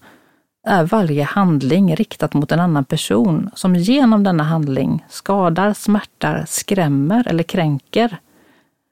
är 0.67 0.85
varje 0.85 1.25
handling 1.25 1.97
riktat 1.97 2.35
mot 2.35 2.53
en 2.53 2.61
annan 2.61 2.85
person 2.85 3.51
som 3.55 3.77
genom 3.77 4.25
denna 4.25 4.45
handling 4.45 5.05
skadar, 5.09 5.73
smärtar, 5.73 6.45
skrämmer 6.49 7.29
eller 7.29 7.43
kränker. 7.43 8.19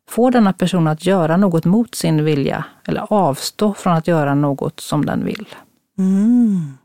Får 0.08 0.30
denna 0.30 0.52
person 0.52 0.86
att 0.86 1.06
göra 1.06 1.36
något 1.36 1.64
mot 1.64 1.94
sin 1.94 2.24
vilja 2.24 2.64
eller 2.84 3.12
avstå 3.12 3.74
från 3.74 3.92
att 3.92 4.08
göra 4.08 4.34
något 4.34 4.80
som 4.80 5.06
den 5.06 5.24
vill. 5.24 5.46
Mm. 5.98 6.78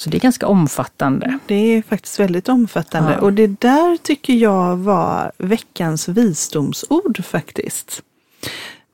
Så 0.00 0.10
det 0.10 0.16
är 0.16 0.20
ganska 0.20 0.46
omfattande. 0.46 1.38
Det 1.46 1.54
är 1.54 1.82
faktiskt 1.82 2.20
väldigt 2.20 2.48
omfattande. 2.48 3.12
Ja. 3.12 3.20
Och 3.20 3.32
det 3.32 3.46
där 3.46 3.96
tycker 3.96 4.32
jag 4.32 4.76
var 4.76 5.32
veckans 5.38 6.08
visdomsord 6.08 7.24
faktiskt. 7.24 8.02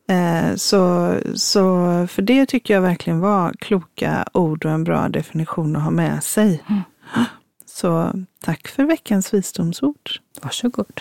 Eh, 0.09 0.57
så, 0.57 1.15
så 1.35 1.63
för 2.11 2.23
det 2.23 2.47
tycker 2.47 2.75
jag 2.75 2.81
verkligen 2.81 3.21
var 3.21 3.53
kloka 3.53 4.25
ord 4.33 4.65
och 4.65 4.71
en 4.71 4.85
bra 4.85 5.09
definition 5.09 5.77
att 5.77 5.83
ha 5.83 5.91
med 5.91 6.25
sig. 6.25 6.63
Mm. 6.69 6.83
Så 7.67 8.13
tack 8.45 8.69
för 8.69 8.85
veckans 8.85 9.35
visdomsord. 9.35 10.11
Varsågod. 10.43 11.01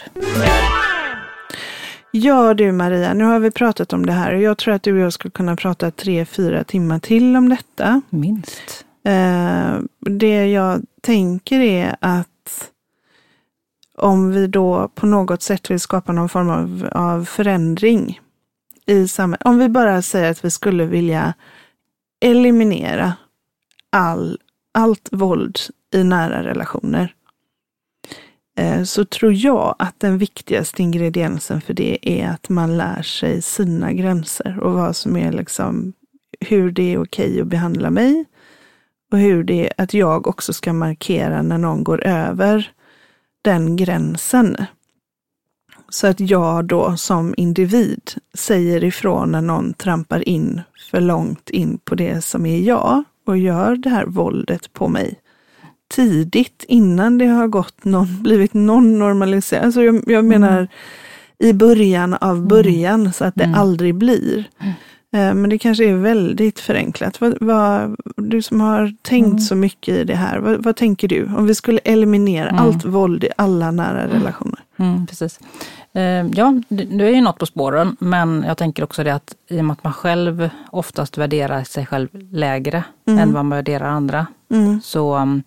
Ja 2.12 2.54
du 2.54 2.72
Maria, 2.72 3.14
nu 3.14 3.24
har 3.24 3.40
vi 3.40 3.52
pratat 3.52 3.94
om 3.94 4.06
det 4.06 4.12
här 4.14 4.34
och 4.34 4.42
jag 4.42 4.58
tror 4.58 4.74
att 4.74 4.84
du 4.84 4.94
och 4.94 5.00
jag 5.00 5.14
skulle 5.14 5.32
kunna 5.32 5.56
prata 5.56 5.92
tre, 5.92 6.26
fyra 6.26 6.64
timmar 6.64 7.00
till 7.00 7.36
om 7.36 7.50
detta. 7.50 8.02
Minst. 8.10 8.86
Eh, 9.06 9.80
det 10.00 10.52
jag 10.52 10.82
tänker 11.02 11.60
är 11.60 11.96
att 12.00 12.30
om 13.98 14.32
vi 14.32 14.48
då 14.48 14.88
på 14.96 15.06
något 15.06 15.42
sätt 15.42 15.72
vill 15.72 15.80
skapa 15.80 16.12
någon 16.12 16.30
form 16.30 16.50
av, 16.50 16.90
av 16.92 17.26
förändring 17.26 18.20
i 18.86 19.08
samhället. 19.08 19.46
Om 19.46 19.58
vi 19.58 19.70
bara 19.70 20.02
säger 20.02 20.32
att 20.32 20.46
vi 20.46 20.50
skulle 20.50 20.86
vilja 20.86 21.34
eliminera 22.22 23.14
all, 23.90 24.40
allt 24.72 25.10
våld 25.12 25.60
i 25.94 26.04
nära 26.04 26.44
relationer. 26.44 27.14
Eh, 28.58 28.84
så 28.84 29.06
tror 29.06 29.34
jag 29.34 29.76
att 29.80 30.00
den 30.00 30.18
viktigaste 30.18 30.82
ingrediensen 30.82 31.62
för 31.62 31.74
det 31.74 31.98
är 32.02 32.28
att 32.28 32.50
man 32.50 32.78
lär 32.78 33.02
sig 33.02 33.42
sina 33.42 33.94
gränser 33.94 34.60
och 34.60 34.74
vad 34.74 34.96
som 34.96 35.18
är 35.18 35.32
liksom 35.32 35.94
hur 36.40 36.72
det 36.72 36.94
är 36.94 37.04
okej 37.04 37.42
att 37.42 37.48
behandla 37.48 37.90
mig 37.90 38.26
och 39.14 39.20
hur 39.20 39.44
det 39.44 39.66
är 39.68 39.84
att 39.84 39.94
jag 39.94 40.28
också 40.28 40.54
ska 40.54 40.74
markera 40.74 41.42
när 41.42 41.58
någon 41.58 41.84
går 41.84 42.04
över 42.04 42.72
den 43.42 43.76
gränsen. 43.76 44.58
Så 45.90 46.08
att 46.08 46.20
jag 46.20 46.66
då 46.66 46.98
som 46.98 47.34
individ 47.38 48.12
säger 48.34 48.84
ifrån 48.84 49.32
när 49.32 49.42
någon 49.42 49.74
trampar 49.74 50.30
in 50.30 50.62
för 50.92 51.02
långt 51.02 51.50
in 51.50 51.78
på 51.78 51.96
det 51.96 52.22
som 52.22 52.46
är 52.46 52.60
jag 52.60 53.04
och 53.28 53.38
gör 53.38 53.76
det 53.76 53.90
här 53.90 54.06
våldet 54.06 54.74
på 54.74 54.88
mig 54.88 55.20
tidigt 55.96 56.66
innan 56.68 57.18
det 57.18 57.26
har 57.28 57.48
gått 57.48 57.84
någon, 57.86 58.08
blivit 58.24 58.54
någon 58.54 59.00
normalisering. 59.00 59.66
Alltså 59.66 59.84
jag, 59.84 60.04
jag 60.08 60.26
menar 60.26 60.68
i 61.40 61.54
början 61.54 62.14
av 62.14 62.48
början 62.48 63.14
så 63.14 63.26
att 63.26 63.36
det 63.36 63.44
Mm. 63.44 63.60
aldrig 63.60 63.96
blir. 63.96 64.44
Eh, 65.14 65.34
Men 65.34 65.50
det 65.50 65.58
kanske 65.58 65.86
är 65.90 65.94
väldigt 65.96 66.60
förenklat. 66.60 67.22
Vad, 67.22 67.38
vad, 67.42 67.96
du 68.18 68.42
som 68.42 68.62
har 68.62 68.94
tänkt 69.02 69.28
Mm. 69.28 69.40
så 69.40 69.56
mycket 69.56 69.96
i 69.96 70.04
det 70.04 70.16
här, 70.16 70.38
vad, 70.40 70.64
vad 70.64 70.76
tänker 70.76 71.08
du? 71.08 71.26
Om 71.38 71.48
vi 71.48 71.56
skulle 71.56 71.80
eliminera 71.80 72.50
Mm. 72.50 72.62
allt 72.62 72.86
våld 72.86 73.24
i 73.24 73.30
alla 73.38 73.72
nära 73.72 74.08
relationer. 74.08 74.60
Mm, 74.78 75.08
precis. 75.08 75.40
Eh, 75.94 76.02
ja, 76.36 76.62
du 76.70 77.06
är 77.08 77.16
ju 77.16 77.22
något 77.22 77.40
på 77.40 77.46
spåren, 77.46 77.96
men 78.00 78.44
jag 78.48 78.58
tänker 78.58 78.84
också 78.84 79.04
det 79.04 79.14
att 79.16 79.36
i 79.50 79.60
och 79.60 79.66
med 79.66 79.74
att 79.74 79.84
man 79.84 79.94
själv 79.94 80.50
oftast 80.72 81.18
värderar 81.18 81.64
sig 81.64 81.86
själv 81.86 82.08
lägre 82.32 82.84
mm. 83.08 83.20
än 83.20 83.34
vad 83.34 83.46
man 83.46 83.58
värderar 83.58 83.86
andra, 83.90 84.28
mm. 84.52 84.82
så 84.84 85.38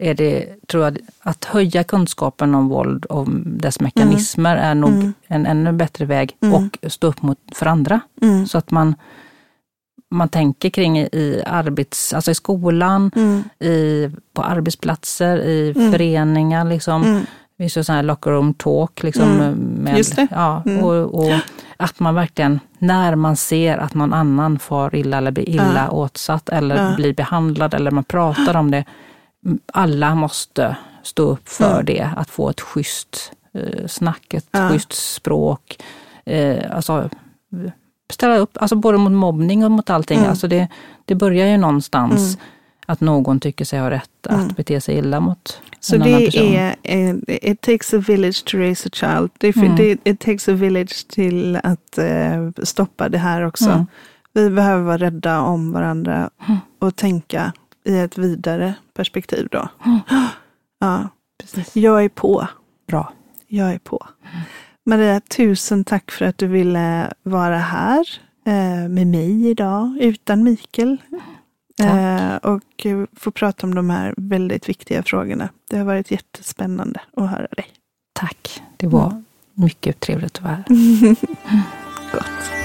är 0.00 0.14
det, 0.14 0.66
tror 0.66 0.84
jag, 0.84 0.98
att 1.20 1.44
höja 1.44 1.84
kunskapen 1.84 2.54
om 2.54 2.68
våld 2.68 3.04
och 3.04 3.28
dess 3.44 3.80
mekanismer 3.80 4.56
mm. 4.56 4.64
är 4.64 4.74
nog 4.74 4.90
mm. 4.90 5.12
en 5.26 5.46
ännu 5.46 5.72
bättre 5.72 6.04
väg 6.04 6.36
mm. 6.40 6.54
och 6.54 6.92
stå 6.92 7.06
upp 7.06 7.22
mot 7.22 7.38
för 7.54 7.66
andra. 7.66 8.00
Mm. 8.22 8.46
Så 8.46 8.58
att 8.58 8.70
man, 8.70 8.94
man 10.10 10.28
tänker 10.28 10.70
kring 10.70 10.98
i, 10.98 11.42
arbets, 11.46 12.12
alltså 12.12 12.30
i 12.30 12.34
skolan, 12.34 13.10
mm. 13.16 13.42
i, 13.58 14.10
på 14.32 14.42
arbetsplatser, 14.42 15.36
i 15.36 15.72
mm. 15.76 15.92
föreningar. 15.92 16.64
Liksom. 16.64 17.02
Mm. 17.02 17.20
Det 17.20 17.64
finns 17.64 17.76
ju 17.76 17.84
sån 17.84 17.94
här 17.94 18.02
locker 18.02 18.30
room 18.30 18.54
talk. 18.54 19.02
Liksom, 19.02 19.28
med. 19.78 20.28
Ja, 20.30 20.62
och, 20.82 20.94
och, 20.94 21.32
att 21.76 22.00
man 22.00 22.14
verkligen, 22.14 22.60
när 22.78 23.14
man 23.14 23.36
ser 23.36 23.78
att 23.78 23.94
någon 23.94 24.12
annan 24.12 24.58
far 24.58 24.94
illa 24.94 25.18
eller 25.18 25.30
blir 25.30 25.48
illa 25.48 25.86
ja. 25.86 25.90
åtsatt 25.90 26.48
eller 26.48 26.76
ja. 26.76 26.96
blir 26.96 27.14
behandlad 27.14 27.74
eller 27.74 27.90
man 27.90 28.04
pratar 28.04 28.56
om 28.56 28.70
det, 28.70 28.84
alla 29.72 30.14
måste 30.14 30.76
stå 31.02 31.22
upp 31.22 31.48
för 31.48 31.72
mm. 31.72 31.84
det, 31.84 32.10
att 32.16 32.30
få 32.30 32.50
ett 32.50 32.60
schysst 32.60 33.32
eh, 33.54 33.86
snack, 33.86 34.34
ett 34.34 34.48
ja. 34.50 34.68
schysst 34.68 34.92
språk. 34.92 35.78
Eh, 36.24 36.76
alltså, 36.76 37.10
ställa 38.10 38.36
upp, 38.36 38.56
alltså 38.60 38.76
både 38.76 38.98
mot 38.98 39.12
mobbning 39.12 39.64
och 39.64 39.70
mot 39.70 39.90
allting. 39.90 40.18
Mm. 40.18 40.30
Alltså 40.30 40.48
det, 40.48 40.68
det 41.04 41.14
börjar 41.14 41.46
ju 41.46 41.56
någonstans 41.56 42.34
mm. 42.34 42.46
att 42.86 43.00
någon 43.00 43.40
tycker 43.40 43.64
sig 43.64 43.80
ha 43.80 43.90
rätt 43.90 44.26
att 44.26 44.42
mm. 44.42 44.54
bete 44.56 44.80
sig 44.80 44.98
illa 44.98 45.20
mot 45.20 45.62
Så 45.80 45.96
en 45.96 46.02
annan 46.02 46.20
person. 46.20 46.42
är, 46.82 47.46
it 47.46 47.60
takes 47.60 47.94
a 47.94 47.98
village 47.98 48.44
to 48.44 48.58
raise 48.58 48.88
a 48.88 48.90
child. 48.92 49.30
Det, 49.38 49.56
mm. 49.56 49.76
det, 49.76 50.10
it 50.10 50.20
takes 50.20 50.48
a 50.48 50.52
village 50.52 51.08
till 51.08 51.56
att 51.56 51.98
uh, 51.98 52.50
stoppa 52.62 53.08
det 53.08 53.18
här 53.18 53.42
också. 53.46 53.70
Mm. 53.70 53.86
Vi 54.32 54.50
behöver 54.50 54.82
vara 54.82 54.98
rädda 54.98 55.40
om 55.40 55.72
varandra 55.72 56.30
mm. 56.48 56.58
och 56.78 56.96
tänka 56.96 57.52
i 57.90 58.00
ett 58.00 58.18
vidare 58.18 58.74
perspektiv 58.94 59.48
då. 59.50 59.68
Mm. 59.84 60.00
Ja, 60.78 61.08
Precis. 61.40 61.76
Jag 61.76 62.04
är 62.04 62.08
på. 62.08 62.48
Bra. 62.86 63.12
Jag 63.46 63.74
är 63.74 63.78
på. 63.78 64.06
Mm. 64.32 64.42
Maria, 64.86 65.20
tusen 65.20 65.84
tack 65.84 66.10
för 66.10 66.24
att 66.24 66.38
du 66.38 66.46
ville 66.46 67.12
vara 67.22 67.58
här 67.58 68.08
eh, 68.46 68.88
med 68.88 69.06
mig 69.06 69.48
idag, 69.48 69.96
utan 70.00 70.42
Mikael. 70.42 71.02
Eh, 71.80 72.36
och 72.36 72.86
få 73.16 73.30
prata 73.30 73.66
om 73.66 73.74
de 73.74 73.90
här 73.90 74.14
väldigt 74.16 74.68
viktiga 74.68 75.02
frågorna. 75.02 75.48
Det 75.70 75.78
har 75.78 75.84
varit 75.84 76.10
jättespännande 76.10 77.00
att 77.16 77.30
höra 77.30 77.46
dig. 77.46 77.66
Tack. 78.12 78.62
Det 78.76 78.86
var 78.86 79.10
mm. 79.10 79.24
mycket 79.54 80.00
trevligt 80.00 80.38
att 80.38 80.42
vara 80.42 80.54
här. 80.54 80.64